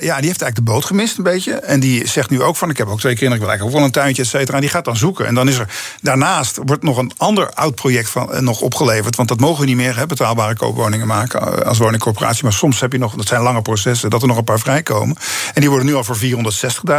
ja, 0.00 0.16
die 0.16 0.28
heeft 0.28 0.42
eigenlijk 0.42 0.56
de 0.56 0.62
boot 0.62 0.84
gemist 0.84 1.18
een 1.18 1.24
beetje. 1.24 1.52
En 1.52 1.80
die 1.80 2.06
zegt 2.06 2.30
nu 2.30 2.42
ook 2.42 2.56
van, 2.56 2.70
ik 2.70 2.76
heb 2.76 2.88
ook 2.88 2.98
twee 2.98 3.14
kinderen, 3.14 3.34
ik 3.34 3.40
wil 3.40 3.50
eigenlijk 3.50 3.76
ook 3.76 3.76
wel 3.76 3.86
een 3.86 4.02
tuintje, 4.02 4.22
et 4.22 4.28
cetera. 4.28 4.54
En 4.54 4.60
die 4.60 4.70
gaat 4.70 4.84
dan 4.84 4.96
zoeken. 4.96 5.26
En 5.26 5.34
dan 5.34 5.48
is 5.48 5.58
er 5.58 5.68
daarnaast 6.02 6.58
wordt 6.64 6.82
nog 6.82 6.96
een 6.96 7.12
ander 7.16 7.50
oud 7.50 7.74
project 7.74 8.08
van, 8.10 8.28
uh, 8.32 8.38
nog 8.38 8.60
opgeleverd. 8.60 9.16
Want 9.16 9.28
dat 9.28 9.40
mogen 9.40 9.60
we 9.60 9.66
niet 9.66 9.76
meer, 9.76 9.96
hè, 9.96 10.06
betaalbare 10.06 10.56
koopwoningen 10.56 11.06
maken 11.06 11.40
uh, 11.40 11.66
als 11.66 11.78
woningcorporatie. 11.78 12.44
Maar 12.44 12.52
soms 12.52 12.80
heb 12.80 12.92
je 12.92 12.98
nog, 12.98 13.14
dat 13.14 13.26
zijn 13.26 13.42
lange 13.42 13.62
processen, 13.62 14.10
dat 14.10 14.22
er 14.22 14.28
nog 14.28 14.36
een 14.36 14.44
paar 14.44 14.58
vrijkomen. 14.58 15.16
En 15.54 15.60
die 15.60 15.70
worden 15.70 15.86
nu 15.86 15.94
al 15.94 16.04
voor 16.04 16.18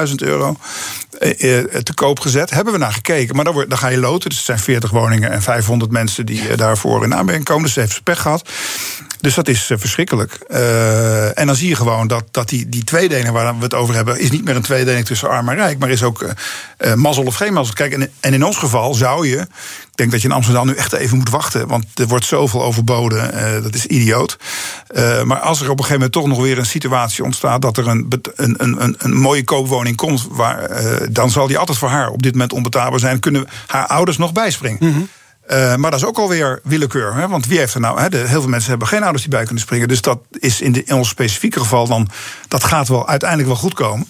460.000 0.07 0.13
euro 0.15 0.57
te 1.83 1.91
koop 1.95 2.19
gezet. 2.19 2.49
Hebben 2.49 2.73
we 2.73 2.79
naar 2.79 2.93
gekeken. 2.93 3.35
Maar 3.35 3.45
dan, 3.45 3.53
wordt, 3.53 3.69
dan 3.69 3.77
ga 3.77 3.87
je 3.87 3.97
loten. 3.97 4.29
Dus 4.29 4.37
het 4.37 4.47
zijn 4.47 4.59
40 4.59 4.89
woningen 4.89 5.31
en 5.31 5.41
500 5.41 5.91
mensen 5.91 6.25
die 6.25 6.55
daarvoor 6.55 7.03
in 7.03 7.15
aanmerking 7.15 7.45
komen. 7.45 7.63
Dus 7.63 7.73
ze 7.73 7.79
heeft 7.79 8.03
pech 8.03 8.21
gehad. 8.21 8.49
Dus 9.21 9.33
dat 9.33 9.47
is 9.47 9.71
verschrikkelijk. 9.75 10.33
en 11.35 11.47
dan 11.47 11.55
zie 11.55 11.69
je 11.69 11.75
gewoon 11.75 12.07
dat, 12.07 12.23
dat 12.31 12.49
die, 12.49 12.69
die 12.69 12.83
tweedeling 12.83 13.29
waar 13.29 13.57
we 13.57 13.63
het 13.63 13.73
over 13.73 13.95
hebben, 13.95 14.19
is 14.19 14.31
niet 14.31 14.43
meer 14.43 14.55
een 14.55 14.61
tweedeling 14.61 15.05
tussen 15.05 15.29
arm 15.29 15.49
en 15.49 15.55
rijk, 15.55 15.79
maar 15.79 15.89
is 15.89 16.03
ook 16.03 16.21
uh, 16.21 16.93
mazzel 16.93 17.23
of 17.23 17.35
geen 17.35 17.53
mazzel. 17.53 17.75
Kijk, 17.75 17.93
en, 17.93 18.11
en, 18.19 18.33
in 18.33 18.45
ons 18.45 18.57
geval 18.57 18.93
zou 18.93 19.27
je, 19.27 19.37
ik 19.37 19.95
denk 19.95 20.11
dat 20.11 20.21
je 20.21 20.27
in 20.27 20.33
Amsterdam 20.33 20.67
nu 20.67 20.73
echt 20.73 20.93
even 20.93 21.17
moet 21.17 21.29
wachten, 21.29 21.67
want 21.67 21.85
er 21.95 22.07
wordt 22.07 22.25
zoveel 22.25 22.63
overboden, 22.63 23.31
dat 23.63 23.75
is 23.75 23.85
idioot. 23.85 24.37
Maar 25.23 25.39
als 25.39 25.61
er 25.61 25.69
op 25.69 25.79
een 25.79 25.85
gegeven 25.85 25.93
moment 25.93 26.11
toch 26.11 26.27
nog 26.27 26.41
weer 26.41 26.57
een 26.57 26.65
situatie 26.65 27.23
ontstaat 27.23 27.61
dat 27.61 27.77
er 27.77 27.87
een, 27.87 28.07
een, 28.35 28.55
een, 28.57 28.95
een 28.97 29.13
mooie 29.13 29.43
koopwoning 29.43 29.95
komt, 29.95 30.27
waar, 30.29 30.69
dan 31.11 31.29
zal 31.29 31.47
die 31.47 31.57
altijd 31.57 31.77
voor 31.77 31.89
haar 31.89 32.09
op 32.09 32.23
dit 32.23 32.31
moment 32.31 32.53
onbetaalbaar 32.53 32.99
zijn. 32.99 33.19
Kunnen 33.19 33.47
haar 33.67 33.87
ouders 33.87 34.17
nog 34.17 34.31
bijspringen? 34.31 34.77
Mm 34.79 35.09
uh, 35.49 35.75
maar 35.75 35.91
dat 35.91 35.99
is 35.99 36.05
ook 36.05 36.17
alweer 36.17 36.59
willekeur. 36.63 37.15
Hè? 37.15 37.27
Want 37.27 37.45
wie 37.45 37.57
heeft 37.57 37.73
er 37.73 37.79
nou? 37.79 37.99
Hè? 37.99 38.09
De, 38.09 38.17
heel 38.17 38.41
veel 38.41 38.49
mensen 38.49 38.69
hebben 38.69 38.87
geen 38.87 39.01
ouders 39.01 39.21
die 39.21 39.31
bij 39.31 39.43
kunnen 39.43 39.63
springen. 39.63 39.87
Dus 39.87 40.01
dat 40.01 40.19
is 40.31 40.61
in, 40.61 40.71
de, 40.71 40.83
in 40.83 40.95
ons 40.95 41.09
specifieke 41.09 41.59
geval 41.59 41.87
dan. 41.87 42.09
Dat 42.47 42.63
gaat 42.63 42.87
wel 42.87 43.07
uiteindelijk 43.07 43.49
wel 43.49 43.59
goed 43.59 43.73
komen. 43.73 44.07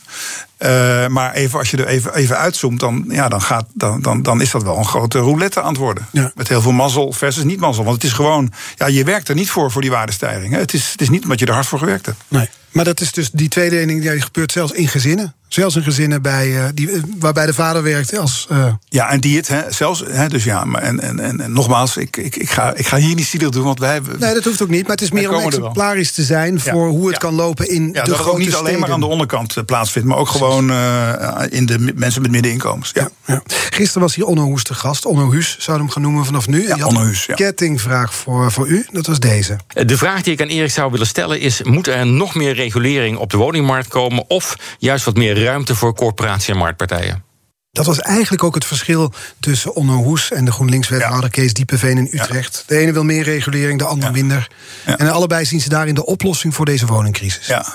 Uh, 0.60 1.08
maar 1.08 1.34
even, 1.34 1.60
als 1.60 1.72
je 1.72 1.78
er 1.78 1.88
even, 1.88 2.14
even 2.16 2.38
uitzoomt, 2.38 2.80
dan, 2.80 3.06
ja, 3.08 3.30
dan, 3.30 3.42
gaat, 3.42 3.66
dan, 3.74 4.02
dan, 4.02 4.22
dan 4.22 4.42
is 4.42 4.52
dat 4.52 4.64
wel 4.64 4.78
een 4.78 4.86
grote 4.86 5.20
roulette 5.20 5.62
aan 5.62 5.68
het 5.68 5.78
worden. 5.78 6.08
Ja. 6.12 6.32
Met 6.36 6.48
heel 6.48 6.62
veel 6.62 6.72
mazzel 6.72 7.12
versus 7.12 7.44
niet 7.44 7.60
mazzel. 7.60 7.84
Want 7.84 7.96
het 7.96 8.06
is 8.06 8.14
gewoon, 8.14 8.52
ja, 8.76 8.88
je 8.88 9.04
werkt 9.04 9.30
er 9.30 9.36
niet 9.36 9.50
voor 9.50 9.72
voor 9.72 9.82
die 9.82 9.92
waardestijging. 9.92 10.54
Hè? 10.54 10.60
Het, 10.60 10.74
is, 10.74 10.92
het 10.92 11.02
is 11.02 11.10
niet 11.10 11.24
omdat 11.24 11.40
je 11.40 11.46
er 11.46 11.54
hard 11.54 11.68
voor 11.68 11.80
gewerkt 11.80 12.06
hebt. 12.06 12.24
Nee. 12.28 12.50
Maar 12.72 12.86
dat 12.86 13.02
is 13.02 13.12
dus 13.12 13.30
die 13.32 13.50
tweedeling 13.50 14.02
die 14.02 14.22
gebeurt 14.22 14.52
zelfs 14.52 14.72
in 14.72 14.88
gezinnen. 14.88 15.36
Zelfs 15.54 15.76
in 15.76 15.84
gezinnen 15.84 16.22
bij, 16.22 16.48
uh, 16.48 16.66
die, 16.74 16.92
eh, 16.92 17.02
waarbij 17.20 17.46
de 17.46 17.54
vader 17.54 17.84
werkt 17.84 18.18
als. 18.18 18.48
Uh... 18.52 18.66
Ja, 18.90 19.10
en 19.10 19.20
die 19.20 19.38
het, 19.38 19.48
hè, 19.48 19.72
zelfs. 19.72 20.04
Hè, 20.10 20.28
dus 20.28 20.44
ja, 20.44 20.66
maar 20.66 20.82
en, 20.82 21.00
en, 21.00 21.20
en, 21.20 21.42
en, 21.42 21.52
nogmaals, 21.54 21.98
ik, 21.98 22.18
ik, 22.18 22.36
ik, 22.36 22.50
ga, 22.50 22.74
ik 22.76 22.88
ga 22.88 22.98
hier 22.98 23.16
niet 23.16 23.26
zielig 23.26 23.50
doen, 23.50 23.64
want 23.64 23.80
wij 23.80 23.94
hebben. 23.94 24.20
Nee, 24.20 24.34
dat 24.34 24.44
hoeft 24.44 24.62
ook 24.62 24.70
niet. 24.70 24.82
Maar 24.82 24.92
het 24.92 25.02
is 25.02 25.12
meer 25.12 25.34
om 25.34 25.46
exemplarisch 25.46 26.12
te 26.12 26.24
zijn 26.24 26.60
voor 26.60 26.88
hoe 26.88 27.08
het 27.08 27.18
kan 27.18 27.34
lopen 27.34 27.70
in 27.70 27.90
ja, 27.94 28.04
de 28.04 28.10
dat 28.10 28.20
grote 28.20 28.40
niet 28.40 28.56
alleen 28.56 28.80
maar 28.80 28.92
aan 28.92 29.00
de 29.00 29.06
onderkant 29.06 29.66
plaatsvindt, 29.66 30.08
maar 30.08 30.18
ook 30.18 30.30
gewoon 30.30 30.70
uh, 30.70 31.44
in 31.50 31.66
de 31.66 31.92
mensen 31.96 32.22
met 32.22 32.32
middeninkomens. 32.32 32.92
Ja. 32.94 33.10
ja. 33.26 33.42
Gisteren 33.70 34.02
was 34.02 34.16
hier 34.16 34.26
Onno 34.26 34.44
Hoes 34.44 34.64
te 34.64 34.74
gast. 34.74 35.06
Onno 35.06 35.32
Huus 35.32 35.56
zouden 35.60 35.86
hem 35.86 35.94
gaan 35.94 36.04
noemen 36.04 36.26
vanaf 36.26 36.48
nu. 36.48 36.68
Ja, 36.68 36.86
Onno 36.86 37.02
Huus. 37.02 37.26
Ja. 37.26 37.36
Kettingvraag 37.36 38.14
voor, 38.14 38.52
voor 38.52 38.68
u, 38.68 38.86
dat 38.92 39.08
was 39.08 39.20
deze. 39.20 39.56
De 39.68 39.98
vraag 39.98 40.22
die 40.22 40.34
ik 40.34 40.42
aan 40.42 40.48
Erik 40.48 40.72
zou 40.72 40.92
willen 40.92 41.08
stellen 41.08 41.40
is: 41.40 41.64
moet 41.64 41.88
er 41.88 42.06
nog 42.06 42.36
meer 42.36 42.56
regulering 42.62 43.18
op 43.18 43.30
de 43.30 43.38
woningmarkt 43.38 43.88
komen, 43.88 44.30
of 44.30 44.56
juist 44.78 45.06
wat 45.06 45.16
meer 45.16 45.44
ruimte 45.44 45.76
voor 45.76 45.94
corporaties? 45.96 46.20
corporatie- 46.22 46.54
en 46.54 46.60
marktpartijen. 46.60 47.24
Dat 47.72 47.86
was 47.86 48.00
eigenlijk 48.00 48.44
ook 48.44 48.56
het 48.56 48.66
verschil 48.66 49.14
tussen 49.40 49.76
Onno 49.76 49.94
Hoes 49.94 50.32
en 50.32 50.46
de 50.46 50.52
GroenLinks-wethouder 50.52 51.30
Kees 51.30 51.54
Diepeveen 51.54 51.98
in 51.98 52.10
Utrecht. 52.12 52.64
De 52.68 52.78
ene 52.78 52.92
wil 52.92 53.04
meer 53.04 53.24
regulering, 53.24 53.80
de 53.80 53.86
ander 53.86 54.12
minder. 54.12 54.48
En 54.86 55.10
allebei 55.10 55.46
zien 55.46 55.62
ze 55.62 55.70
daarin 55.70 55.96
de 55.96 56.06
oplossing 56.06 56.56
voor 56.56 56.66
deze 56.66 56.86
woningcrisis. 56.86 57.48
Ja. 57.48 57.66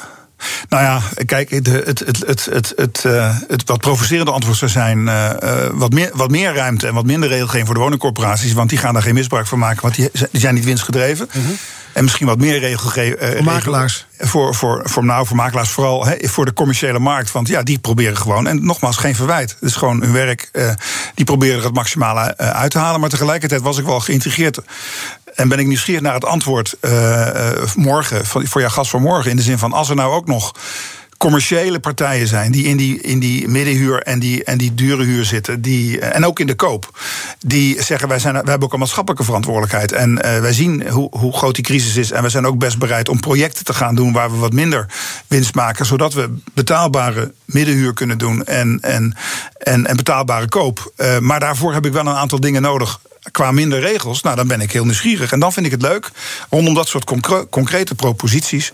Nou 0.68 0.83
ja, 0.83 1.01
kijk, 1.25 1.51
het, 1.51 1.66
het, 1.66 1.99
het, 1.99 2.22
het, 2.27 2.44
het, 2.44 2.72
het, 2.77 3.05
uh, 3.07 3.37
het 3.49 3.62
wat 3.64 3.81
provocerende 3.81 4.31
antwoord 4.31 4.57
zou 4.57 4.70
zijn... 4.70 4.99
Uh, 4.99 5.31
wat, 5.72 5.92
meer, 5.92 6.11
wat 6.12 6.31
meer 6.31 6.55
ruimte 6.55 6.87
en 6.87 6.94
wat 6.94 7.07
minder 7.07 7.29
regelgeving 7.29 7.66
voor 7.66 7.75
de 7.75 7.81
woningcorporaties... 7.81 8.53
want 8.53 8.68
die 8.68 8.79
gaan 8.79 8.92
daar 8.92 9.03
geen 9.03 9.14
misbruik 9.14 9.46
van 9.46 9.59
maken, 9.59 9.83
want 9.83 9.94
die, 9.94 10.11
zijn 10.33 10.55
niet 10.55 10.64
winstgedreven. 10.64 11.29
Mm 11.33 11.57
en 11.97 12.05
misschien 12.05 12.27
wat 12.27 12.39
meer 12.39 12.59
regelgeving. 12.59 13.23
Uh, 13.23 13.41
makelaars. 13.41 14.07
Voor, 14.19 14.55
voor, 14.55 14.81
voor, 14.85 15.05
nou, 15.05 15.27
voor 15.27 15.37
makelaars 15.37 15.71
vooral 15.71 16.07
he, 16.07 16.29
voor 16.29 16.45
de 16.45 16.53
commerciële 16.53 16.99
markt. 16.99 17.33
Want 17.33 17.49
ja, 17.49 17.63
die 17.63 17.79
proberen 17.79 18.17
gewoon. 18.17 18.47
En 18.47 18.65
nogmaals, 18.65 18.97
geen 18.97 19.15
verwijt. 19.15 19.51
Het 19.51 19.69
is 19.69 19.77
gewoon 19.77 20.01
hun 20.01 20.13
werk. 20.13 20.49
Uh, 20.53 20.71
die 21.15 21.25
proberen 21.25 21.59
er 21.59 21.65
het 21.65 21.75
maximale 21.75 22.35
uh, 22.41 22.51
uit 22.51 22.71
te 22.71 22.79
halen. 22.79 23.01
Maar 23.01 23.09
tegelijkertijd 23.09 23.61
was 23.61 23.79
ik 23.79 23.85
wel 23.85 24.01
geïntegreerd. 24.01 24.59
En 25.35 25.49
ben 25.49 25.59
ik 25.59 25.67
nieuwsgierig 25.67 26.03
naar 26.03 26.15
het 26.15 26.25
antwoord 26.25 26.77
morgen. 27.75 28.27
Voor 28.27 28.61
jouw 28.61 28.69
gast 28.71 28.91
van 28.91 29.03
morgen. 29.03 29.31
In 29.31 29.37
de 29.37 29.43
zin 29.43 29.59
van 29.59 29.73
als 29.73 29.89
er 29.89 29.97
nou 29.97 30.13
ook 30.13 30.27
nog 30.27 30.55
commerciële 31.19 31.81
partijen 31.81 32.27
zijn 32.27 32.53
die 32.53 32.65
in 32.65 32.77
die, 32.77 33.01
in 33.01 33.19
die 33.19 33.49
middenhuur 33.49 34.03
en 34.03 34.19
die, 34.19 34.45
en 34.45 34.59
die 34.59 34.75
dure 34.75 35.05
huur 35.05 35.25
zitten. 35.25 35.63
Die, 35.63 36.01
eh, 36.01 36.17
en 36.17 36.27
ook 36.27 36.41
in 36.41 36.47
de 36.47 36.55
koop. 36.55 36.99
Die 37.39 37.83
zeggen 37.83 38.09
wij, 38.09 38.19
zijn, 38.19 38.33
wij 38.35 38.43
hebben 38.45 38.69
ook 38.69 38.73
een 38.73 38.79
maatschappelijke 38.79 39.25
verantwoordelijkheid. 39.25 39.93
En 39.93 40.11
uh, 40.11 40.41
wij 40.41 40.53
zien 40.53 40.89
hoe, 40.89 41.09
hoe 41.19 41.33
groot 41.33 41.55
die 41.55 41.65
crisis 41.65 41.97
is. 41.97 42.11
En 42.11 42.23
we 42.23 42.29
zijn 42.29 42.47
ook 42.47 42.59
best 42.59 42.79
bereid 42.79 43.09
om 43.09 43.21
projecten 43.21 43.65
te 43.65 43.75
gaan 43.75 43.95
doen 43.95 44.13
waar 44.13 44.31
we 44.31 44.37
wat 44.37 44.53
minder 44.53 44.87
winst 45.27 45.55
maken. 45.55 45.87
Zodat 45.87 46.13
we 46.13 46.35
betaalbare 46.55 47.33
middenhuur 47.45 47.93
kunnen 47.93 48.19
doen 48.19 48.45
en, 48.45 48.79
en, 48.81 49.17
en, 49.59 49.87
en 49.87 49.97
betaalbare 49.97 50.49
koop. 50.49 50.93
Uh, 50.97 51.19
maar 51.19 51.41
daarvoor 51.41 51.73
heb 51.73 51.87
ik 51.87 51.93
wel 51.93 52.07
een 52.07 52.15
aantal 52.15 52.41
dingen 52.41 52.63
nodig 52.63 53.01
qua 53.31 53.51
minder 53.51 53.81
regels, 53.81 54.23
nou 54.23 54.37
dan 54.37 54.47
ben 54.47 54.61
ik 54.61 54.73
heel 54.73 54.85
nieuwsgierig. 54.85 55.33
En 55.33 55.41
dan 55.41 55.53
vind 55.53 55.67
ik 55.67 55.73
het 55.73 55.83
leuk, 55.83 56.11
rondom 56.51 56.75
dat 56.75 56.89
soort 56.89 57.05
concrete 57.51 57.95
proposities, 57.95 58.73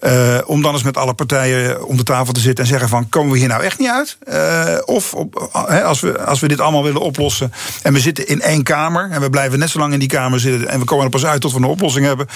uh, 0.00 0.38
om 0.46 0.62
dan 0.62 0.72
eens 0.72 0.82
met 0.82 0.96
alle 0.96 1.14
partijen 1.14 1.84
om 1.84 1.96
de 1.96 2.02
tafel 2.02 2.32
te 2.32 2.40
zitten 2.40 2.64
en 2.64 2.70
zeggen 2.70 2.88
van 2.88 3.08
komen 3.08 3.32
we 3.32 3.38
hier 3.38 3.48
nou 3.48 3.62
echt 3.62 3.78
niet 3.78 3.88
uit? 3.88 4.18
Uh, 4.28 4.78
of 4.84 5.14
op, 5.14 5.50
uh, 5.54 5.84
als, 5.84 6.00
we, 6.00 6.24
als 6.24 6.40
we 6.40 6.48
dit 6.48 6.60
allemaal 6.60 6.84
willen 6.84 7.00
oplossen 7.00 7.52
en 7.82 7.92
we 7.92 8.00
zitten 8.00 8.26
in 8.26 8.40
één 8.40 8.62
kamer 8.62 9.10
en 9.10 9.20
we 9.20 9.30
blijven 9.30 9.58
net 9.58 9.70
zo 9.70 9.78
lang 9.78 9.92
in 9.92 9.98
die 9.98 10.08
kamer 10.08 10.40
zitten 10.40 10.68
en 10.68 10.78
we 10.78 10.84
komen 10.84 11.04
er 11.04 11.10
pas 11.10 11.24
uit 11.24 11.40
tot 11.40 11.52
we 11.52 11.58
een 11.58 11.64
oplossing 11.64 12.06
hebben, 12.06 12.26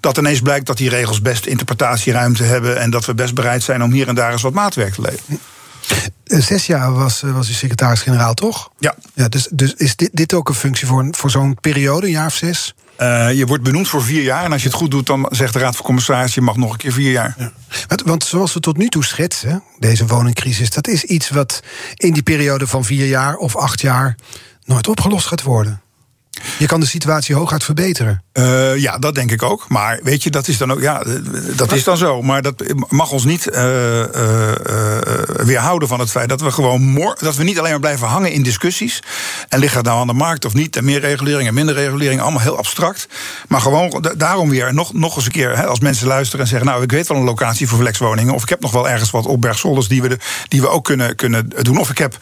dat 0.00 0.18
ineens 0.18 0.40
blijkt 0.40 0.66
dat 0.66 0.76
die 0.76 0.88
regels 0.88 1.22
best 1.22 1.46
interpretatieruimte 1.46 2.42
hebben 2.42 2.78
en 2.78 2.90
dat 2.90 3.04
we 3.04 3.14
best 3.14 3.34
bereid 3.34 3.62
zijn 3.62 3.82
om 3.82 3.92
hier 3.92 4.08
en 4.08 4.14
daar 4.14 4.32
eens 4.32 4.42
wat 4.42 4.52
maatwerk 4.52 4.94
te 4.94 5.00
leveren. 5.00 5.51
Eh, 6.24 6.40
zes 6.40 6.66
jaar 6.66 6.92
was, 6.92 7.22
eh, 7.22 7.32
was 7.32 7.48
u 7.48 7.52
secretaris-generaal, 7.52 8.34
toch? 8.34 8.70
Ja. 8.78 8.94
ja 9.14 9.28
dus, 9.28 9.48
dus 9.52 9.74
is 9.74 9.96
dit, 9.96 10.10
dit 10.12 10.34
ook 10.34 10.48
een 10.48 10.54
functie 10.54 10.86
voor, 10.86 11.06
voor 11.10 11.30
zo'n 11.30 11.56
periode, 11.60 12.06
een 12.06 12.12
jaar 12.12 12.26
of 12.26 12.34
zes? 12.34 12.74
Uh, 12.98 13.32
je 13.32 13.46
wordt 13.46 13.62
benoemd 13.62 13.88
voor 13.88 14.02
vier 14.02 14.22
jaar. 14.22 14.44
En 14.44 14.52
als 14.52 14.62
je 14.62 14.68
het 14.68 14.76
goed 14.76 14.90
doet, 14.90 15.06
dan 15.06 15.26
zegt 15.30 15.52
de 15.52 15.58
Raad 15.58 15.76
van 15.76 15.84
Commissaris... 15.84 16.34
je 16.34 16.40
mag 16.40 16.56
nog 16.56 16.72
een 16.72 16.78
keer 16.78 16.92
vier 16.92 17.10
jaar. 17.10 17.34
Ja. 17.38 17.52
Want, 17.88 18.02
want, 18.02 18.24
zoals 18.24 18.54
we 18.54 18.60
tot 18.60 18.76
nu 18.76 18.88
toe 18.88 19.04
schetsen, 19.04 19.62
deze 19.78 20.06
woningcrisis... 20.06 20.70
dat 20.70 20.88
is 20.88 21.04
iets 21.04 21.30
wat 21.30 21.62
in 21.96 22.12
die 22.12 22.22
periode 22.22 22.66
van 22.66 22.84
vier 22.84 23.06
jaar 23.06 23.36
of 23.36 23.56
acht 23.56 23.80
jaar... 23.80 24.16
nooit 24.64 24.88
opgelost 24.88 25.26
gaat 25.26 25.42
worden. 25.42 25.81
Je 26.58 26.66
kan 26.66 26.80
de 26.80 26.86
situatie 26.86 27.34
hooguit 27.34 27.64
verbeteren. 27.64 28.22
Uh, 28.32 28.76
ja, 28.76 28.98
dat 28.98 29.14
denk 29.14 29.30
ik 29.30 29.42
ook. 29.42 29.68
Maar 29.68 30.00
weet 30.02 30.22
je, 30.22 30.30
dat 30.30 30.48
is 30.48 30.58
dan 30.58 30.72
ook. 30.72 30.80
Ja, 30.80 31.04
dat 31.56 31.72
is 31.72 31.84
dan 31.84 31.96
zo. 31.96 32.22
Maar 32.22 32.42
dat 32.42 32.64
mag 32.88 33.10
ons 33.10 33.24
niet 33.24 33.46
uh, 33.46 33.98
uh, 33.98 34.06
weerhouden 35.36 35.88
van 35.88 36.00
het 36.00 36.10
feit 36.10 36.28
dat 36.28 36.40
we 36.40 36.50
gewoon. 36.50 37.14
dat 37.18 37.36
we 37.36 37.42
niet 37.42 37.58
alleen 37.58 37.70
maar 37.70 37.80
blijven 37.80 38.06
hangen 38.06 38.32
in 38.32 38.42
discussies. 38.42 39.02
En 39.48 39.58
liggen 39.58 39.78
het 39.78 39.86
nou 39.86 40.00
aan 40.00 40.06
de 40.06 40.12
markt 40.12 40.44
of 40.44 40.54
niet? 40.54 40.76
En 40.76 40.84
meer 40.84 41.00
regulering 41.00 41.48
en 41.48 41.54
minder 41.54 41.74
regulering. 41.74 42.20
Allemaal 42.20 42.40
heel 42.40 42.56
abstract. 42.56 43.08
Maar 43.48 43.60
gewoon 43.60 44.04
daarom 44.16 44.48
weer 44.48 44.74
nog, 44.74 44.92
nog 44.92 45.16
eens 45.16 45.24
een 45.24 45.32
keer. 45.32 45.56
Hè, 45.56 45.66
als 45.66 45.80
mensen 45.80 46.06
luisteren 46.06 46.40
en 46.40 46.50
zeggen. 46.50 46.68
Nou, 46.68 46.82
ik 46.82 46.92
weet 46.92 47.06
wel 47.06 47.16
een 47.16 47.24
locatie 47.24 47.68
voor 47.68 47.78
flexwoningen. 47.78 48.34
Of 48.34 48.42
ik 48.42 48.48
heb 48.48 48.60
nog 48.60 48.72
wel 48.72 48.88
ergens 48.88 49.10
wat 49.10 49.26
op 49.26 49.40
Bergsolders 49.40 49.88
die 49.88 50.02
we, 50.02 50.18
die 50.48 50.60
we 50.60 50.68
ook 50.68 50.84
kunnen, 50.84 51.16
kunnen 51.16 51.48
doen. 51.62 51.78
Of 51.78 51.90
ik 51.90 51.98
heb 51.98 52.18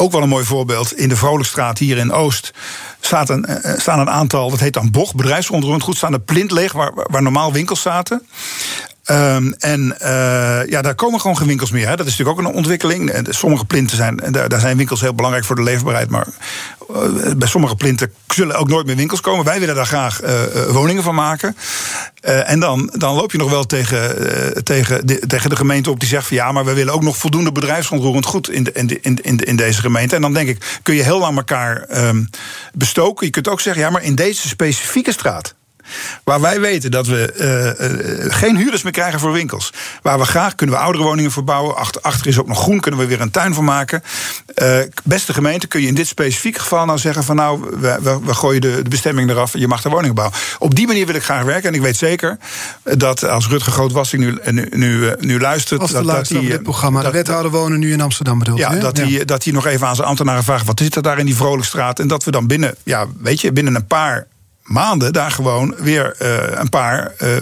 ook 0.00 0.12
wel 0.12 0.22
een 0.22 0.28
mooi 0.28 0.44
voorbeeld. 0.44 0.96
In 0.96 1.08
de 1.08 1.16
Vrolijkstraat 1.16 1.78
hier 1.78 1.96
in 1.96 2.12
Oost 2.12 2.52
staat 3.00 3.28
een, 3.28 3.46
uh, 3.48 3.78
staan 3.78 3.98
een 3.98 4.10
aantal, 4.10 4.50
dat 4.50 4.60
heet 4.60 4.72
dan 4.72 4.90
BOG, 4.90 5.14
bedrijfsondergrondgoed, 5.14 5.96
staan 5.96 6.12
de 6.12 6.20
plint 6.20 6.50
leeg 6.50 6.72
waar, 6.72 6.92
waar 6.94 7.22
normaal 7.22 7.52
winkels 7.52 7.80
zaten. 7.80 8.26
Ehm, 9.10 9.52
en 9.58 9.96
uh, 10.02 10.60
ja, 10.66 10.82
daar 10.82 10.94
komen 10.94 11.20
gewoon 11.20 11.36
geen 11.36 11.46
winkels 11.46 11.70
meer. 11.70 11.88
Hè. 11.88 11.96
Dat 11.96 12.06
is 12.06 12.16
natuurlijk 12.16 12.38
ook 12.38 12.46
een 12.46 12.54
ontwikkeling. 12.54 13.12
Sommige 13.28 13.64
plinten 13.64 13.96
zijn, 13.96 14.16
daar, 14.30 14.60
zijn 14.60 14.76
winkels 14.76 15.00
heel 15.00 15.14
belangrijk 15.14 15.46
voor 15.46 15.56
de 15.56 15.62
leefbaarheid. 15.62 16.10
Maar 16.10 16.26
uh, 16.90 17.32
bij 17.36 17.48
sommige 17.48 17.76
plinten 17.76 18.12
zullen 18.26 18.56
ook 18.56 18.68
nooit 18.68 18.86
meer 18.86 18.96
winkels 18.96 19.20
komen. 19.20 19.44
Wij 19.44 19.60
willen 19.60 19.74
daar 19.74 19.86
graag 19.86 20.22
uh, 20.22 20.30
woningen 20.68 21.02
van 21.02 21.14
maken. 21.14 21.56
en 22.20 22.60
dan, 22.60 22.92
dan 22.94 23.14
loop 23.14 23.32
je 23.32 23.38
nog 23.38 23.50
wel 23.50 23.66
tegen, 23.66 24.64
tegen, 24.64 25.06
de, 25.06 25.18
tegen 25.26 25.50
de 25.50 25.56
gemeente 25.56 25.90
op 25.90 26.00
die 26.00 26.08
zegt 26.08 26.26
van 26.26 26.36
ja, 26.36 26.52
maar 26.52 26.64
we 26.64 26.72
willen 26.72 26.94
ook 26.94 27.02
nog 27.02 27.16
voldoende 27.16 27.52
bedrijfsontroerend 27.52 28.26
goed 28.26 28.50
in, 28.50 28.74
in, 28.74 29.02
in, 29.22 29.36
de, 29.36 29.44
in 29.44 29.56
deze 29.56 29.80
gemeente. 29.80 30.14
En 30.14 30.22
dan 30.22 30.32
denk 30.32 30.48
ik, 30.48 30.78
kun 30.82 30.94
je 30.94 31.02
heel 31.02 31.18
lang 31.18 31.36
elkaar 31.36 31.86
um, 31.96 32.30
bestoken. 32.74 33.26
Je 33.26 33.32
kunt 33.32 33.48
ook 33.48 33.60
zeggen, 33.60 33.82
ja, 33.82 33.90
maar 33.90 34.02
in 34.02 34.14
deze 34.14 34.48
specifieke 34.48 35.12
straat. 35.12 35.54
Waar 36.24 36.40
wij 36.40 36.60
weten 36.60 36.90
dat 36.90 37.06
we 37.06 37.32
uh, 37.40 38.24
uh, 38.24 38.32
geen 38.34 38.56
huurders 38.56 38.82
meer 38.82 38.92
krijgen 38.92 39.20
voor 39.20 39.32
winkels. 39.32 39.72
Waar 40.02 40.18
we 40.18 40.24
graag 40.24 40.54
kunnen 40.54 40.76
we 40.76 40.82
oudere 40.82 41.04
woningen 41.04 41.30
verbouwen. 41.30 41.76
Achter, 41.76 42.00
achter 42.02 42.26
is 42.26 42.38
ook 42.38 42.46
nog 42.46 42.62
groen, 42.62 42.80
kunnen 42.80 43.00
we 43.00 43.06
weer 43.06 43.20
een 43.20 43.30
tuin 43.30 43.54
van 43.54 43.64
maken. 43.64 44.02
Uh, 44.54 44.78
beste 45.04 45.32
gemeente, 45.32 45.66
kun 45.66 45.80
je 45.80 45.86
in 45.86 45.94
dit 45.94 46.06
specifieke 46.06 46.60
geval 46.60 46.84
nou 46.84 46.98
zeggen 46.98 47.24
van 47.24 47.36
nou, 47.36 47.60
we, 47.80 47.98
we, 48.02 48.18
we 48.24 48.34
gooien 48.34 48.60
de, 48.60 48.82
de, 48.82 48.88
bestemming 48.88 49.30
eraf 49.30 49.54
en 49.54 49.60
je 49.60 49.68
mag 49.68 49.82
de 49.82 49.88
woningen 49.88 50.14
bouwen. 50.14 50.38
Op 50.58 50.74
die 50.74 50.86
manier 50.86 51.06
wil 51.06 51.14
ik 51.14 51.22
graag 51.22 51.42
werken. 51.42 51.68
En 51.68 51.74
ik 51.74 51.80
weet 51.80 51.96
zeker 51.96 52.38
dat 52.82 53.24
als 53.24 53.48
Rutger 53.48 53.72
Grootwassing 53.72 54.22
nu, 54.22 54.38
nu, 54.52 54.68
nu, 54.70 55.14
nu 55.18 55.40
luistert. 55.40 55.80
Als 55.80 55.90
dat, 55.90 56.06
dat 56.06 56.26
die, 56.26 56.48
dit 56.48 56.62
programma. 56.62 57.02
Dat, 57.02 57.12
de 57.12 57.16
wethouder 57.18 57.50
wonen 57.50 57.78
nu 57.78 57.92
in 57.92 58.00
Amsterdam 58.00 58.38
bedoelt. 58.38 58.58
Ja, 58.58 58.74
dat 58.74 58.96
hij 58.96 59.24
dat 59.24 59.46
nog 59.46 59.66
even 59.66 59.86
aan 59.86 59.94
zijn 59.94 60.08
ambtenaren 60.08 60.44
vraagt: 60.44 60.66
wat 60.66 60.78
zit 60.78 60.96
er 60.96 61.02
daar 61.02 61.18
in 61.18 61.26
die 61.26 61.36
Vrolijkstraat? 61.36 61.98
En 61.98 62.08
dat 62.08 62.24
we 62.24 62.30
dan 62.30 62.46
binnen, 62.46 62.74
ja, 62.82 63.06
weet 63.18 63.40
je, 63.40 63.52
binnen 63.52 63.74
een 63.74 63.86
paar 63.86 64.26
maanden 64.70 65.12
daar 65.12 65.30
gewoon 65.30 65.74
weer 65.78 66.16
uh, 66.22 66.60
een 66.60 66.68
paar 66.68 67.12
uh, 67.22 67.36
uh, 67.36 67.40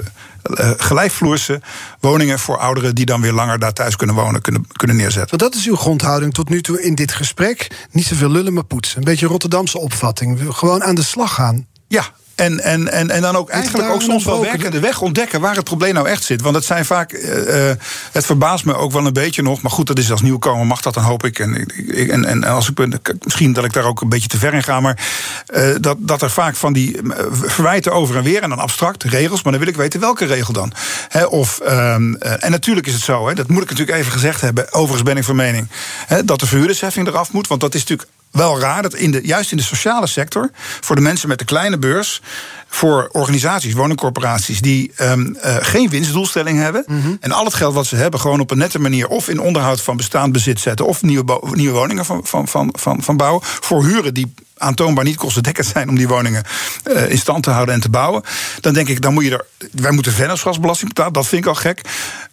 gelijkvloerse 0.76 1.60
woningen 2.00 2.38
voor 2.38 2.58
ouderen 2.58 2.94
die 2.94 3.06
dan 3.06 3.20
weer 3.20 3.32
langer 3.32 3.58
daar 3.58 3.72
thuis 3.72 3.96
kunnen 3.96 4.16
wonen, 4.16 4.40
kunnen, 4.40 4.66
kunnen 4.72 4.96
neerzetten. 4.96 5.38
Want 5.38 5.52
dat 5.52 5.60
is 5.60 5.66
uw 5.66 5.76
grondhouding 5.76 6.34
tot 6.34 6.48
nu 6.48 6.62
toe 6.62 6.82
in 6.82 6.94
dit 6.94 7.12
gesprek. 7.12 7.86
Niet 7.90 8.06
zoveel 8.06 8.30
lullen, 8.30 8.52
maar 8.52 8.64
poetsen. 8.64 8.98
Een 8.98 9.04
beetje 9.04 9.26
Rotterdamse 9.26 9.78
opvatting. 9.78 10.40
Gewoon 10.48 10.82
aan 10.84 10.94
de 10.94 11.02
slag 11.02 11.34
gaan. 11.34 11.66
Ja, 11.88 12.04
en, 12.38 12.60
en, 12.60 12.92
en, 12.92 13.10
en 13.10 13.22
dan 13.22 13.36
ook 13.36 13.48
eigenlijk 13.48 13.90
ook 13.90 14.02
soms 14.02 14.24
wel 14.24 14.40
werken 14.40 14.70
de 14.70 14.80
weg 14.80 15.00
ontdekken 15.00 15.40
waar 15.40 15.54
het 15.54 15.64
probleem 15.64 15.94
nou 15.94 16.08
echt 16.08 16.24
zit. 16.24 16.42
Want 16.42 16.54
het 16.54 16.64
zijn 16.64 16.84
vaak. 16.84 17.12
Uh, 17.12 17.70
het 18.12 18.26
verbaast 18.26 18.64
me 18.64 18.74
ook 18.74 18.92
wel 18.92 19.06
een 19.06 19.12
beetje 19.12 19.42
nog. 19.42 19.62
Maar 19.62 19.70
goed, 19.70 19.86
dat 19.86 19.98
is 19.98 20.10
als 20.10 20.22
nieuwkomer 20.22 20.66
mag 20.66 20.80
dat 20.80 20.94
dan 20.94 21.02
hoop 21.02 21.24
ik. 21.24 21.38
En, 21.38 21.66
en, 22.10 22.24
en 22.24 22.44
als 22.44 22.70
ik 22.70 22.98
misschien 23.22 23.52
dat 23.52 23.64
ik 23.64 23.72
daar 23.72 23.84
ook 23.84 24.00
een 24.00 24.08
beetje 24.08 24.28
te 24.28 24.38
ver 24.38 24.54
in 24.54 24.62
ga. 24.62 24.80
Maar 24.80 25.08
uh, 25.54 25.74
dat, 25.80 25.96
dat 26.00 26.22
er 26.22 26.30
vaak 26.30 26.56
van 26.56 26.72
die 26.72 27.00
verwijten 27.30 27.92
over 27.92 28.16
en 28.16 28.22
weer. 28.22 28.42
En 28.42 28.48
dan 28.48 28.58
abstract 28.58 29.02
regels. 29.02 29.42
Maar 29.42 29.52
dan 29.52 29.60
wil 29.60 29.70
ik 29.70 29.76
weten 29.76 30.00
welke 30.00 30.24
regel 30.24 30.52
dan. 30.52 30.72
He, 31.08 31.24
of, 31.24 31.60
um, 31.68 32.16
en 32.16 32.50
natuurlijk 32.50 32.86
is 32.86 32.94
het 32.94 33.02
zo. 33.02 33.28
He, 33.28 33.34
dat 33.34 33.48
moet 33.48 33.62
ik 33.62 33.70
natuurlijk 33.70 33.98
even 33.98 34.12
gezegd 34.12 34.40
hebben. 34.40 34.72
Overigens 34.72 35.02
ben 35.02 35.16
ik 35.16 35.24
van 35.24 35.36
mening. 35.36 35.68
He, 36.06 36.24
dat 36.24 36.40
de 36.40 36.46
verhuurdersheffing 36.46 37.06
eraf 37.06 37.32
moet. 37.32 37.46
Want 37.46 37.60
dat 37.60 37.74
is 37.74 37.80
natuurlijk 37.80 38.08
wel 38.30 38.60
raar 38.60 38.82
dat 38.82 38.94
in 38.94 39.10
de, 39.10 39.20
juist 39.22 39.50
in 39.50 39.56
de 39.56 39.62
sociale 39.62 40.06
sector, 40.06 40.50
voor 40.80 40.96
de 40.96 41.02
mensen 41.02 41.28
met 41.28 41.38
de 41.38 41.44
kleine 41.44 41.78
beurs, 41.78 42.22
voor 42.68 43.08
organisaties, 43.12 43.72
woningcorporaties, 43.72 44.60
die 44.60 44.92
um, 45.00 45.36
uh, 45.44 45.56
geen 45.60 45.88
winstdoelstelling 45.88 46.58
hebben. 46.58 46.84
Mm 46.86 47.00
-hmm. 47.02 47.16
En 47.20 47.32
al 47.32 47.44
het 47.44 47.54
geld 47.54 47.74
wat 47.74 47.86
ze 47.86 47.96
hebben, 47.96 48.20
gewoon 48.20 48.40
op 48.40 48.50
een 48.50 48.58
nette 48.58 48.78
manier 48.78 49.08
of 49.08 49.28
in 49.28 49.40
onderhoud 49.40 49.80
van 49.80 49.96
bestaand 49.96 50.32
bezit 50.32 50.60
zetten, 50.60 50.86
of 50.86 51.02
nieuwe, 51.02 51.40
nieuwe 51.52 51.78
woningen 51.78 52.04
van, 52.04 52.20
van, 52.24 52.48
van, 52.48 52.74
van, 52.78 53.02
van 53.02 53.16
bouwen. 53.16 53.42
Voor 53.42 53.84
huren 53.84 54.14
die 54.14 54.34
aantoonbaar 54.58 55.04
niet 55.04 55.16
kostendekkend 55.16 55.66
zijn 55.66 55.88
om 55.88 55.96
die 55.96 56.08
woningen 56.08 56.44
uh, 56.90 57.10
in 57.10 57.18
stand 57.18 57.42
te 57.42 57.50
houden 57.50 57.74
en 57.74 57.80
te 57.80 57.88
bouwen. 57.88 58.22
Dan 58.60 58.72
denk 58.72 58.88
ik, 58.88 59.00
dan 59.00 59.14
moet 59.14 59.24
je 59.24 59.30
er. 59.30 59.44
Wij 59.72 59.90
moeten 59.90 60.12
vennootschapsbelasting 60.12 60.88
betalen, 60.88 61.12
dat 61.12 61.26
vind 61.26 61.42
ik 61.42 61.48
al 61.48 61.54
gek. 61.54 61.80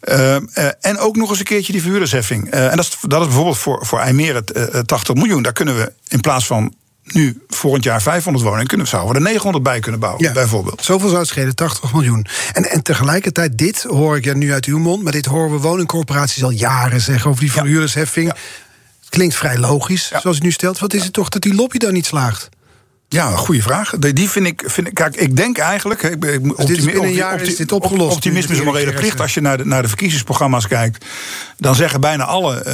Uh, 0.04 0.36
uh, 0.36 0.38
en 0.82 0.98
ook 0.98 1.16
nog 1.16 1.30
eens 1.30 1.40
een 1.40 1.46
keertje 1.46 1.72
die 1.72 1.82
verhuurdersheffing. 1.82 2.50
en 2.50 2.76
dat 2.76 2.86
is, 2.86 2.98
dat 3.02 3.20
is 3.20 3.28
bijvoorbeeld 3.28 3.58
voor, 3.58 3.86
voor 3.86 4.00
IJmeren 4.00 4.44
80 4.86 5.16
miljoen. 5.16 5.44
Daar 5.44 5.54
kunnen 5.54 5.78
we 5.78 5.92
in 6.08 6.22
plaats 6.22 6.46
van 6.46 6.74
nu 7.06 7.42
volgend 7.48 7.84
jaar 7.84 8.02
500 8.02 8.44
woningen 8.44 8.68
kunnen, 8.68 8.88
zouden 8.88 9.12
we 9.12 9.18
er 9.18 9.24
900 9.24 9.64
bij 9.64 9.80
kunnen 9.80 10.00
bouwen, 10.00 10.24
ja, 10.24 10.32
bijvoorbeeld. 10.32 10.84
Zoveel 10.84 11.08
zou 11.08 11.20
het 11.20 11.30
schelen, 11.30 11.56
80 11.56 11.94
miljoen. 11.94 12.26
En, 12.54 12.72
en 12.72 12.84
tegelijkertijd, 12.84 13.58
dit 13.58 13.84
hoor 13.84 14.18
ik 14.18 14.24
ja 14.24 14.34
nu 14.34 14.54
uit 14.54 14.66
uw 14.66 14.80
mond, 14.80 15.04
maar 15.04 15.12
dit 15.12 15.26
horen 15.26 15.52
we 15.52 15.58
woningcorporaties 15.58 16.44
al 16.44 16.50
jaren 16.50 17.02
zeggen 17.02 17.30
over 17.30 17.42
die 17.42 17.52
verhuurdersheffing. 17.52 18.28
Ja. 18.28 18.36
Het 19.06 19.14
klinkt 19.14 19.36
vrij 19.36 19.58
logisch, 19.58 20.10
ja. 20.10 20.20
zoals 20.20 20.38
u 20.38 20.42
nu 20.42 20.52
stelt. 20.52 20.80
Wat 20.80 20.94
is 20.94 21.04
het 21.04 21.14
toch 21.14 21.30
dat 21.30 21.42
die 21.42 21.56
lobby 21.56 21.78
daar 21.78 21.92
niet 21.92 22.06
slaagt? 22.06 22.50
Ja, 23.10 23.32
een 23.32 23.38
goede 23.38 23.62
vraag. 23.62 23.94
Die 24.00 24.30
vind 24.30 24.46
ik, 24.46 24.64
vind 24.66 24.88
ik. 24.88 24.94
Kijk, 24.94 25.16
ik 25.16 25.36
denk 25.36 25.58
eigenlijk. 25.58 26.04
Ik, 26.04 26.22
dus 26.22 26.66
dit 26.66 26.78
is 26.78 26.86
binnen 26.86 27.04
een 27.04 27.14
jaar 27.14 27.42
is 27.42 27.56
dit 27.56 27.72
opgelost. 27.72 28.16
Optimisme 28.16 28.54
is 28.54 28.60
een 28.60 28.66
morele 28.66 28.94
plicht. 28.94 29.22
Als 29.22 29.34
je 29.34 29.42
naar 29.42 29.58
de, 29.58 29.66
naar 29.66 29.82
de 29.82 29.88
verkiezingsprogramma's 29.88 30.68
kijkt. 30.68 31.06
dan 31.58 31.76
zeggen 31.76 32.02
bijna 32.02 32.24
alle 32.24 32.66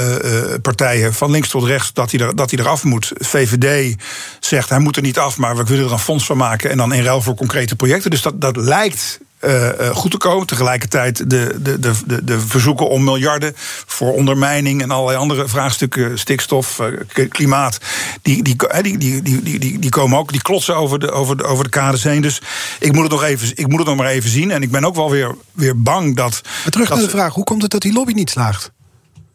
uh, 0.53 0.53
partijen, 0.61 1.13
van 1.13 1.31
links 1.31 1.49
tot 1.49 1.63
rechts. 1.63 1.93
dat 1.93 2.11
hij, 2.11 2.19
er, 2.19 2.35
dat 2.35 2.51
hij 2.51 2.59
eraf 2.59 2.83
moet. 2.83 3.11
VVD 3.15 3.95
zegt 4.39 4.69
hij 4.69 4.79
moet 4.79 4.95
er 4.95 5.01
niet 5.01 5.17
af, 5.17 5.37
maar 5.37 5.57
we 5.57 5.63
willen 5.63 5.85
er 5.85 5.91
een 5.91 5.99
fonds 5.99 6.25
van 6.25 6.37
maken. 6.37 6.69
en 6.69 6.77
dan 6.77 6.93
in 6.93 7.03
ruil 7.03 7.21
voor 7.21 7.35
concrete 7.35 7.75
projecten. 7.75 8.09
Dus 8.09 8.21
dat, 8.21 8.41
dat 8.41 8.55
lijkt 8.55 9.19
uh, 9.41 9.95
goed 9.95 10.11
te 10.11 10.17
komen. 10.17 10.47
Tegelijkertijd 10.47 11.29
de, 11.29 11.55
de, 11.61 11.79
de, 11.79 11.91
de, 12.05 12.23
de 12.23 12.39
verzoeken 12.39 12.89
om 12.89 13.03
miljarden 13.03 13.53
voor 13.85 14.13
ondermijning 14.13 14.81
en 14.81 14.91
allerlei 14.91 15.17
andere 15.17 15.47
vraagstukken, 15.47 16.19
stikstof, 16.19 16.79
uh, 16.79 17.27
klimaat, 17.29 17.77
die, 18.21 18.43
die, 18.43 18.55
die, 18.81 18.97
die, 18.97 19.21
die, 19.21 19.59
die, 19.59 19.79
die 19.79 19.89
komen 19.89 20.17
ook, 20.17 20.31
die 20.31 20.41
klotsen 20.41 20.75
over 20.75 20.99
de, 20.99 21.11
over 21.11 21.37
de, 21.37 21.43
over 21.43 21.63
de 21.63 21.69
kaders 21.69 22.03
heen. 22.03 22.21
Dus 22.21 22.41
ik 22.79 22.93
moet 22.93 23.03
het 23.03 23.11
nog 23.11 23.23
even, 23.23 23.51
ik 23.55 23.67
moet 23.67 23.79
het 23.79 23.87
nog 23.87 23.97
maar 23.97 24.07
even 24.07 24.29
zien. 24.29 24.51
En 24.51 24.61
ik 24.61 24.71
ben 24.71 24.85
ook 24.85 24.95
wel 24.95 25.09
weer, 25.09 25.35
weer 25.51 25.81
bang 25.81 26.15
dat. 26.15 26.41
Maar 26.43 26.71
terug 26.71 26.87
dat 26.87 26.97
naar 26.97 27.05
de 27.05 27.11
vraag: 27.11 27.33
hoe 27.33 27.43
komt 27.43 27.61
het 27.61 27.71
dat 27.71 27.81
die 27.81 27.93
lobby 27.93 28.13
niet 28.13 28.29
slaagt? 28.29 28.71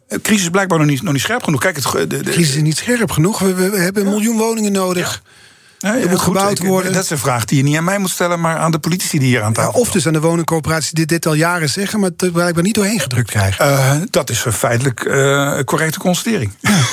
De 0.08 0.20
crisis 0.20 0.42
is 0.42 0.50
blijkbaar 0.50 0.78
nog 0.78 0.86
niet, 0.86 1.02
nog 1.02 1.12
niet 1.12 1.22
scherp 1.22 1.42
genoeg. 1.42 1.60
Kijk, 1.60 1.76
het, 1.76 1.92
de, 1.92 2.06
de 2.06 2.30
crisis 2.30 2.56
is 2.56 2.62
niet 2.62 2.76
scherp 2.76 3.10
genoeg. 3.10 3.38
We, 3.38 3.54
we 3.54 3.78
hebben 3.78 4.02
een 4.02 4.08
miljoen 4.08 4.36
woningen 4.36 4.72
nodig. 4.72 5.22
Ja. 5.24 5.30
Ja, 5.78 6.08
moet 6.08 6.20
gebouwd 6.20 6.58
worden. 6.58 6.92
Dat 6.92 7.04
is 7.04 7.10
een 7.10 7.18
vraag 7.18 7.44
die 7.44 7.56
je 7.56 7.62
niet 7.62 7.76
aan 7.76 7.84
mij 7.84 7.98
moet 7.98 8.10
stellen, 8.10 8.40
maar 8.40 8.56
aan 8.56 8.70
de 8.70 8.78
politici 8.78 9.18
die 9.18 9.28
hier 9.28 9.42
aan 9.42 9.52
tafel 9.52 9.72
ja, 9.72 9.78
Of 9.78 9.90
dus 9.90 10.06
aan 10.06 10.12
de 10.12 10.20
woningcorporaties 10.20 10.90
die 10.90 11.06
dit 11.06 11.26
al 11.26 11.34
jaren 11.34 11.68
zeggen, 11.68 12.00
maar 12.00 12.10
het 12.16 12.32
blijkbaar 12.32 12.62
niet 12.62 12.74
doorheen 12.74 13.00
gedrukt 13.00 13.30
krijgen. 13.30 13.66
Uh, 13.66 13.94
dat 14.10 14.30
is 14.30 14.44
een 14.44 14.52
feitelijk 14.52 15.04
uh, 15.04 15.58
correcte 15.60 15.98
constatering. 15.98 16.52
Ja. 16.60 16.78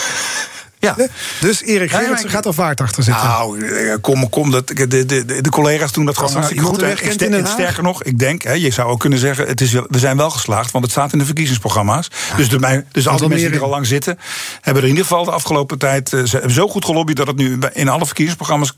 Dus 1.39 1.62
Erik 1.62 1.91
Gerritsen 1.91 2.30
gaat 2.30 2.46
er 2.46 2.54
vaart 2.54 2.82
achter 2.82 3.04
zitten. 3.04 3.28
Nou, 3.28 3.98
kom, 3.98 4.30
kom 4.30 4.52
dat, 4.52 4.67
de, 4.67 4.88
de, 4.88 5.06
de, 5.06 5.41
de 5.41 5.50
collega's 5.50 5.91
doen 5.91 6.06
dat 6.06 6.17
gewoon 6.17 6.34
hartstikke 6.34 6.63
goed. 6.63 6.82
En, 6.82 7.34
en 7.34 7.48
sterker 7.48 7.84
nog, 7.84 8.04
ik 8.04 8.19
denk, 8.19 8.41
hè, 8.41 8.54
je 8.54 8.72
zou 8.72 8.89
ook 8.89 9.00
kunnen 9.00 9.19
zeggen... 9.19 9.48
Het 9.48 9.62
is, 9.62 9.72
we 9.72 10.00
zijn 10.00 10.17
wel 10.17 10.30
geslaagd, 10.30 10.72
want 10.72 10.84
het 10.84 10.93
staat 10.93 11.13
in 11.13 11.19
de 11.19 11.26
verkiezingsprogramma's. 11.26 12.08
Ja. 12.30 12.36
Dus, 12.36 12.50
de, 12.50 12.60
mij, 12.60 12.86
dus 12.91 13.08
al 13.08 13.17
die 13.17 13.28
mensen 13.28 13.48
die 13.48 13.58
er 13.58 13.63
al 13.63 13.69
lang 13.69 13.86
zitten... 13.86 14.19
hebben 14.62 14.84
er 14.84 14.89
in 14.89 14.96
ieder 14.96 15.10
geval 15.10 15.26
de 15.26 15.32
afgelopen 15.32 15.78
tijd... 15.78 16.10
ze 16.10 16.30
hebben 16.32 16.52
zo 16.52 16.67
goed 16.67 16.86
gelobbyd 16.86 17.15
dat 17.15 17.28
het 17.28 17.36
nu 17.36 17.60
in 17.74 17.89
alle 17.89 18.06
verkiezingsprogramma's 18.06 18.76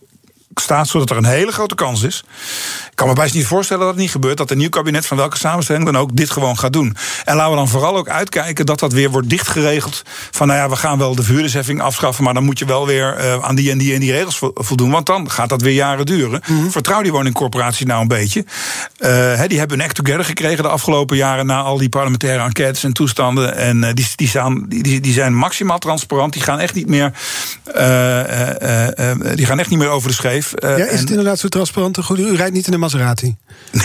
staat, 0.53 0.87
zodat 0.87 1.09
er 1.09 1.17
een 1.17 1.25
hele 1.25 1.51
grote 1.51 1.75
kans 1.75 2.03
is. 2.03 2.23
Ik 2.89 2.95
kan 2.95 3.07
me 3.07 3.13
bijna 3.13 3.33
niet 3.33 3.45
voorstellen 3.45 3.83
dat 3.83 3.91
het 3.91 4.01
niet 4.01 4.11
gebeurt. 4.11 4.37
Dat 4.37 4.51
een 4.51 4.57
nieuw 4.57 4.69
kabinet 4.69 5.05
van 5.05 5.17
welke 5.17 5.37
samenstelling 5.37 5.85
dan 5.85 5.97
ook 5.97 6.15
dit 6.15 6.29
gewoon 6.29 6.59
gaat 6.59 6.73
doen. 6.73 6.95
En 7.25 7.35
laten 7.35 7.51
we 7.51 7.57
dan 7.57 7.67
vooral 7.67 7.97
ook 7.97 8.09
uitkijken 8.09 8.65
dat 8.65 8.79
dat 8.79 8.93
weer 8.93 9.09
wordt 9.09 9.29
dichtgeregeld. 9.29 10.03
Van 10.31 10.47
nou 10.47 10.59
ja, 10.59 10.69
we 10.69 10.75
gaan 10.75 10.97
wel 10.97 11.15
de 11.15 11.23
vuurdersheffing 11.23 11.81
afschaffen. 11.81 12.23
Maar 12.23 12.33
dan 12.33 12.43
moet 12.43 12.59
je 12.59 12.65
wel 12.65 12.85
weer 12.85 13.17
uh, 13.19 13.43
aan 13.43 13.55
die 13.55 13.71
en 13.71 13.77
die 13.77 13.93
en 13.93 13.99
die 13.99 14.11
regels 14.11 14.39
voldoen. 14.53 14.91
Want 14.91 15.05
dan 15.05 15.31
gaat 15.31 15.49
dat 15.49 15.61
weer 15.61 15.73
jaren 15.73 16.05
duren. 16.05 16.41
Mm 16.45 16.57
-hmm. 16.57 16.71
Vertrouw 16.71 17.01
die 17.01 17.11
woningcorporaties 17.11 17.85
nou 17.85 18.01
een 18.01 18.07
beetje. 18.07 18.45
Uh, 18.99 19.09
he, 19.09 19.47
die 19.47 19.59
hebben 19.59 19.79
een 19.79 19.85
act 19.85 19.95
together 19.95 20.25
gekregen 20.25 20.63
de 20.63 20.69
afgelopen 20.69 21.17
jaren. 21.17 21.45
Na 21.45 21.61
al 21.61 21.77
die 21.77 21.89
parlementaire 21.89 22.43
enquêtes 22.43 22.83
en 22.83 22.93
toestanden. 22.93 23.55
En 23.55 23.83
uh, 23.83 23.89
die, 23.93 24.07
die, 24.15 24.27
staan, 24.27 24.65
die, 24.67 24.99
die 24.99 25.13
zijn 25.13 25.35
maximaal 25.35 25.79
transparant. 25.79 26.33
Die 26.33 26.41
gaan 26.41 26.59
echt 26.59 26.73
niet 26.73 26.87
meer. 26.87 27.11
die 29.35 29.45
gaan 29.45 29.59
echt 29.59 29.69
niet 29.69 29.79
meer 29.79 29.89
over 29.89 30.09
de 30.09 30.15
scheef. 30.15 30.34
Ja, 30.55 30.85
is 30.85 30.99
het 30.99 31.09
inderdaad 31.09 31.39
zo 31.39 31.47
transparant? 31.47 32.03
Goed, 32.03 32.19
u 32.19 32.35
rijdt 32.35 32.53
niet 32.53 32.67
in 32.67 32.73
een 32.73 32.79
Maserati? 32.79 33.35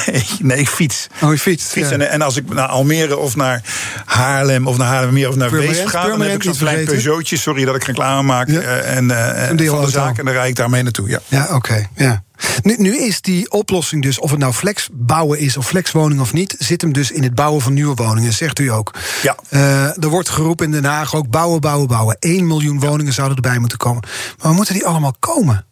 Nee, 0.06 0.26
nee, 0.40 0.58
ik 0.58 0.68
fiets. 0.68 1.06
Oh, 1.20 1.30
je 1.32 1.38
fiets. 1.38 1.64
fiets 1.64 1.88
ja. 1.88 1.94
en, 1.94 2.10
en, 2.10 2.22
als 2.22 2.36
ik 2.36 2.54
naar 2.54 2.68
Almere 2.68 3.16
of 3.16 3.36
naar 3.36 3.62
Haarlem 4.04 4.66
of 4.66 4.76
naar 4.76 4.86
Haarlemmermeer 4.86 5.28
of 5.28 5.36
naar 5.36 5.50
Weesp 5.50 5.86
ga... 5.86 6.06
dan 6.06 6.20
heb 6.20 6.34
ik 6.34 6.42
zo'n 6.42 6.56
klein 6.56 6.84
Peugeotje, 6.84 7.36
sorry 7.36 7.64
dat 7.64 7.74
ik 7.74 7.84
reclame 7.84 8.22
maak, 8.22 8.48
ja. 8.48 8.60
uh, 8.60 8.96
en, 8.96 9.04
uh, 9.04 9.68
van 9.70 9.84
de 9.84 9.90
zaak. 9.90 10.18
En 10.18 10.24
dan 10.24 10.34
rijd 10.34 10.48
ik 10.48 10.56
daarmee 10.56 10.82
naartoe, 10.82 11.08
ja. 11.08 11.20
Ja, 11.28 11.44
oké, 11.44 11.54
okay, 11.54 11.88
ja. 11.94 12.22
Nu, 12.62 12.74
nu, 12.78 12.96
is 12.96 13.20
die 13.20 13.50
oplossing 13.50 14.02
dus, 14.02 14.18
of 14.18 14.30
het 14.30 14.38
nou 14.38 14.52
flex 14.52 14.88
bouwen 14.92 15.38
is 15.38 15.56
of 15.56 15.66
flexwoning 15.66 16.20
of 16.20 16.32
niet, 16.32 16.54
zit 16.58 16.80
hem 16.80 16.92
dus 16.92 17.10
in 17.10 17.22
het 17.22 17.34
bouwen 17.34 17.62
van 17.62 17.72
nieuwe 17.72 17.94
woningen, 17.94 18.32
zegt 18.32 18.58
u 18.58 18.68
ook. 18.68 18.94
Ja. 19.22 19.36
Uh, 19.50 19.84
er 19.84 20.08
wordt 20.08 20.28
geroepen 20.28 20.66
in 20.66 20.72
Den 20.72 20.84
Haag 20.84 21.14
ook 21.14 21.30
bouwen, 21.30 21.60
bouwen, 21.60 21.88
bouwen. 21.88 22.16
1 22.18 22.46
miljoen 22.46 22.80
woningen 22.80 23.12
zouden 23.12 23.36
erbij 23.36 23.58
moeten 23.58 23.78
komen. 23.78 24.00
Maar 24.00 24.46
waar 24.46 24.54
moeten 24.54 24.74
die 24.74 24.86
allemaal 24.86 25.14
komen? 25.18 25.64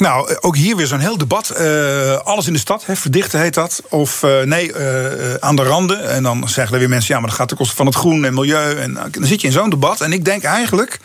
Nou, 0.00 0.36
ook 0.40 0.56
hier 0.56 0.76
weer 0.76 0.86
zo'n 0.86 0.98
heel 0.98 1.18
debat. 1.18 1.52
Uh, 1.60 2.16
alles 2.16 2.46
in 2.46 2.52
de 2.52 2.58
stad, 2.58 2.86
hè, 2.86 2.96
verdichten 2.96 3.40
heet 3.40 3.54
dat. 3.54 3.82
Of 3.88 4.22
uh, 4.22 4.42
nee, 4.42 4.72
uh, 4.72 5.34
aan 5.34 5.56
de 5.56 5.62
randen. 5.62 6.08
En 6.08 6.22
dan 6.22 6.48
zeggen 6.48 6.72
er 6.74 6.78
weer 6.80 6.88
mensen, 6.88 7.14
ja, 7.14 7.20
maar 7.20 7.28
dat 7.28 7.38
gaat 7.38 7.48
ten 7.48 7.56
koste 7.56 7.76
van 7.76 7.86
het 7.86 7.94
groen 7.94 8.24
en 8.24 8.34
milieu. 8.34 8.76
En 8.76 8.94
dan 8.94 9.26
zit 9.26 9.40
je 9.40 9.46
in 9.46 9.52
zo'n 9.52 9.70
debat. 9.70 10.00
En 10.00 10.12
ik 10.12 10.24
denk 10.24 10.42
eigenlijk, 10.42 11.00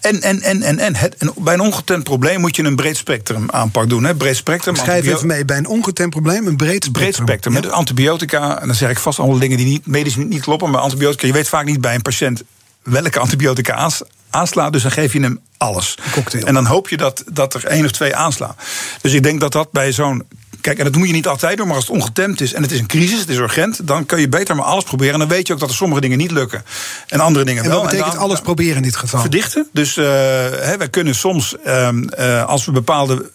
En, 0.00 0.20
en, 0.20 0.40
en, 0.40 0.62
en, 0.62 0.78
en, 0.78 0.96
het, 0.96 1.16
en 1.16 1.32
bij 1.36 1.54
een 1.54 1.60
ongetemd 1.60 2.04
probleem 2.04 2.40
moet 2.40 2.56
je 2.56 2.62
een 2.62 2.76
breed 2.76 2.96
spectrum 2.96 3.50
aanpak 3.50 3.88
doen. 3.88 4.04
Hè? 4.04 4.14
Breed 4.14 4.36
spectrum. 4.36 4.76
Schrijf 4.76 5.06
even 5.06 5.26
mee, 5.26 5.44
bij 5.44 5.56
een 5.56 5.66
ongetemd 5.66 6.10
probleem 6.10 6.46
een 6.46 6.56
breed 6.56 6.84
spectrum. 6.84 6.92
breed 6.92 7.14
spectrum. 7.14 7.52
Met 7.52 7.70
antibiotica, 7.70 8.60
en 8.60 8.66
dan 8.66 8.76
zeg 8.76 8.90
ik 8.90 8.98
vast 8.98 9.18
allemaal 9.18 9.38
dingen 9.38 9.56
die 9.56 9.66
niet, 9.66 9.86
medisch 9.86 10.16
niet 10.16 10.42
kloppen. 10.42 10.70
Maar 10.70 10.80
antibiotica, 10.80 11.26
je 11.26 11.32
weet 11.32 11.48
vaak 11.48 11.64
niet 11.64 11.80
bij 11.80 11.94
een 11.94 12.02
patiënt 12.02 12.42
welke 12.82 13.18
antibiotica 13.18 13.90
aanslaat. 14.32 14.72
Dus 14.72 14.82
dan 14.82 14.90
geef 14.92 15.12
je 15.12 15.20
hem 15.20 15.40
alles. 15.56 15.94
cocktail. 16.12 16.46
En 16.46 16.54
dan 16.54 16.66
hoop 16.66 16.88
je 16.88 16.96
dat, 16.96 17.24
dat 17.32 17.54
er 17.54 17.64
één 17.64 17.84
of 17.84 17.90
twee 17.90 18.14
aanslaan. 18.16 18.56
Dus 19.00 19.12
ik 19.12 19.22
denk 19.22 19.40
dat 19.40 19.52
dat 19.52 19.70
bij 19.72 19.92
zo'n. 19.92 20.22
Kijk, 20.60 20.78
en 20.78 20.84
dat 20.84 20.96
moet 20.96 21.06
je 21.06 21.12
niet 21.12 21.26
altijd 21.26 21.56
doen, 21.56 21.66
maar 21.66 21.76
als 21.76 21.86
het 21.86 21.94
ongetemd 21.96 22.40
is 22.40 22.52
en 22.52 22.62
het 22.62 22.70
is 22.72 22.78
een 22.78 22.86
crisis, 22.86 23.18
het 23.20 23.28
is 23.28 23.36
urgent, 23.36 23.86
dan 23.86 24.06
kun 24.06 24.20
je 24.20 24.28
beter 24.28 24.56
maar 24.56 24.64
alles 24.64 24.84
proberen. 24.84 25.12
En 25.12 25.18
dan 25.18 25.28
weet 25.28 25.46
je 25.46 25.52
ook 25.52 25.58
dat 25.60 25.68
er 25.68 25.74
sommige 25.74 26.00
dingen 26.00 26.18
niet 26.18 26.30
lukken 26.30 26.64
en 27.08 27.20
andere 27.20 27.44
dingen 27.44 27.62
En 27.62 27.68
wel. 27.70 27.78
wat 27.80 27.90
betekent 27.90 28.12
dan- 28.12 28.22
alles 28.22 28.40
proberen 28.40 28.76
in 28.76 28.82
dit 28.82 28.96
geval? 28.96 29.20
Verdichten. 29.20 29.68
Dus 29.72 29.96
eh 29.96 30.04
hè, 30.60 30.76
wij 30.76 30.88
kunnen 30.90 31.14
soms, 31.14 31.56
ehm, 31.64 32.02
eh, 32.08 32.44
als 32.44 32.64
we 32.64 32.72
bepaalde 32.72 33.30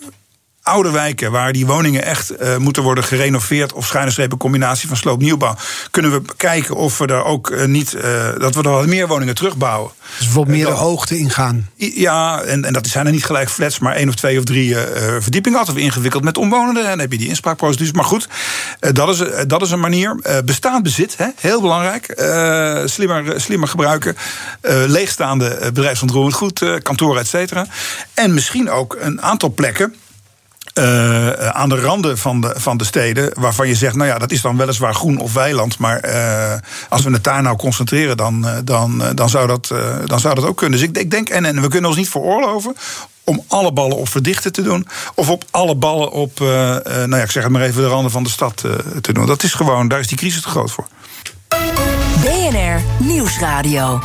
oude 0.68 0.92
wijken 0.92 1.32
waar 1.32 1.54
die 1.54 1.66
woningen 1.66 2.04
echt 2.04 2.30
eh, 2.30 2.58
moeten 2.58 2.84
worden 2.84 3.04
gerenoveerd 3.04 3.74
of 3.74 3.86
schuine 3.86 4.38
combinatie 4.38 4.88
van 4.88 4.98
sloopnieuwbouw, 4.98 5.56
kunnen 5.92 6.12
we 6.12 6.22
kijken 6.38 6.76
of 6.76 6.98
we 6.98 7.08
daar 7.08 7.26
ook 7.26 7.50
eh, 7.50 7.66
niet 7.66 7.94
eh, 7.94 8.30
dat 8.38 8.56
we 8.56 8.62
er 8.62 8.70
wat 8.70 8.86
meer 8.86 9.08
woningen 9.08 9.36
terugbouwen. 9.36 9.92
Dus 10.18 10.26
bijvoorbeeld 10.26 10.58
meer 10.58 10.66
de 10.66 10.72
hoogte 10.72 11.18
ingaan. 11.18 11.70
Ja, 11.76 12.42
en, 12.42 12.66
en 12.66 12.74
dat 12.74 12.88
zijn 12.88 13.06
er 13.06 13.12
niet 13.12 13.26
gelijk 13.26 13.50
flats, 13.50 13.80
maar 13.80 13.96
één 13.96 14.10
of 14.10 14.16
twee 14.16 14.38
of 14.38 14.44
drie 14.44 14.76
verdiepingen. 15.20 15.60
Altijd 15.60 15.78
ingewikkeld 15.78 16.24
met 16.24 16.38
omwonenden. 16.38 16.84
En 16.84 16.90
dan 16.90 17.00
heb 17.00 17.12
je 17.12 17.18
die 17.18 17.28
inspraakprocedures. 17.28 17.94
Maar 17.94 18.04
goed, 18.04 18.28
dat, 18.80 19.10
is, 19.10 19.48
dat 19.48 19.62
is 19.62 19.72
een 19.72 19.80
manier. 19.80 20.20
Bestaand 20.46 20.84
bezit, 20.84 21.18
hè, 21.18 21.28
heel 21.40 21.62
belangrijk. 21.62 22.06
Slimmer, 22.86 23.42
slimmer 23.42 23.68
gebruiken. 23.68 24.18
Leegstaande 24.62 25.58
bedrijfsontroerend 25.74 26.34
goed, 26.34 26.82
kantoren, 26.82 27.22
et 27.22 27.28
cetera. 27.28 27.68
En 28.14 28.34
misschien 28.34 28.70
ook 28.70 28.98
een 29.00 29.22
aantal 29.22 29.54
plekken. 29.54 29.96
Eh, 30.78 31.48
aan 31.50 31.70
de 31.70 31.80
randen 31.80 32.18
van 32.18 32.42
de, 32.42 32.54
van 32.56 32.78
de 32.78 32.84
steden, 32.84 33.32
waarvan 33.40 33.68
je 33.68 33.76
zegt, 33.76 33.96
nou 33.96 34.10
ja, 34.10 34.18
dat 34.18 34.32
is 34.32 34.42
dan 34.42 34.58
weliswaar 34.58 34.94
groen 34.94 35.18
of 35.18 35.34
weiland, 35.34 35.78
maar 35.78 36.00
eh, 36.00 36.60
als 36.90 37.04
we 37.04 37.12
het 37.12 37.24
daar 37.24 37.42
nou 37.42 37.58
concentreren, 37.58 38.18
dan, 38.18 38.48
eh, 38.48 38.58
dan, 38.64 39.04
dan, 39.16 39.30
zou, 39.30 39.48
dat, 39.48 39.74
dan 40.06 40.20
zou 40.20 40.36
dat 40.36 40.46
ook 40.46 40.58
kunnen. 40.58 40.80
Dus 40.80 40.90
ik, 40.90 41.12
denk, 41.12 41.30
en, 41.30 41.46
en 41.46 41.62
we 41.62 41.68
kunnen 41.68 41.90
ons 41.90 42.00
niet 42.00 42.10
veroorloven 42.10 42.76
om 43.24 43.44
alle 43.48 43.74
ballen 43.74 43.98
op 43.98 44.10
verdichten 44.10 44.52
te 44.52 44.62
doen, 44.62 44.88
of 45.16 45.30
op 45.30 45.44
alle 45.52 45.76
ballen 45.76 46.12
op, 46.12 46.40
nou 46.40 47.16
ja, 47.16 47.22
ik 47.22 47.32
zeg 47.32 47.44
het 47.44 47.52
maar 47.52 47.62
even, 47.62 47.82
de 47.82 47.88
randen 47.88 48.12
van 48.12 48.24
de 48.24 48.30
stad 48.30 48.58
te 49.02 49.14
doen. 49.14 49.26
Dat 49.26 49.44
is 49.44 49.54
gewoon, 49.54 49.88
daar 49.88 50.00
is 50.00 50.08
die 50.08 50.18
crisis 50.18 50.42
te 50.42 50.50
groot 50.50 50.72
voor. 50.72 50.88
BNR 52.22 52.82
Nieuwsradio. 52.98 54.00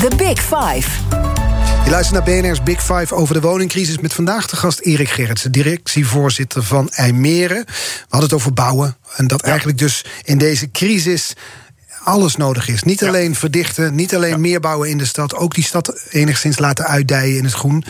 The 0.00 0.16
Big 0.16 0.40
Five. 0.40 1.31
Je 1.92 1.98
luistert 1.98 2.26
naar 2.26 2.42
BNR's 2.42 2.62
Big 2.62 2.80
Five 2.80 3.14
over 3.14 3.34
de 3.34 3.40
woningcrisis... 3.40 3.98
met 3.98 4.12
vandaag 4.12 4.46
de 4.46 4.56
gast 4.56 4.80
Erik 4.80 5.08
Gerritsen, 5.08 5.52
directievoorzitter 5.52 6.62
van 6.62 6.90
IJmeren. 6.90 7.64
We 7.66 7.74
hadden 8.08 8.30
het 8.30 8.32
over 8.32 8.52
bouwen. 8.52 8.96
En 9.16 9.26
dat 9.26 9.42
eigenlijk 9.42 9.78
dus 9.78 10.04
in 10.24 10.38
deze 10.38 10.70
crisis 10.70 11.32
alles 12.04 12.36
nodig 12.36 12.68
is. 12.68 12.82
Niet 12.82 13.04
alleen 13.04 13.34
verdichten, 13.34 13.94
niet 13.94 14.14
alleen 14.14 14.40
meer 14.40 14.60
bouwen 14.60 14.88
in 14.88 14.98
de 14.98 15.04
stad... 15.04 15.34
ook 15.34 15.54
die 15.54 15.64
stad 15.64 16.02
enigszins 16.10 16.58
laten 16.58 16.86
uitdijen 16.86 17.36
in 17.36 17.44
het 17.44 17.52
groen. 17.52 17.84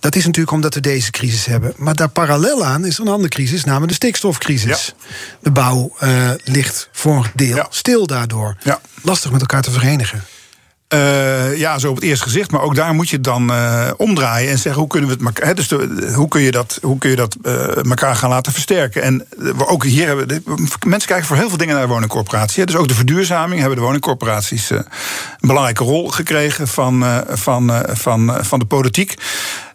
Dat 0.00 0.14
is 0.16 0.24
natuurlijk 0.24 0.54
omdat 0.54 0.74
we 0.74 0.80
deze 0.80 1.10
crisis 1.10 1.44
hebben. 1.44 1.72
Maar 1.76 1.94
daar 1.94 2.08
parallel 2.08 2.64
aan 2.64 2.84
is 2.84 2.94
er 2.94 3.00
een 3.00 3.12
andere 3.12 3.28
crisis, 3.28 3.64
namelijk 3.64 3.88
de 3.88 3.94
stikstofcrisis. 3.94 4.94
De 5.40 5.50
bouw 5.50 5.94
eh, 5.98 6.30
ligt 6.44 6.88
voor 6.92 7.16
een 7.24 7.30
deel 7.34 7.66
stil 7.70 8.06
daardoor. 8.06 8.56
Lastig 9.02 9.30
met 9.30 9.40
elkaar 9.40 9.62
te 9.62 9.70
verenigen. 9.70 10.24
Eh, 10.88 11.58
ja, 11.58 11.78
zo 11.78 11.88
op 11.88 11.94
het 11.94 12.04
eerste 12.04 12.24
gezicht. 12.24 12.50
Maar 12.50 12.60
ook 12.60 12.74
daar 12.74 12.94
moet 12.94 13.08
je 13.08 13.16
het 13.16 13.24
dan 13.24 13.52
eh, 13.52 13.90
omdraaien 13.96 14.50
en 14.50 14.58
zeggen: 14.58 14.80
hoe 14.80 14.90
kunnen 14.90 15.08
we 15.08 15.24
het 15.24 15.44
hè, 15.44 15.54
dus 15.54 15.70
hoe 16.14 16.28
kun 16.28 16.40
je 16.40 16.50
dat, 16.50 16.78
hoe 16.82 16.98
kun 16.98 17.10
je 17.10 17.16
dat 17.16 17.36
eh, 17.42 17.76
elkaar 17.76 18.16
gaan 18.16 18.30
laten 18.30 18.52
versterken? 18.52 19.02
En 19.02 19.26
we 19.36 19.66
ook 19.66 19.84
hier 19.84 20.06
hebben 20.06 20.42
mensen 20.86 21.08
kijken 21.08 21.26
voor 21.26 21.36
heel 21.36 21.48
veel 21.48 21.58
dingen 21.58 21.74
naar 21.74 21.86
de 21.86 21.92
woningcorporatie. 21.92 22.66
Dus 22.66 22.76
ook 22.76 22.88
de 22.88 22.94
verduurzaming 22.94 23.60
hebben 23.60 23.78
de 23.78 23.84
woningcorporaties 23.84 24.70
een 24.70 24.84
belangrijke 25.40 25.84
rol 25.84 26.08
gekregen 26.08 26.68
van, 26.68 27.24
van, 27.28 27.84
van, 27.92 28.38
van 28.40 28.58
de 28.58 28.64
politiek. 28.64 29.14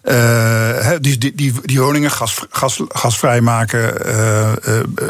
Eh, 0.01 0.89
die, 1.01 1.17
die, 1.17 1.35
die, 1.35 1.53
die 1.63 1.81
woningen 1.81 2.11
gas, 2.11 2.45
gas, 2.49 2.81
gasvrij 2.87 3.41
maken. 3.41 4.05
eh, 4.05 4.51
eh, 4.51 4.55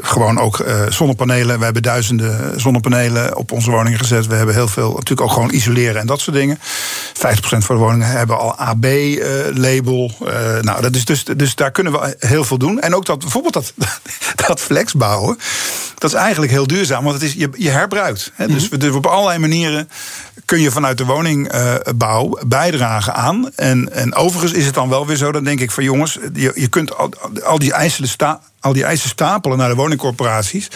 gewoon 0.02 0.40
ook 0.40 0.64
zonnepanelen. 0.90 1.58
We 1.58 1.64
hebben 1.64 1.82
duizenden 1.84 2.60
zonnepanelen 2.62 3.36
op 3.36 3.52
onze 3.52 3.72
woningen 3.72 4.00
gezet. 4.00 4.28
We 4.28 4.36
hebben 4.36 4.56
heel 4.56 4.68
veel 4.68 4.90
natuurlijk 4.94 5.22
ook 5.22 5.32
gewoon 5.32 5.52
isoleren 5.52 6.02
en 6.02 6.08
dat 6.08 6.20
soort 6.20 6.36
dingen. 6.36 6.60
50% 6.60 6.62
van 7.66 7.76
de 7.76 7.82
woningen 7.82 8.08
hebben 8.08 8.40
al 8.40 8.56
AB-label. 8.58 10.12
nou, 10.62 10.82
dat 10.82 10.96
is 10.96 11.06
dus, 11.06 11.24
dus 11.24 11.56
daar 11.56 11.72
kunnen 11.72 11.94
we 11.94 12.16
heel 12.20 12.44
veel 12.44 12.58
doen. 12.58 12.80
En 12.80 12.96
ook 12.96 13.06
dat 13.06 13.20
bijvoorbeeld 13.20 13.54
dat, 13.54 13.74
dat 14.48 14.60
flex 14.60 14.94
bouwen. 14.94 15.38
Dat 15.98 16.12
is 16.14 16.18
eigenlijk 16.18 16.52
heel 16.52 16.68
duurzaam, 16.68 17.04
want 17.04 17.16
het 17.16 17.24
is, 17.24 17.34
je, 17.34 17.50
je 17.58 17.70
herbruikt. 17.70 18.32
Hè. 18.36 18.48
Dus, 18.48 18.70
we- 18.70 18.78
dus 18.78 18.94
op 18.96 19.06
allerlei 19.06 19.40
manieren 19.40 19.90
kun 20.46 20.62
je 20.62 20.72
vanuit 20.72 20.98
de 20.98 21.06
woningbouw 21.06 22.38
bijdragen 22.48 23.14
aan. 23.16 23.50
En, 23.56 23.94
en 23.94 24.16
overigens 24.16 24.52
is 24.54 24.66
het 24.66 24.78
dan 24.80 24.90
wel 24.90 25.08
weer 25.08 25.16
zo, 25.16 25.32
dan 25.32 25.44
denk 25.44 25.60
ik 25.60 25.72
van 25.72 25.84
jongens, 25.84 26.18
je, 26.34 26.52
je 26.56 26.68
kunt 26.68 26.98
al, 26.98 27.10
al 27.44 27.60
die 27.60 27.74
eisen 27.74 28.08
sta, 28.08 28.42
al 28.60 28.74
die 28.74 28.84
eisen 28.84 29.10
stapelen 29.10 29.58
naar 29.58 29.70
de 29.70 29.76
woningcorporaties. 29.76 30.68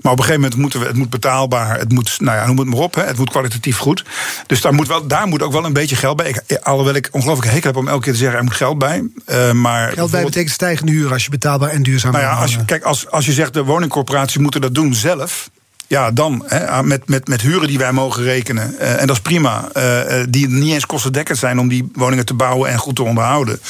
Maar 0.00 0.12
op 0.12 0.18
een 0.18 0.24
gegeven 0.24 0.40
moment 0.40 0.60
moeten 0.60 0.80
we, 0.80 0.86
het 0.86 0.96
moet 0.96 1.10
betaalbaar, 1.10 1.78
het 1.78 1.92
moet, 1.92 2.20
nou 2.20 2.38
ja, 2.38 2.46
noem 2.46 2.58
het 2.58 2.68
maar 2.68 2.78
op, 2.78 2.94
hè, 2.94 3.02
het 3.02 3.18
moet 3.18 3.30
kwalitatief 3.30 3.76
goed. 3.76 4.04
Dus 4.46 4.60
daar 4.60 4.74
moet, 4.74 4.88
wel, 4.88 5.06
daar 5.06 5.26
moet 5.26 5.42
ook 5.42 5.52
wel 5.52 5.64
een 5.64 5.72
beetje 5.72 5.96
geld 5.96 6.16
bij. 6.16 6.28
Ik, 6.28 6.58
alhoewel 6.62 6.94
ik 6.94 7.08
ongelooflijk 7.10 7.52
hekel 7.52 7.70
heb 7.70 7.78
om 7.78 7.88
elke 7.88 8.02
keer 8.02 8.12
te 8.12 8.18
zeggen, 8.18 8.38
er 8.38 8.44
moet 8.44 8.54
geld 8.54 8.78
bij. 8.78 9.04
Eh, 9.24 9.52
maar 9.52 9.92
Geld 9.92 10.10
bij 10.10 10.24
betekent 10.24 10.52
stijgende 10.52 10.92
huur 10.92 11.12
als 11.12 11.24
je 11.24 11.30
betaalbaar 11.30 11.70
en 11.70 11.82
duurzaam 11.82 12.12
nou 12.12 12.24
ja, 12.24 12.32
als 12.32 12.54
je, 12.54 12.64
kijk, 12.64 12.82
als, 12.84 13.10
als 13.10 13.26
je 13.26 13.32
zegt 13.32 13.54
de 13.54 13.64
woningcorporaties 13.64 14.38
moeten 14.38 14.60
dat 14.60 14.74
doen 14.74 14.94
zelf. 14.94 15.50
Ja, 15.90 16.10
dan 16.10 16.44
hè, 16.46 16.82
met, 16.82 17.08
met, 17.08 17.28
met 17.28 17.40
huren 17.40 17.68
die 17.68 17.78
wij 17.78 17.92
mogen 17.92 18.22
rekenen. 18.22 18.78
eh, 18.78 19.00
en 19.00 19.06
dat 19.06 19.16
is 19.16 19.22
prima. 19.22 19.68
eh, 19.72 20.20
eh, 20.20 20.26
die 20.28 20.48
niet 20.48 20.72
eens 20.72 20.86
kostendekkend 20.86 21.38
zijn 21.38 21.58
om 21.58 21.68
die 21.68 21.90
woningen 21.92 22.26
te 22.26 22.34
bouwen 22.34 22.70
en 22.70 22.78
goed 22.78 22.96
te 22.96 23.02
onderhouden. 23.02 23.60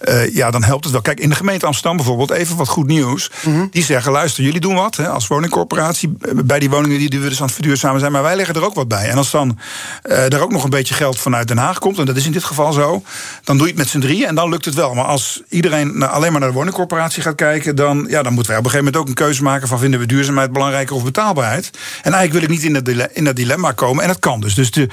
Eh, 0.00 0.34
ja, 0.34 0.50
dan 0.50 0.62
helpt 0.62 0.84
het 0.84 0.92
wel. 0.92 1.02
Kijk, 1.02 1.20
in 1.20 1.28
de 1.28 1.34
gemeente 1.34 1.66
Amsterdam 1.66 1.96
bijvoorbeeld, 1.96 2.30
even 2.30 2.56
wat 2.56 2.68
goed 2.68 2.86
nieuws. 2.86 3.30
Mhm. 3.42 3.66
Die 3.70 3.84
zeggen: 3.84 4.12
luister, 4.12 4.44
jullie 4.44 4.60
doen 4.60 4.74
wat 4.74 4.96
hè, 4.96 5.08
als 5.08 5.26
woningcorporatie. 5.26 6.16
eh, 6.20 6.32
bij 6.44 6.58
die 6.58 6.70
woningen 6.70 6.98
die, 6.98 7.10
die 7.10 7.20
we 7.20 7.28
dus 7.28 7.38
aan 7.38 7.46
het 7.46 7.54
verduurzamen 7.54 8.00
zijn. 8.00 8.12
Maar 8.12 8.22
wij 8.22 8.36
leggen 8.36 8.54
er 8.54 8.64
ook 8.64 8.74
wat 8.74 8.88
bij. 8.88 9.08
En 9.08 9.16
als 9.16 9.30
dan 9.30 9.58
eh 10.02 10.32
er 10.32 10.42
ook 10.42 10.52
nog 10.52 10.64
een 10.64 10.70
beetje 10.70 10.94
geld 10.94 11.18
vanuit 11.18 11.48
Den 11.48 11.58
Haag 11.58 11.78
komt. 11.78 11.98
en 11.98 12.04
dat 12.04 12.16
is 12.16 12.26
in 12.26 12.32
dit 12.32 12.44
geval 12.44 12.72
zo. 12.72 13.02
dan 13.44 13.56
doe 13.56 13.66
je 13.66 13.72
het 13.72 13.82
met 13.82 13.90
z'n 13.90 13.98
drieën 13.98 14.26
en 14.26 14.34
dan 14.34 14.48
lukt 14.48 14.64
het 14.64 14.74
wel. 14.74 14.94
Maar 14.94 15.04
als 15.04 15.42
iedereen 15.48 16.02
alleen 16.02 16.32
maar 16.32 16.40
naar 16.40 16.50
de 16.50 16.56
woningcorporatie 16.56 17.22
gaat 17.22 17.34
kijken. 17.34 17.76
dan, 17.76 18.06
ja, 18.08 18.22
dan 18.22 18.32
moeten 18.32 18.50
wij 18.52 18.60
op 18.60 18.64
een 18.64 18.70
gegeven 18.70 18.92
moment 18.92 18.96
ook 18.96 19.08
een 19.08 19.24
keuze 19.24 19.42
maken. 19.42 19.68
van 19.68 19.78
vinden 19.78 20.00
we 20.00 20.06
duurzaamheid 20.06 20.52
belangrijker 20.52 20.96
of 20.96 21.04
betaalbaarheid. 21.04 21.70
En 22.02 22.12
eigenlijk 22.12 22.32
wil 22.32 22.42
ik 22.42 22.48
niet 22.48 22.74
in 22.74 22.96
dat, 22.96 23.08
in 23.12 23.24
dat 23.24 23.36
dilemma 23.36 23.72
komen. 23.72 24.02
En 24.02 24.08
dat 24.08 24.18
kan 24.18 24.40
dus. 24.40 24.54
dus, 24.54 24.70
de, 24.70 24.88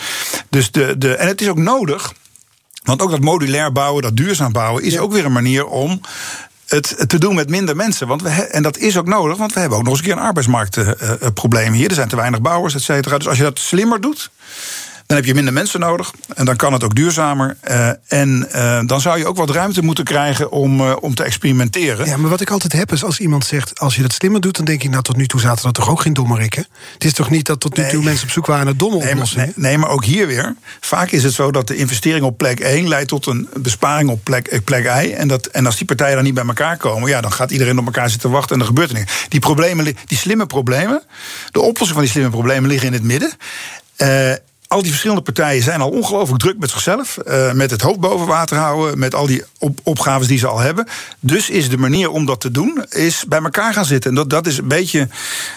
dus 0.50 0.72
de, 0.72 0.98
de, 0.98 1.16
en 1.16 1.28
het 1.28 1.42
is 1.42 1.48
ook 1.50 1.58
nodig. 1.58 2.14
Want 2.88 3.02
ook 3.02 3.12
dat 3.12 3.22
modulair 3.22 3.72
bouwen, 3.72 4.02
dat 4.02 4.18
duurzaam 4.18 4.52
bouwen, 4.52 4.84
is 4.84 4.98
ook 4.98 5.12
weer 5.14 5.26
een 5.26 5.32
manier 5.32 5.66
om 5.66 6.02
het 6.68 7.04
te 7.08 7.18
doen 7.18 7.36
met 7.36 7.50
minder 7.50 7.76
mensen. 7.76 8.08
Want 8.08 8.22
we 8.22 8.30
en 8.30 8.64
dat 8.64 8.78
is 8.78 8.98
ook 8.98 9.08
nodig, 9.08 9.38
want 9.38 9.54
we 9.54 9.60
hebben 9.60 9.78
ook 9.78 9.84
nog 9.84 9.94
eens 9.94 10.02
een 10.02 10.08
keer 10.08 10.18
een 10.18 10.28
arbeidsmarktprobleem 10.28 11.74
hier. 11.74 11.90
Er 11.90 11.96
zijn 11.96 12.08
te 12.08 12.16
weinig 12.16 12.42
bouwers, 12.42 12.76
et 12.76 12.82
cetera. 12.82 13.18
Dus 13.18 13.28
als 13.28 13.38
je 13.38 13.44
dat 13.44 13.60
slimmer 13.60 14.02
doet. 14.02 14.30
Dan 15.08 15.18
heb 15.18 15.26
je 15.26 15.34
minder 15.34 15.54
mensen 15.54 15.80
nodig 15.80 16.14
en 16.36 16.46
dan 16.46 16.56
kan 16.56 16.74
het 16.74 16.84
ook 16.84 16.96
duurzamer. 16.96 17.58
Eh, 17.62 17.90
en 18.08 18.48
eh, 18.52 18.80
dan 18.86 19.02
zou 19.02 19.18
je 19.18 19.26
ook 19.26 19.38
wat 19.38 19.50
ruimte 19.50 19.82
moeten 19.84 20.04
krijgen 20.04 20.52
om, 20.52 20.80
eh, 20.80 20.96
om 21.00 21.16
te 21.16 21.24
experimenteren. 21.24 22.06
Ja, 22.06 22.18
maar 22.18 22.30
wat 22.30 22.42
ik 22.42 22.50
altijd 22.50 22.74
heb 22.74 22.92
is 22.92 23.04
als 23.04 23.20
iemand 23.20 23.46
zegt... 23.46 23.80
als 23.80 23.96
je 23.96 24.02
dat 24.02 24.14
slimmer 24.14 24.42
doet, 24.42 24.56
dan 24.56 24.66
denk 24.66 24.84
ik... 24.84 24.90
nou, 24.90 25.04
tot 25.04 25.16
nu 25.16 25.28
toe 25.28 25.40
zaten 25.40 25.66
er 25.68 25.74
toch 25.74 25.90
ook 25.90 26.02
geen 26.02 26.14
dommerikken? 26.14 26.68
Het 26.94 27.04
is 27.04 27.14
toch 27.14 27.30
niet 27.30 27.46
dat 27.46 27.60
tot 27.60 27.78
nu 27.78 27.84
toe 27.84 27.94
Nee. 27.94 28.04
mensen 28.04 28.26
op 28.26 28.32
zoek 28.32 28.46
waren 28.46 28.66
naar 28.66 28.78
domme 28.78 28.96
Nee 28.96 29.06
maar, 29.06 29.14
oplossingen? 29.14 29.54
nee, 29.56 29.68
nee, 29.70 29.78
maar 29.78 29.90
ook 29.90 30.04
hier 30.04 30.28
weer. 30.28 30.56
Vaak 30.80 31.12
is 31.12 31.24
het 31.24 31.34
zo 31.34 31.52
dat 31.52 31.68
de 31.68 31.76
investering 31.76 32.26
op 32.26 32.38
plek 32.38 32.60
1 32.60 32.88
leidt 32.88 33.08
tot 33.08 33.26
een 33.26 33.50
besparing 33.60 34.10
op 34.10 34.24
plek, 34.24 34.62
plek 34.64 34.86
I. 35.04 35.12
En, 35.12 35.28
dat, 35.28 35.46
en 35.46 35.66
als 35.66 35.78
die 35.78 35.86
partijen 35.86 36.16
dan 36.16 36.24
niet 36.24 36.34
bij 36.34 36.46
elkaar 36.46 36.78
komen, 36.78 37.10
ja, 37.10 37.22
dan 37.22 37.32
gaat 37.32 37.52
iedereen 37.52 37.80
op 37.80 37.86
elkaar 37.86 38.10
zitten 38.10 38.30
wachten 38.30 38.56
en 38.56 38.62
er 38.62 38.68
gebeurt 38.68 38.90
er 38.90 38.96
niks. 38.96 39.26
Die, 39.30 39.40
problemen, 39.40 39.96
die 40.06 40.18
slimme 40.18 40.46
problemen, 40.46 41.04
de 41.52 41.62
oplossing 41.62 41.92
van 41.92 42.02
die 42.02 42.10
slimme 42.10 42.30
problemen 42.30 42.70
liggen 42.70 42.88
in 42.88 42.94
het 42.94 43.04
midden. 43.04 43.32
Eh, 43.96 44.32
al 44.68 44.80
die 44.82 44.90
verschillende 44.90 45.22
partijen 45.24 45.64
zijn 45.64 45.82
al 45.82 45.90
ongelooflijk 45.90 46.42
druk 46.42 46.60
met 46.60 46.70
zichzelf. 46.70 47.18
eh, 47.18 47.52
met 47.52 47.72
het 47.72 47.82
hoofd 47.82 48.00
boven 48.00 48.28
water 48.28 48.58
houden. 48.58 49.00
Met 49.00 49.16
al 49.16 49.26
die 49.28 49.44
op- 49.60 49.80
opgaves 49.84 50.28
die 50.28 50.38
ze 50.38 50.48
al 50.48 50.60
hebben. 50.60 50.88
Dus 51.20 51.50
is 51.50 51.70
de 51.70 51.78
manier 51.78 52.10
om 52.10 52.26
dat 52.26 52.40
te 52.42 52.52
doen. 52.52 52.86
Is 52.90 53.24
bij 53.28 53.40
elkaar 53.42 53.74
gaan 53.74 53.86
zitten. 53.86 54.10
En 54.10 54.16
dat, 54.16 54.30
dat 54.30 54.48
is 54.48 54.58
een 54.58 54.68
beetje, 54.68 55.08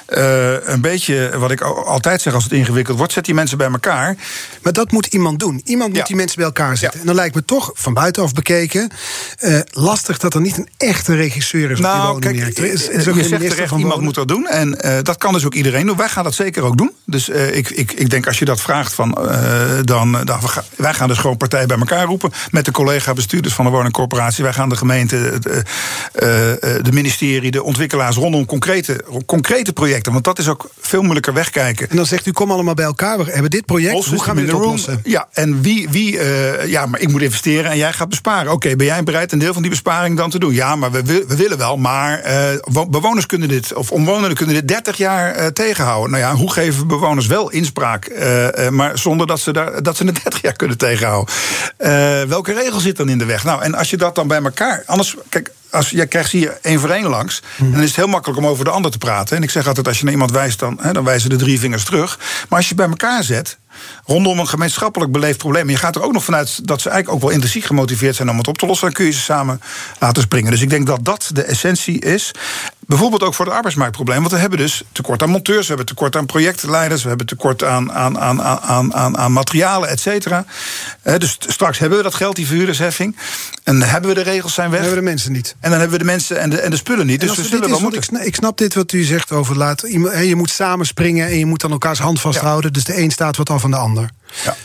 eh, 0.06 0.68
een 0.68 0.80
beetje 0.80 1.30
wat 1.38 1.50
ik 1.50 1.61
al- 1.61 1.86
altijd 1.86 2.22
zeg 2.22 2.34
als 2.34 2.44
het 2.44 2.52
ingewikkeld 2.52 2.98
wordt. 2.98 3.12
Zet 3.12 3.24
die 3.24 3.34
mensen 3.34 3.58
bij 3.58 3.70
elkaar. 3.70 4.16
Maar 4.62 4.72
dat 4.72 4.92
moet 4.92 5.06
iemand 5.06 5.38
doen. 5.38 5.61
Iemand 5.64 5.92
moet 5.94 6.06
die 6.06 6.16
mensen 6.16 6.36
bij 6.36 6.46
elkaar 6.46 6.76
zetten. 6.76 6.92
Ja. 6.92 7.00
En 7.00 7.06
dan 7.06 7.14
lijkt 7.14 7.34
me 7.34 7.44
toch, 7.44 7.70
van 7.74 7.94
buitenaf 7.94 8.32
bekeken... 8.32 8.90
eh, 9.38 9.58
lastig 9.70 10.18
dat 10.18 10.34
er 10.34 10.40
niet 10.40 10.56
een 10.58 10.68
echte 10.76 11.14
regisseur 11.14 11.70
is 11.70 11.78
op 11.78 11.84
die 11.84 11.92
Nou, 11.92 12.18
kijk. 12.18 12.58
Er 12.58 12.64
is, 12.64 12.86
je 12.86 13.00
zegt 13.24 13.48
terecht, 13.50 13.72
iemand 13.76 14.00
moet 14.02 14.14
dat 14.14 14.28
doen. 14.28 14.46
En 14.46 14.78
dat 15.02 15.16
kan 15.18 15.32
dus 15.32 15.44
ook 15.44 15.54
iedereen 15.54 15.86
doen. 15.86 15.96
Wij 15.96 16.08
gaan 16.08 16.24
dat 16.24 16.34
zeker 16.34 16.62
ook 16.62 16.76
doen. 16.76 16.92
Dus 17.06 17.28
ik, 17.28 17.70
ik, 17.70 17.92
ik 17.92 18.11
denk 18.11 18.26
als 18.26 18.38
je 18.38 18.44
dat 18.44 18.61
vraagt 18.61 18.92
van, 19.01 19.16
uh, 19.20 19.78
dan, 19.82 20.16
dan 20.24 20.40
wij 20.76 20.94
gaan 20.94 21.09
dus 21.09 21.18
gewoon 21.18 21.36
partijen 21.36 21.68
bij 21.68 21.78
elkaar 21.78 22.05
roepen 22.05 22.32
met 22.51 22.64
de 22.64 22.70
collega-bestuurders 22.70 23.55
van 23.55 23.64
de 23.64 23.70
woningcorporatie. 23.70 24.44
Wij 24.44 24.53
gaan 24.53 24.68
de 24.68 24.76
gemeente, 24.76 25.38
de, 25.40 26.78
de 26.82 26.92
ministerie, 26.92 27.51
de 27.51 27.62
ontwikkelaars 27.62 28.16
rondom 28.16 28.46
concrete, 28.46 29.05
concrete 29.26 29.72
projecten. 29.72 30.12
Want 30.12 30.24
dat 30.24 30.38
is 30.38 30.48
ook 30.48 30.70
veel 30.80 31.03
moeilijker 31.03 31.32
wegkijken. 31.32 31.90
En 31.90 31.96
dan 31.96 32.07
zegt 32.07 32.26
u, 32.26 32.32
kom 32.32 32.51
allemaal 32.51 32.74
bij 32.74 32.84
elkaar, 32.84 33.18
we 33.18 33.30
hebben 33.32 33.51
dit 33.51 33.66
project, 33.66 34.07
hoe 34.07 34.22
gaan 34.22 34.36
we 34.36 34.44
dit 34.44 34.55
oplossen? 34.55 35.01
Ja, 35.05 35.28
en 35.32 35.62
wie, 35.62 35.88
wie 35.90 36.18
ja, 36.66 36.86
maar 36.86 37.01
ik 37.01 37.09
moet 37.09 37.22
investeren 37.22 37.70
en 37.70 37.76
jij 37.76 37.92
gaat 37.92 38.09
besparen. 38.09 38.53
Oké, 38.53 38.76
ben 38.76 38.86
jij 38.86 39.03
bereid 39.03 39.32
een 39.32 39.38
deel 39.38 39.53
van 39.53 39.62
die 39.62 39.70
besparing 39.70 40.16
dan 40.16 40.30
te 40.30 40.38
doen? 40.38 40.55
Ja, 40.55 40.76
maar 40.76 40.90
we, 40.90 41.03
we 41.03 41.36
willen 41.36 41.59
wel, 41.59 41.76
maar 41.76 42.22
bewoners 42.90 43.26
kunnen 43.26 43.48
dit, 43.48 43.74
of 43.74 43.92
omwonenden 43.92 44.36
kunnen 44.36 44.55
dit 44.55 44.68
30 44.68 44.96
jaar 44.96 45.53
tegenhouden. 45.53 46.11
Nou 46.11 46.22
ja, 46.22 46.34
hoe 46.34 46.53
geven 46.53 46.86
bewoners 46.86 47.26
wel 47.26 47.51
inspraak, 47.51 48.09
uh, 48.09 48.68
maar 48.91 48.99
zonder 48.99 49.26
dat 49.26 49.41
ze, 49.41 49.53
daar, 49.53 49.82
dat 49.82 49.97
ze 49.97 50.05
het 50.05 50.20
30 50.22 50.41
jaar 50.43 50.53
kunnen 50.53 50.78
tegenhouden? 50.78 51.34
Uh, 51.78 52.22
welke 52.22 52.53
regel 52.53 52.80
zit 52.80 52.97
dan 52.97 53.09
in 53.09 53.18
de 53.18 53.24
weg? 53.24 53.45
Nou, 53.45 53.62
en 53.62 53.74
als 53.74 53.91
je 53.91 53.97
dat 53.97 54.14
dan 54.14 54.28
bij 54.28 54.43
elkaar. 54.43 54.82
Anders, 54.86 55.16
kijk, 55.28 55.51
als 55.70 55.91
jij 55.91 56.07
krijgt 56.07 56.30
hier 56.30 56.59
één 56.62 56.80
voor 56.80 56.91
één 56.91 57.07
langs. 57.07 57.43
Hmm. 57.57 57.72
Dan 57.72 57.80
is 57.80 57.86
het 57.86 57.97
heel 57.97 58.07
makkelijk 58.07 58.38
om 58.41 58.47
over 58.47 58.64
de 58.64 58.70
ander 58.70 58.91
te 58.91 58.99
praten. 58.99 59.36
En 59.36 59.43
ik 59.43 59.51
zeg 59.51 59.66
altijd: 59.66 59.88
als 59.88 59.99
je 59.99 60.05
naar 60.05 60.12
iemand 60.12 60.30
wijst, 60.30 60.59
dan, 60.59 60.78
hè, 60.80 60.93
dan 60.93 61.05
wijzen 61.05 61.30
de 61.30 61.36
drie 61.36 61.61
vingers 61.61 61.84
terug. 61.84 62.18
Maar 62.49 62.59
als 62.59 62.68
je 62.68 62.74
bij 62.74 62.88
elkaar 62.88 63.22
zet 63.24 63.59
rondom 64.05 64.39
een 64.39 64.49
gemeenschappelijk 64.49 65.12
beleefd 65.12 65.39
probleem. 65.39 65.62
En 65.62 65.72
je 65.72 65.76
gaat 65.76 65.97
er 65.97 66.03
ook 66.03 66.12
nog 66.12 66.24
vanuit 66.24 66.68
dat 66.68 66.81
ze 66.81 66.89
eigenlijk 66.89 67.16
ook 67.16 67.24
wel 67.24 67.35
intrinsiek 67.35 67.64
gemotiveerd 67.64 68.16
zijn 68.16 68.31
om 68.31 68.39
het 68.39 68.49
op 68.49 68.59
te 68.59 68.66
lossen. 68.66 68.87
Dan 68.87 68.97
kun 68.97 69.05
je 69.05 69.12
ze 69.12 69.20
samen 69.20 69.61
laten 69.99 70.22
springen. 70.22 70.51
Dus 70.51 70.62
ik 70.62 70.70
denk 70.70 70.87
dat 70.87 71.05
dat 71.05 71.31
de 71.33 71.43
essentie 71.43 72.01
is. 72.01 72.33
Bijvoorbeeld 72.87 73.22
ook 73.22 73.35
voor 73.35 73.45
het 73.45 73.55
arbeidsmarktprobleem. 73.55 74.18
Want 74.18 74.33
we 74.33 74.39
hebben 74.39 74.59
dus 74.59 74.83
tekort 74.93 75.22
aan 75.22 75.31
monteurs, 75.31 75.61
we 75.61 75.68
hebben 75.68 75.87
tekort 75.87 76.16
aan 76.16 76.26
projectleiders, 76.26 77.03
we 77.03 77.09
hebben 77.09 77.26
tekort 77.26 77.64
aan, 77.64 77.93
aan, 77.93 78.18
aan, 78.18 78.43
aan, 78.43 78.95
aan, 78.95 79.18
aan 79.18 79.33
materialen, 79.33 79.89
et 79.89 80.01
cetera. 80.01 80.45
Dus 81.03 81.37
straks 81.39 81.78
hebben 81.78 81.99
we 81.99 82.05
dat 82.05 82.14
geld, 82.14 82.37
die 82.37 82.47
verhuurdersheffing. 82.47 83.16
En 83.64 83.83
hebben 83.83 84.11
we 84.11 84.16
de 84.16 84.22
regels 84.22 84.55
zijn 84.55 84.70
weg. 84.70 84.81
hebben 84.81 84.99
we 84.99 85.05
de 85.05 85.11
mensen 85.11 85.33
niet. 85.33 85.57
En 85.61 85.70
dan 85.70 85.81
hebben 85.81 85.99
we 85.99 86.05
de 86.05 86.11
mensen 86.11 86.41
en 86.41 86.51
de, 86.51 86.61
en 86.61 86.70
de 86.70 86.76
spullen 86.76 87.07
niet. 87.07 87.20
Dus 87.20 87.37
we 87.37 87.45
zullen 87.45 87.70
wel 87.70 87.81
moeten. 87.81 88.26
Ik, 88.26 88.35
snap 88.35 88.59
dit 88.59 88.74
wat 88.74 88.93
u 88.93 89.03
zegt 89.03 89.33
over 89.33 89.57
laat. 89.57 89.81
Je 90.24 90.35
moet 90.37 90.51
samen 90.51 90.87
springen 90.87 91.26
en 91.26 91.39
je 91.39 91.47
moet 91.47 91.61
dan 91.61 91.70
elkaars 91.70 91.99
hand 91.99 92.20
vasthouden. 92.20 92.72
Dus 92.72 92.85
de 92.85 92.99
een 92.99 93.11
staat 93.11 93.37
wat 93.37 93.51
af 93.51 93.61
van 93.61 93.70
de 93.71 93.77
ander. 93.77 94.11
Ja. 94.45 94.57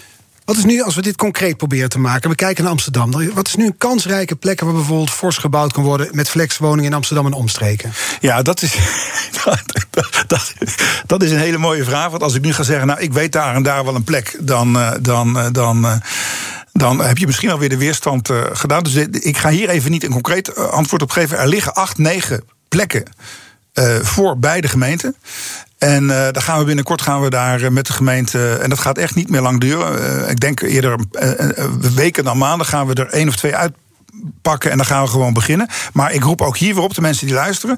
Wat 0.45 0.58
is 0.58 0.64
nu, 0.64 0.82
als 0.82 0.95
we 0.95 1.01
dit 1.01 1.16
concreet 1.16 1.58
proberen 1.58 1.89
te 1.89 1.99
maken, 1.99 2.30
we 2.30 2.36
kijken 2.36 2.64
naar 2.64 2.72
Amsterdam. 2.72 3.12
Wat 3.34 3.47
is 3.47 3.56
nu 3.56 3.66
een 3.66 3.78
kansrijke 3.78 4.36
plek 4.36 4.60
waar 4.62 4.74
bijvoorbeeld 4.74 5.10
fors 5.10 5.38
gebouwd 5.38 5.74
kan 5.74 5.84
worden 5.84 6.08
met 6.12 6.30
flexwoningen 6.30 6.91
in 6.91 6.93
Amsterdam 6.93 7.26
en 7.26 7.34
omstreken? 7.34 7.93
Ja, 8.20 8.41
dat 8.41 8.62
is, 8.62 8.76
dat, 10.28 10.53
dat, 11.06 11.24
is 11.24 11.32
een 11.32 11.38
hele 11.38 11.58
mooie 11.58 11.84
vraag. 11.84 12.10
Want 12.10 12.24
als 12.24 12.34
ik 12.34 12.41
nu 12.41 12.53
ga 12.53 12.64
zeggen, 12.64 12.88
nou, 12.88 12.99
ik 12.99 13.14
weet 13.14 13.32
daar 13.32 13.56
en 13.56 13.64
daar 13.64 13.86
wel 13.86 13.95
een 13.95 14.03
plek, 14.03 14.38
dan. 14.39 14.80
Eh, 14.80 14.91
dan, 15.01 15.39
eh, 15.39 15.47
dan 15.51 15.86
eh, 15.86 15.95
dan 16.72 17.01
heb 17.01 17.18
je 17.18 17.26
misschien 17.26 17.51
alweer 17.51 17.70
de 17.70 17.78
weerstand 17.78 18.30
gedaan. 18.53 18.84
Dus 18.84 18.95
ik 19.12 19.38
ga 19.38 19.49
hier 19.49 19.70
even 19.70 19.91
niet 19.91 20.03
een 20.03 20.12
concreet 20.12 20.56
antwoord 20.56 21.01
op 21.01 21.12
geven. 21.12 21.38
Er 21.38 21.47
liggen 21.47 21.74
acht, 21.74 21.97
negen 21.97 22.43
plekken 22.68 23.03
voor 24.01 24.39
beide 24.39 24.67
gemeenten. 24.67 25.15
En 25.78 26.03
uh, 26.03 26.09
daar 26.09 26.41
gaan 26.41 26.59
we 26.59 26.65
binnenkort 26.65 27.01
gaan 27.01 27.21
we 27.21 27.30
daar 27.30 27.61
eh, 27.61 27.69
met 27.69 27.86
de 27.86 27.93
gemeente. 27.93 28.55
En 28.55 28.69
dat 28.69 28.80
gaat 28.80 28.97
echt 28.97 29.15
niet 29.15 29.30
meer 29.30 29.41
lang 29.41 29.59
duren. 29.59 30.30
Ik 30.30 30.39
denk 30.39 30.61
eerder 30.61 30.99
weken 31.95 32.23
dan 32.23 32.38
maanden 32.38 32.67
gaan 32.67 32.88
we 32.88 32.93
er 32.93 33.09
één 33.09 33.28
of 33.28 33.36
twee 33.36 33.55
uit 33.55 33.73
pakken 34.41 34.72
en 34.72 34.78
dan 34.78 34.86
gaan 34.86 35.03
we 35.03 35.09
gewoon 35.09 35.34
beginnen. 35.34 35.68
Maar 35.93 36.13
ik 36.13 36.24
roep 36.24 36.41
ook 36.41 36.57
hier 36.57 36.76
weer 36.76 36.84
op 36.84 36.93
de 36.93 37.01
mensen 37.01 37.26
die 37.26 37.36
luisteren. 37.36 37.78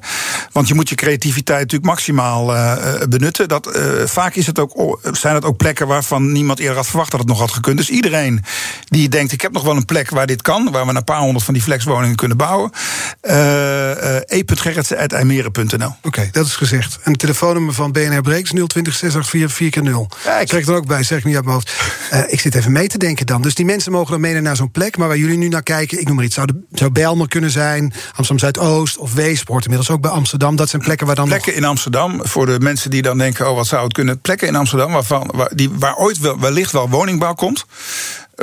Want 0.52 0.68
je 0.68 0.74
moet 0.74 0.88
je 0.88 0.94
creativiteit 0.94 1.60
natuurlijk 1.60 1.90
maximaal 1.90 2.54
uh, 2.54 2.74
benutten. 3.08 3.48
Dat, 3.48 3.76
uh, 3.76 3.82
vaak 4.04 4.34
is 4.34 4.46
het 4.46 4.58
ook, 4.58 5.00
zijn 5.12 5.34
het 5.34 5.44
ook 5.44 5.56
plekken 5.56 5.86
waarvan 5.86 6.32
niemand 6.32 6.58
eerder 6.58 6.76
had 6.76 6.86
verwacht 6.86 7.10
dat 7.10 7.20
het 7.20 7.28
nog 7.28 7.38
had 7.38 7.52
gekund. 7.52 7.76
Dus 7.76 7.90
iedereen 7.90 8.44
die 8.84 9.08
denkt, 9.08 9.32
ik 9.32 9.40
heb 9.40 9.52
nog 9.52 9.62
wel 9.62 9.76
een 9.76 9.84
plek 9.84 10.10
waar 10.10 10.26
dit 10.26 10.42
kan, 10.42 10.70
waar 10.70 10.86
we 10.86 10.94
een 10.94 11.04
paar 11.04 11.20
honderd 11.20 11.44
van 11.44 11.54
die 11.54 11.62
flexwoningen 11.62 12.16
kunnen 12.16 12.36
bouwen. 12.36 12.70
Uh, 13.22 14.16
e.gerritsen.ijmeren.nl 14.16 15.94
Oké, 16.02 16.28
dat 16.32 16.46
is 16.46 16.56
gezegd. 16.56 16.98
En 17.02 17.10
het 17.10 17.20
telefoonnummer 17.20 17.74
van 17.74 17.92
BNR 17.92 18.22
Breeks 18.22 18.50
020 18.50 18.94
684 18.94 19.56
4 19.56 20.06
Kijk. 20.22 20.48
Zeg 20.48 20.66
er 20.66 20.74
ook 20.74 20.86
bij, 20.86 21.02
zeg 21.02 21.18
ik 21.18 21.24
niet 21.24 21.34
uit 21.34 21.44
mijn 21.44 21.56
hoofd. 21.56 21.72
ik 22.32 22.40
zit 22.40 22.54
even 22.54 22.72
mee 22.72 22.88
te 22.88 22.98
denken 22.98 23.26
dan. 23.26 23.42
Dus 23.42 23.54
die 23.54 23.64
mensen 23.64 23.92
mogen 23.92 24.10
dan 24.10 24.20
mee 24.20 24.40
naar 24.40 24.56
zo'n 24.56 24.70
plek, 24.70 24.96
maar 24.96 25.08
waar 25.08 25.16
jullie 25.16 25.38
nu 25.38 25.48
naar 25.48 25.62
kijken, 25.62 26.00
ik 26.00 26.06
noem 26.06 26.16
maar 26.16 26.24
zou, 26.32 26.46
de, 26.46 26.64
zou 26.72 26.90
Belmer 26.90 27.28
kunnen 27.28 27.50
zijn, 27.50 27.92
Amsterdam 28.06 28.38
Zuidoost 28.38 28.96
of 28.96 29.14
Weesp, 29.14 29.48
hoort 29.48 29.64
inmiddels 29.64 29.90
ook 29.90 30.00
bij 30.00 30.10
Amsterdam. 30.10 30.56
Dat 30.56 30.68
zijn 30.68 30.82
plekken 30.82 31.06
waar 31.06 31.16
dan. 31.16 31.28
Plekken 31.28 31.54
in 31.54 31.64
Amsterdam, 31.64 32.26
voor 32.26 32.46
de 32.46 32.60
mensen 32.60 32.90
die 32.90 33.02
dan 33.02 33.18
denken: 33.18 33.48
oh, 33.50 33.56
wat 33.56 33.66
zou 33.66 33.84
het 33.84 33.92
kunnen? 33.92 34.20
Plekken 34.20 34.48
in 34.48 34.56
Amsterdam 34.56 34.92
waarvan, 34.92 35.30
waar, 35.34 35.50
die, 35.54 35.70
waar 35.70 35.96
ooit 35.96 36.18
wel, 36.18 36.40
wellicht 36.40 36.72
wel 36.72 36.88
woningbouw 36.88 37.34
komt. 37.34 37.66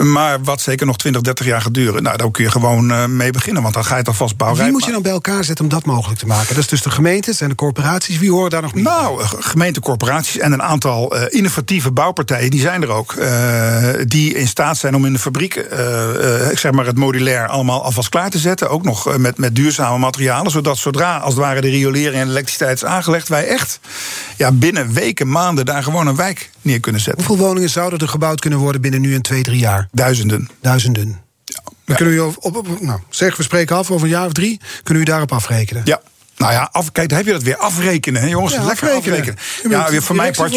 Maar 0.01 0.43
wat 0.43 0.61
zeker 0.61 0.85
nog 0.85 0.97
20, 0.97 1.21
30 1.21 1.45
jaar 1.45 1.61
gaat 1.61 1.73
duren. 1.73 2.03
Nou, 2.03 2.17
daar 2.17 2.31
kun 2.31 2.43
je 2.43 2.51
gewoon 2.51 2.91
uh, 2.91 3.05
mee 3.05 3.31
beginnen, 3.31 3.61
want 3.61 3.73
dan 3.73 3.83
ga 3.85 3.91
je 3.91 3.99
het 3.99 4.07
alvast 4.07 4.37
bouwen. 4.37 4.63
Wie 4.63 4.71
moet 4.71 4.85
je 4.85 4.91
dan 4.91 5.01
bij 5.01 5.11
elkaar 5.11 5.43
zetten 5.43 5.65
om 5.65 5.71
dat 5.71 5.85
mogelijk 5.85 6.19
te 6.19 6.25
maken? 6.25 6.47
Dat 6.47 6.63
is 6.63 6.67
dus 6.69 6.81
de 6.81 6.89
gemeentes 6.89 7.41
en 7.41 7.49
de 7.49 7.55
corporaties. 7.55 8.17
Wie 8.17 8.31
horen 8.31 8.49
daar 8.49 8.61
nog 8.61 8.73
niet 8.73 8.83
Nou, 8.83 9.17
bij? 9.17 9.25
gemeente, 9.39 9.79
corporaties 9.79 10.37
en 10.37 10.51
een 10.51 10.61
aantal 10.61 11.15
uh, 11.15 11.23
innovatieve 11.29 11.91
bouwpartijen, 11.91 12.51
die 12.51 12.59
zijn 12.59 12.81
er 12.81 12.89
ook. 12.89 13.13
Uh, 13.13 13.89
die 14.07 14.33
in 14.33 14.47
staat 14.47 14.77
zijn 14.77 14.95
om 14.95 15.05
in 15.05 15.13
de 15.13 15.19
fabriek, 15.19 15.65
zeg 16.53 16.71
maar 16.71 16.85
het 16.85 16.97
modulair, 16.97 17.47
allemaal 17.47 17.83
alvast 17.83 18.09
klaar 18.09 18.29
te 18.29 18.39
zetten. 18.39 18.69
Ook 18.69 18.83
nog 18.83 19.17
met, 19.17 19.37
met 19.37 19.55
duurzame 19.55 19.97
materialen, 19.97 20.51
zodat 20.51 20.77
zodra 20.77 21.17
als 21.17 21.33
het 21.33 21.43
ware 21.43 21.61
de 21.61 21.69
riolering 21.69 22.21
en 22.21 22.29
elektriciteit 22.29 22.75
is 22.75 22.85
aangelegd, 22.85 23.27
wij 23.27 23.47
echt 23.47 23.79
ja, 24.37 24.51
binnen 24.51 24.93
weken, 24.93 25.29
maanden 25.29 25.65
daar 25.65 25.83
gewoon 25.83 26.07
een 26.07 26.15
wijk 26.15 26.49
neer 26.61 26.79
kunnen 26.79 27.01
zetten. 27.01 27.25
Hoeveel 27.25 27.45
woningen 27.45 27.69
zouden 27.69 27.99
er 27.99 28.07
gebouwd 28.07 28.39
kunnen 28.39 28.59
worden 28.59 28.81
binnen 28.81 29.01
nu 29.01 29.13
en 29.13 29.21
twee, 29.21 29.43
drie 29.43 29.59
jaar? 29.59 29.84
Duizenden. 29.91 30.49
Duizenden. 30.61 31.21
Ja. 31.45 31.63
Dan 31.85 31.95
kunnen 31.95 32.15
we 32.15 32.33
op, 32.39 32.55
op, 32.55 32.81
nou, 32.81 32.99
zeg, 33.09 33.37
we 33.37 33.43
spreken 33.43 33.75
af 33.75 33.91
over 33.91 34.05
een 34.05 34.13
jaar 34.13 34.25
of 34.25 34.33
drie. 34.33 34.59
Kunnen 34.83 35.03
u 35.03 35.05
daarop 35.05 35.31
afrekenen? 35.31 35.81
Ja. 35.85 36.01
Nou 36.45 36.57
ja, 36.57 36.69
af, 36.71 36.91
kijk, 36.91 37.09
dan 37.09 37.17
heb 37.17 37.27
je 37.27 37.33
dat 37.33 37.43
weer 37.43 37.57
afrekenen, 37.57 38.21
hè, 38.21 38.27
jongens. 38.27 38.53
Ja, 38.53 38.63
lekker 38.63 38.91
afrekenen. 38.91 39.37
Ja, 39.69 39.89
weer 39.89 40.03
voor 40.03 40.15
mijn 40.15 40.33
part, 40.33 40.55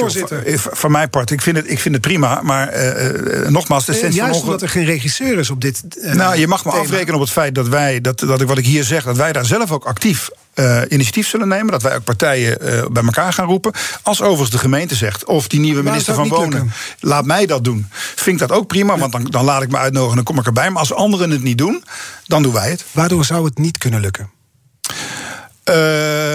voor, 0.55 0.91
mijn 0.91 1.11
part, 1.11 1.31
ik 1.31 1.43
vind 1.43 1.57
het, 1.57 1.71
ik 1.71 1.79
vind 1.79 1.95
het 1.95 2.03
prima, 2.03 2.41
maar 2.43 2.77
uh, 2.77 3.49
nogmaals, 3.49 3.85
de 3.85 3.93
essentie 3.93 4.21
Juist 4.21 4.43
omdat 4.43 4.63
er 4.63 4.69
geen 4.69 4.85
regisseur 4.85 5.39
is 5.39 5.51
op 5.51 5.61
dit. 5.61 5.83
Uh, 5.97 6.15
nou, 6.15 6.37
je 6.37 6.47
mag 6.47 6.65
me 6.65 6.71
afrekenen 6.71 7.15
op 7.15 7.21
het 7.21 7.31
feit 7.31 7.55
dat 7.55 7.69
wij, 7.69 8.01
dat, 8.01 8.19
dat 8.19 8.41
ik 8.41 8.49
wat 8.49 8.59
ik 8.59 8.65
hier 8.65 8.85
zeg, 8.85 9.05
dat 9.05 9.17
wij 9.17 9.33
daar 9.33 9.45
zelf 9.45 9.73
ook 9.73 9.85
actief 9.85 10.29
uh, 10.55 10.81
initiatief 10.89 11.29
zullen 11.29 11.49
nemen. 11.49 11.73
Dat 11.73 11.83
wij 11.83 11.97
ook 11.97 12.05
partijen 12.05 12.59
uh, 12.63 12.87
bij 12.91 13.03
elkaar 13.03 13.33
gaan 13.33 13.47
roepen. 13.47 13.73
Als 14.03 14.21
overigens 14.21 14.51
de 14.51 14.59
gemeente 14.59 14.95
zegt, 14.95 15.25
of 15.25 15.49
die 15.49 15.61
nieuwe 15.61 15.83
minister 15.83 16.15
van 16.15 16.29
Wonen, 16.29 16.73
laat 17.01 17.25
mij 17.25 17.47
dat 17.47 17.65
doen. 17.65 17.87
Vind 17.91 18.41
ik 18.41 18.49
dat 18.49 18.59
ook 18.59 18.67
prima, 18.67 18.99
want 18.99 19.13
dan, 19.13 19.25
dan 19.25 19.45
laat 19.45 19.63
ik 19.63 19.71
me 19.71 19.77
uitnodigen 19.77 20.11
en 20.11 20.25
dan 20.25 20.35
kom 20.35 20.39
ik 20.39 20.47
erbij. 20.47 20.71
Maar 20.71 20.81
als 20.81 20.93
anderen 20.93 21.31
het 21.31 21.43
niet 21.43 21.59
doen, 21.59 21.85
dan 22.27 22.43
doen 22.43 22.53
wij 22.53 22.71
het. 22.71 22.85
Waardoor 22.93 23.25
zou 23.25 23.45
het 23.45 23.59
niet 23.59 23.79
kunnen 23.79 24.01
lukken? 24.01 24.38
Uh, 25.69 25.75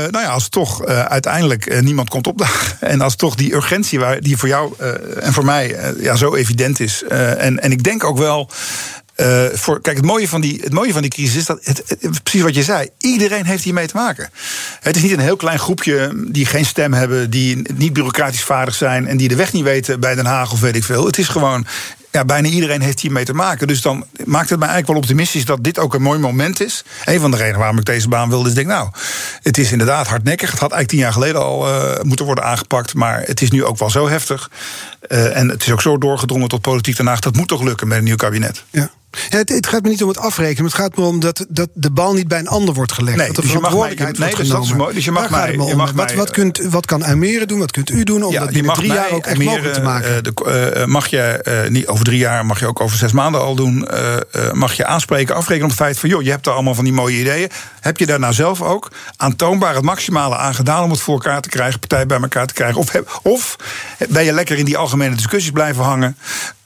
nou 0.10 0.20
ja, 0.24 0.30
als 0.30 0.50
toch 0.50 0.88
uh, 0.88 1.02
uiteindelijk 1.02 1.66
uh, 1.66 1.80
niemand 1.80 2.10
komt 2.10 2.28
opdagen. 2.28 2.78
En 2.94 3.02
als 3.02 3.16
toch 3.16 3.36
die 3.36 3.54
urgentie 3.54 4.00
waar, 4.00 4.22
die 4.22 4.38
voor 4.38 4.50
jou 4.50 4.74
en 5.20 5.34
voor 5.34 5.46
mij 5.46 5.76
ja, 5.98 6.16
zo 6.16 6.36
evident 6.36 6.80
is. 6.80 7.04
en, 7.38 7.60
en 7.60 7.72
ik 7.72 7.84
denk 7.84 8.04
ook 8.04 8.18
wel 8.18 8.50
voor, 9.54 9.82
kijk, 9.82 9.98
het 9.98 10.06
mooie, 10.06 10.28
van 10.28 10.42
die, 10.42 10.60
het 10.64 10.74
mooie 10.74 10.94
van 10.94 11.02
die 11.02 11.12
crisis 11.12 11.36
is 11.36 11.46
dat, 11.46 11.60
het, 11.62 11.84
precies 12.24 12.42
wat 12.42 12.56
je 12.56 12.64
zei, 12.64 12.90
iedereen 12.98 13.46
heeft 13.46 13.64
hiermee 13.64 13.88
te 13.88 13.98
maken. 13.98 14.30
Het 14.80 14.96
is 14.96 15.02
niet 15.02 15.12
een 15.12 15.20
heel 15.20 15.36
klein 15.36 15.60
groepje 15.60 16.24
die 16.28 16.46
geen 16.46 16.66
stem 16.66 16.94
hebben, 16.94 17.30
die 17.30 17.62
niet 17.76 17.94
bureaucratisch 17.94 18.44
vaardig 18.44 18.76
zijn 18.76 19.08
en 19.08 19.18
die 19.18 19.28
de 19.28 19.36
weg 19.36 19.54
niet 19.54 19.64
weten 19.64 20.00
bij 20.00 20.16
Den 20.16 20.26
Haag 20.26 20.52
of 20.52 20.60
weet 20.60 20.76
ik 20.76 20.84
veel. 20.84 21.06
Het 21.06 21.18
is 21.18 21.28
gewoon, 21.28 21.66
ja, 22.14 22.26
bijna 22.26 22.48
iedereen 22.48 22.82
heeft 22.82 23.00
hiermee 23.00 23.26
te 23.26 23.34
maken. 23.34 23.68
Dus 23.68 23.82
dan 23.82 24.06
maakt 24.26 24.50
het 24.50 24.60
mij 24.60 24.68
eigenlijk 24.68 24.88
wel 24.88 24.98
optimistisch 24.98 25.46
dat 25.46 25.64
dit 25.64 25.80
ook 25.80 25.94
een 25.94 26.02
mooi 26.02 26.20
moment 26.20 26.62
is. 26.62 26.84
Een 27.06 27.20
van 27.20 27.32
de 27.32 27.38
redenen 27.38 27.60
waarom 27.60 27.78
ik 27.78 27.86
deze 27.86 28.08
baan 28.08 28.30
wilde, 28.30 28.50
is 28.50 28.56
denk 28.56 28.68
nou, 28.68 28.90
het 29.42 29.58
is 29.58 29.72
inderdaad 29.72 30.08
hardnekkig. 30.08 30.52
Het 30.52 30.60
had 30.60 30.72
eigenlijk 30.72 30.90
tien 30.90 31.00
jaar 31.00 31.14
geleden 31.14 31.42
al 31.42 31.68
uh, 31.68 32.02
moeten 32.02 32.26
worden 32.26 32.44
aangepakt, 32.44 32.94
maar 32.94 33.22
het 33.26 33.42
is 33.42 33.52
nu 33.52 33.66
ook 33.66 33.78
wel 33.78 33.90
zo 33.90 34.08
heftig. 34.08 34.52
Uh, 35.08 35.38
en 35.38 35.50
het 35.50 35.62
is 35.62 35.72
ook 35.72 35.82
zo 35.82 35.98
doorgedrongen 35.98 36.48
tot 36.48 36.62
politiek 36.62 36.98
Den 36.98 37.08
Haag. 37.08 37.20
Dat 37.20 37.36
moet 37.36 37.48
toch 37.48 37.62
lukken 37.62 37.88
met 37.88 37.98
een 37.98 38.04
nieuw 38.04 38.16
kabinet. 38.16 38.64
Ja. 38.70 38.90
Ja, 39.30 39.38
het, 39.38 39.50
het, 39.50 39.68
gaat 39.68 39.84
me 39.84 39.90
niet 39.90 40.02
om 40.02 40.08
het 40.08 40.18
afrekenen. 40.18 40.66
Het 40.66 40.74
gaat 40.74 40.98
me 40.98 41.04
om 41.04 41.20
dat, 41.20 41.46
dat 41.50 41.70
de 41.74 41.92
bal 41.92 42.14
niet 42.14 42.28
bij 42.28 42.40
een 42.40 42.48
ander 42.48 42.74
wordt 42.74 42.92
gelegd. 42.92 43.18
Nee, 43.18 43.28
dat 43.28 43.36
de 43.36 43.42
dus 43.42 43.52
verantwoordelijkheid 43.52 44.18
wordt 44.18 44.38
dus 44.38 44.48
genomen. 44.48 44.78
mooi. 44.78 44.94
Dus 44.94 45.06
je 45.06 45.12
mag 45.12 45.30
mij, 45.30 45.52
je 45.52 45.76
mag 45.76 45.92
wat, 45.92 46.14
wat, 46.14 46.30
kunt, 46.30 46.58
wat 46.70 46.86
kan 46.86 47.04
Almere 47.04 47.46
doen? 47.46 47.60
Wat 47.60 47.72
kunt 47.72 47.90
u 47.90 48.04
doen 48.04 48.24
om 48.24 48.32
ja, 48.32 48.40
dat 48.40 48.52
binnen 48.52 48.74
drie 48.74 48.94
jaar 48.94 49.12
ook 49.12 49.26
echt 49.26 49.44
mogelijk 49.44 49.74
te 49.74 49.82
maken? 49.82 50.16
Uh, 50.16 50.22
de, 50.22 50.76
uh, 50.78 50.86
mag 50.86 51.08
je 51.08 51.62
uh, 51.64 51.70
niet 51.70 51.88
drie 52.04 52.18
jaar, 52.18 52.46
mag 52.46 52.60
je 52.60 52.68
ook 52.68 52.82
over 52.82 52.98
zes 52.98 53.12
maanden 53.12 53.42
al 53.42 53.56
doen. 53.56 53.88
mag 54.52 54.74
je 54.74 54.86
aanspreken, 54.86 55.36
afrekenen 55.36 55.64
op 55.64 55.78
het 55.78 55.80
feit 55.80 56.00
van... 56.00 56.10
joh, 56.10 56.22
je 56.22 56.30
hebt 56.30 56.46
er 56.46 56.54
allemaal 56.54 56.76
van 56.76 56.84
die 56.84 56.94
mooie 56.94 57.20
ideeën. 57.20 57.50
Heb 57.80 57.98
je 57.98 58.06
daar 58.06 58.20
nou 58.20 58.34
zelf 58.34 58.62
ook 58.62 58.92
aantoonbaar 59.18 59.76
het 59.76 59.84
maximale 59.84 60.36
aan 60.36 60.56
gedaan... 60.56 60.84
om 60.84 60.90
het 60.90 61.02
voor 61.02 61.14
elkaar 61.14 61.42
te 61.42 61.50
krijgen, 61.50 61.80
partij 61.80 62.06
bij 62.06 62.20
elkaar 62.20 62.48
te 62.48 62.54
krijgen? 62.54 62.80
Of, 62.80 62.94
of 63.22 63.56
ben 64.10 64.24
je 64.24 64.34
lekker 64.34 64.58
in 64.58 64.66
die 64.66 64.78
algemene 64.78 65.16
discussies 65.16 65.52
blijven 65.52 65.84
hangen... 65.84 66.18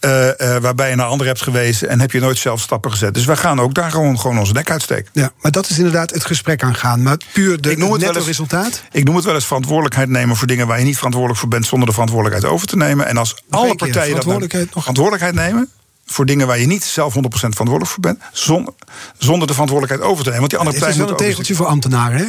Uh, 0.01 0.27
uh, 0.27 0.57
waarbij 0.57 0.89
je 0.89 0.95
naar 0.95 1.05
anderen 1.05 1.27
hebt 1.27 1.41
gewezen 1.41 1.89
en 1.89 1.99
heb 1.99 2.11
je 2.11 2.19
nooit 2.19 2.37
zelf 2.37 2.61
stappen 2.61 2.91
gezet. 2.91 3.13
Dus 3.13 3.25
wij 3.25 3.35
gaan 3.35 3.59
ook 3.59 3.73
daar 3.73 3.91
gewoon, 3.91 4.19
gewoon 4.19 4.39
onze 4.39 4.53
nek 4.53 4.71
uitsteken. 4.71 5.09
Ja, 5.13 5.31
maar 5.41 5.51
dat 5.51 5.69
is 5.69 5.77
inderdaad 5.77 6.13
het 6.13 6.25
gesprek 6.25 6.63
aangaan. 6.63 7.01
Maar 7.03 7.17
puur 7.33 7.61
de 7.61 7.71
ik 7.71 7.77
noem 7.77 7.91
het 7.91 7.99
netto 7.99 8.13
wel 8.13 8.27
eens, 8.27 8.37
resultaat. 8.37 8.83
Ik 8.91 9.03
noem 9.03 9.15
het 9.15 9.25
wel 9.25 9.33
eens 9.33 9.45
verantwoordelijkheid 9.45 10.09
nemen 10.09 10.35
voor 10.35 10.47
dingen 10.47 10.67
waar 10.67 10.79
je 10.79 10.85
niet 10.85 10.95
verantwoordelijk 10.95 11.39
voor 11.39 11.49
bent 11.49 11.65
zonder 11.65 11.87
de 11.87 11.93
verantwoordelijkheid 11.93 12.53
over 12.53 12.67
te 12.67 12.77
nemen. 12.77 13.07
En 13.07 13.17
als 13.17 13.33
Nog 13.33 13.59
alle 13.59 13.69
keer, 13.69 13.77
partijen 13.77 14.15
dat 14.15 14.23
verantwoordelijkheid 14.23 14.65
nog. 14.65 14.83
verantwoordelijkheid 14.83 15.35
nemen 15.35 15.69
voor 16.05 16.25
dingen 16.25 16.47
waar 16.47 16.59
je 16.59 16.65
niet 16.65 16.83
zelf 16.83 17.13
100% 17.13 17.19
verantwoordelijk 17.19 17.91
voor 17.91 17.99
bent, 17.99 18.19
zonder, 18.31 18.73
zonder 19.17 19.47
de 19.47 19.53
verantwoordelijkheid 19.53 20.11
over 20.11 20.23
te 20.23 20.29
nemen. 20.29 20.49
Want 20.49 20.49
die 20.49 20.59
andere 20.59 20.77
Het 20.77 20.87
is 20.87 20.95
partijen 20.95 21.17
wel 21.17 21.25
een 21.25 21.29
tegeltje 21.29 21.55
voor 21.55 21.65
ambtenaren, 21.65 22.17
hè? 22.17 22.25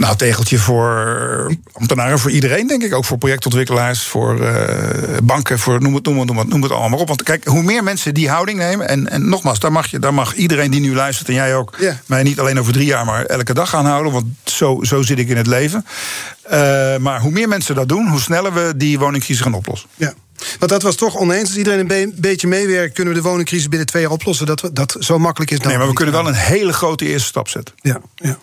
Nou, 0.00 0.16
tegeltje 0.16 0.58
voor 0.58 1.56
ambtenaren, 1.72 2.18
voor 2.18 2.30
iedereen, 2.30 2.66
denk 2.66 2.82
ik. 2.82 2.94
Ook 2.94 3.04
voor 3.04 3.18
projectontwikkelaars, 3.18 4.02
voor 4.02 4.40
uh, 4.40 5.18
banken, 5.22 5.58
voor 5.58 5.80
noem 5.82 5.94
het, 5.94 6.04
noem, 6.04 6.18
het, 6.18 6.26
noem, 6.26 6.38
het, 6.38 6.48
noem 6.48 6.62
het 6.62 6.72
allemaal 6.72 6.98
op. 6.98 7.08
Want 7.08 7.22
kijk, 7.22 7.44
hoe 7.44 7.62
meer 7.62 7.84
mensen 7.84 8.14
die 8.14 8.28
houding 8.28 8.58
nemen. 8.58 8.88
En, 8.88 9.10
en 9.10 9.28
nogmaals, 9.28 9.58
daar 9.58 9.72
mag, 9.72 9.86
je, 9.86 9.98
daar 9.98 10.14
mag 10.14 10.34
iedereen 10.34 10.70
die 10.70 10.80
nu 10.80 10.94
luistert, 10.94 11.28
en 11.28 11.34
jij 11.34 11.56
ook, 11.56 11.76
mij 12.06 12.22
niet 12.22 12.40
alleen 12.40 12.58
over 12.60 12.72
drie 12.72 12.86
jaar, 12.86 13.04
maar 13.04 13.24
elke 13.24 13.54
dag 13.54 13.68
gaan 13.68 13.86
houden. 13.86 14.12
Want 14.12 14.26
zo, 14.44 14.78
zo 14.82 15.02
zit 15.02 15.18
ik 15.18 15.28
in 15.28 15.36
het 15.36 15.46
leven. 15.46 15.86
Uh, 16.52 16.96
maar 16.96 17.20
hoe 17.20 17.30
meer 17.30 17.48
mensen 17.48 17.74
dat 17.74 17.88
doen, 17.88 18.08
hoe 18.08 18.20
sneller 18.20 18.52
we 18.52 18.72
die 18.76 18.98
woningcrisis 18.98 19.42
gaan 19.42 19.54
oplossen. 19.54 19.88
Ja. 19.96 20.12
Want 20.58 20.70
dat 20.70 20.82
was 20.82 20.94
toch 20.94 21.16
oneens. 21.16 21.48
Als 21.48 21.56
iedereen 21.56 21.78
een 21.78 21.86
be 21.86 22.12
beetje 22.16 22.48
meewerkt, 22.48 22.94
kunnen 22.94 23.14
we 23.14 23.20
de 23.20 23.28
woningcrisis 23.28 23.68
binnen 23.68 23.86
twee 23.86 24.02
jaar 24.02 24.12
oplossen. 24.12 24.46
Dat, 24.46 24.60
we, 24.60 24.72
dat 24.72 24.96
zo 24.98 25.18
makkelijk 25.18 25.50
is 25.50 25.58
dat. 25.58 25.66
Nee, 25.66 25.78
maar 25.78 25.88
we 25.88 25.92
kunnen 25.92 26.14
wel 26.14 26.28
een 26.28 26.34
hele 26.34 26.72
grote 26.72 27.06
eerste 27.06 27.28
stap 27.28 27.48
zetten. 27.48 27.74
Ja, 27.80 28.00
ja. 28.14 28.38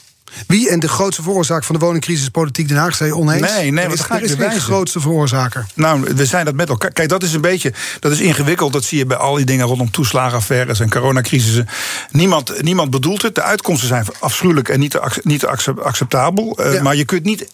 Wie 0.47 0.69
en 0.69 0.79
de 0.79 0.87
grootste 0.87 1.21
veroorzaak 1.21 1.63
van 1.63 1.75
de 1.79 1.85
woningcrisis 1.85 2.29
politiek 2.29 2.67
Den 2.67 2.77
Haag 2.77 2.95
zijn 2.95 3.13
oneens? 3.13 3.51
Nee, 3.51 3.71
nee, 3.71 3.85
wat 3.85 3.93
is, 3.93 4.01
ga 4.01 4.17
ik 4.17 4.25
weer 4.25 4.37
wijzen? 4.37 4.61
grootste 4.61 4.99
veroorzaker. 4.99 5.65
Nou, 5.73 6.01
we 6.15 6.25
zijn 6.25 6.45
dat 6.45 6.53
met 6.55 6.69
elkaar. 6.69 6.91
Kijk, 6.91 7.09
dat 7.09 7.23
is 7.23 7.33
een 7.33 7.41
beetje. 7.41 7.73
Dat 7.99 8.11
is 8.11 8.19
ingewikkeld. 8.19 8.73
Dat 8.73 8.83
zie 8.83 8.97
je 8.97 9.05
bij 9.05 9.17
al 9.17 9.35
die 9.35 9.45
dingen 9.45 9.65
rondom 9.65 9.91
toeslagenaffaires 9.91 10.79
en 10.79 10.89
coronacrisissen. 10.89 11.67
Niemand, 12.11 12.61
niemand 12.61 12.89
bedoelt 12.89 13.21
het. 13.21 13.35
De 13.35 13.43
uitkomsten 13.43 13.87
zijn 13.87 14.05
afschuwelijk 14.19 14.69
en 14.69 14.79
niet, 14.79 14.91
te 14.91 15.19
niet 15.23 15.39
te 15.39 15.47
acceptabel. 15.81 16.59
Uh, 16.59 16.73
Ja. 16.73 16.81
Maar 16.81 16.95
je 16.95 17.05
kunt 17.05 17.23
niet 17.23 17.47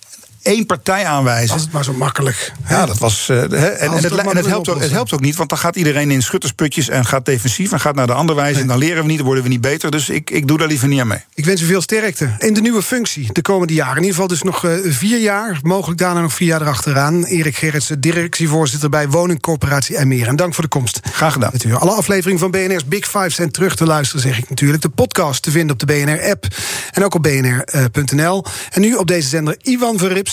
één 0.43 0.65
partij 0.65 1.05
aanwijzen. 1.05 1.53
Als 1.53 1.61
het 1.61 1.71
maar 1.71 1.83
zo 1.83 1.93
makkelijk. 1.93 2.51
Ja, 2.69 2.85
dat 2.85 2.97
was. 2.97 3.27
uh, 3.29 3.37
hè, 3.37 3.45
en, 3.45 3.91
het 3.91 4.05
en 4.05 4.45
helpt 4.47 4.69
ook, 4.69 4.79
het 4.79 4.91
helpt 4.91 5.13
ook 5.13 5.21
niet, 5.21 5.35
want 5.35 5.49
dan 5.49 5.57
gaat 5.57 5.75
iedereen 5.75 6.11
in 6.11 6.21
schuttersputjes 6.21 6.89
en 6.89 7.05
gaat 7.05 7.25
defensief 7.25 7.71
en 7.71 7.79
gaat 7.79 7.95
naar 7.95 8.07
de 8.07 8.13
andere 8.13 8.39
wijze. 8.39 8.59
En 8.59 8.67
dan 8.67 8.77
leren 8.77 9.01
we 9.01 9.07
niet, 9.07 9.17
dan 9.17 9.25
worden 9.25 9.43
we 9.43 9.49
niet 9.49 9.61
beter. 9.61 9.91
Dus 9.91 10.09
ik, 10.09 10.29
ik 10.29 10.47
doe 10.47 10.57
daar 10.57 10.67
liever 10.67 10.87
niet 10.87 10.99
aan 10.99 11.07
mee. 11.07 11.19
Ik 11.33 11.45
wens 11.45 11.61
u 11.61 11.65
veel 11.65 11.81
sterkte 11.81 12.29
in 12.37 12.53
de 12.53 12.61
nieuwe 12.61 12.81
functie 12.81 13.29
de 13.31 13.41
komende 13.41 13.73
jaren. 13.73 13.95
In 13.95 14.01
ieder 14.01 14.13
geval 14.13 14.27
dus 14.27 14.41
nog 14.41 14.63
uh, 14.63 14.71
vier 14.83 15.19
jaar, 15.19 15.59
mogelijk 15.61 15.99
daarna 15.99 16.21
nog 16.21 16.33
vier 16.33 16.47
jaar 16.47 16.61
erachteraan. 16.61 17.23
Erik 17.23 17.57
Gerritsen, 17.57 17.99
directievoorzitter 17.99 18.89
bij 18.89 19.09
Woningcorporatie 19.09 19.97
en 19.97 20.07
meer. 20.07 20.27
En 20.27 20.35
dank 20.35 20.53
voor 20.53 20.63
de 20.63 20.69
komst. 20.69 20.99
Graag 21.11 21.33
gedaan. 21.33 21.49
Met 21.51 21.63
u. 21.63 21.73
Alle 21.73 21.91
afleveringen 21.91 22.39
van 22.39 22.51
BNR's 22.51 22.85
Big 22.85 23.05
Five 23.05 23.29
zijn 23.29 23.51
terug 23.51 23.75
te 23.75 23.85
luisteren, 23.85 24.21
zeg 24.21 24.37
ik 24.37 24.49
natuurlijk. 24.49 24.81
De 24.81 24.89
podcast 24.89 25.43
te 25.43 25.51
vinden 25.51 25.71
op 25.71 25.79
de 25.79 25.85
BNR-app 25.85 26.47
en 26.91 27.03
ook 27.03 27.15
op 27.15 27.23
bnr.nl. 27.23 28.45
En 28.71 28.81
nu 28.81 28.95
op 28.95 29.07
deze 29.07 29.27
zender 29.27 29.57
Ivan 29.61 29.97
Verrips 29.97 30.32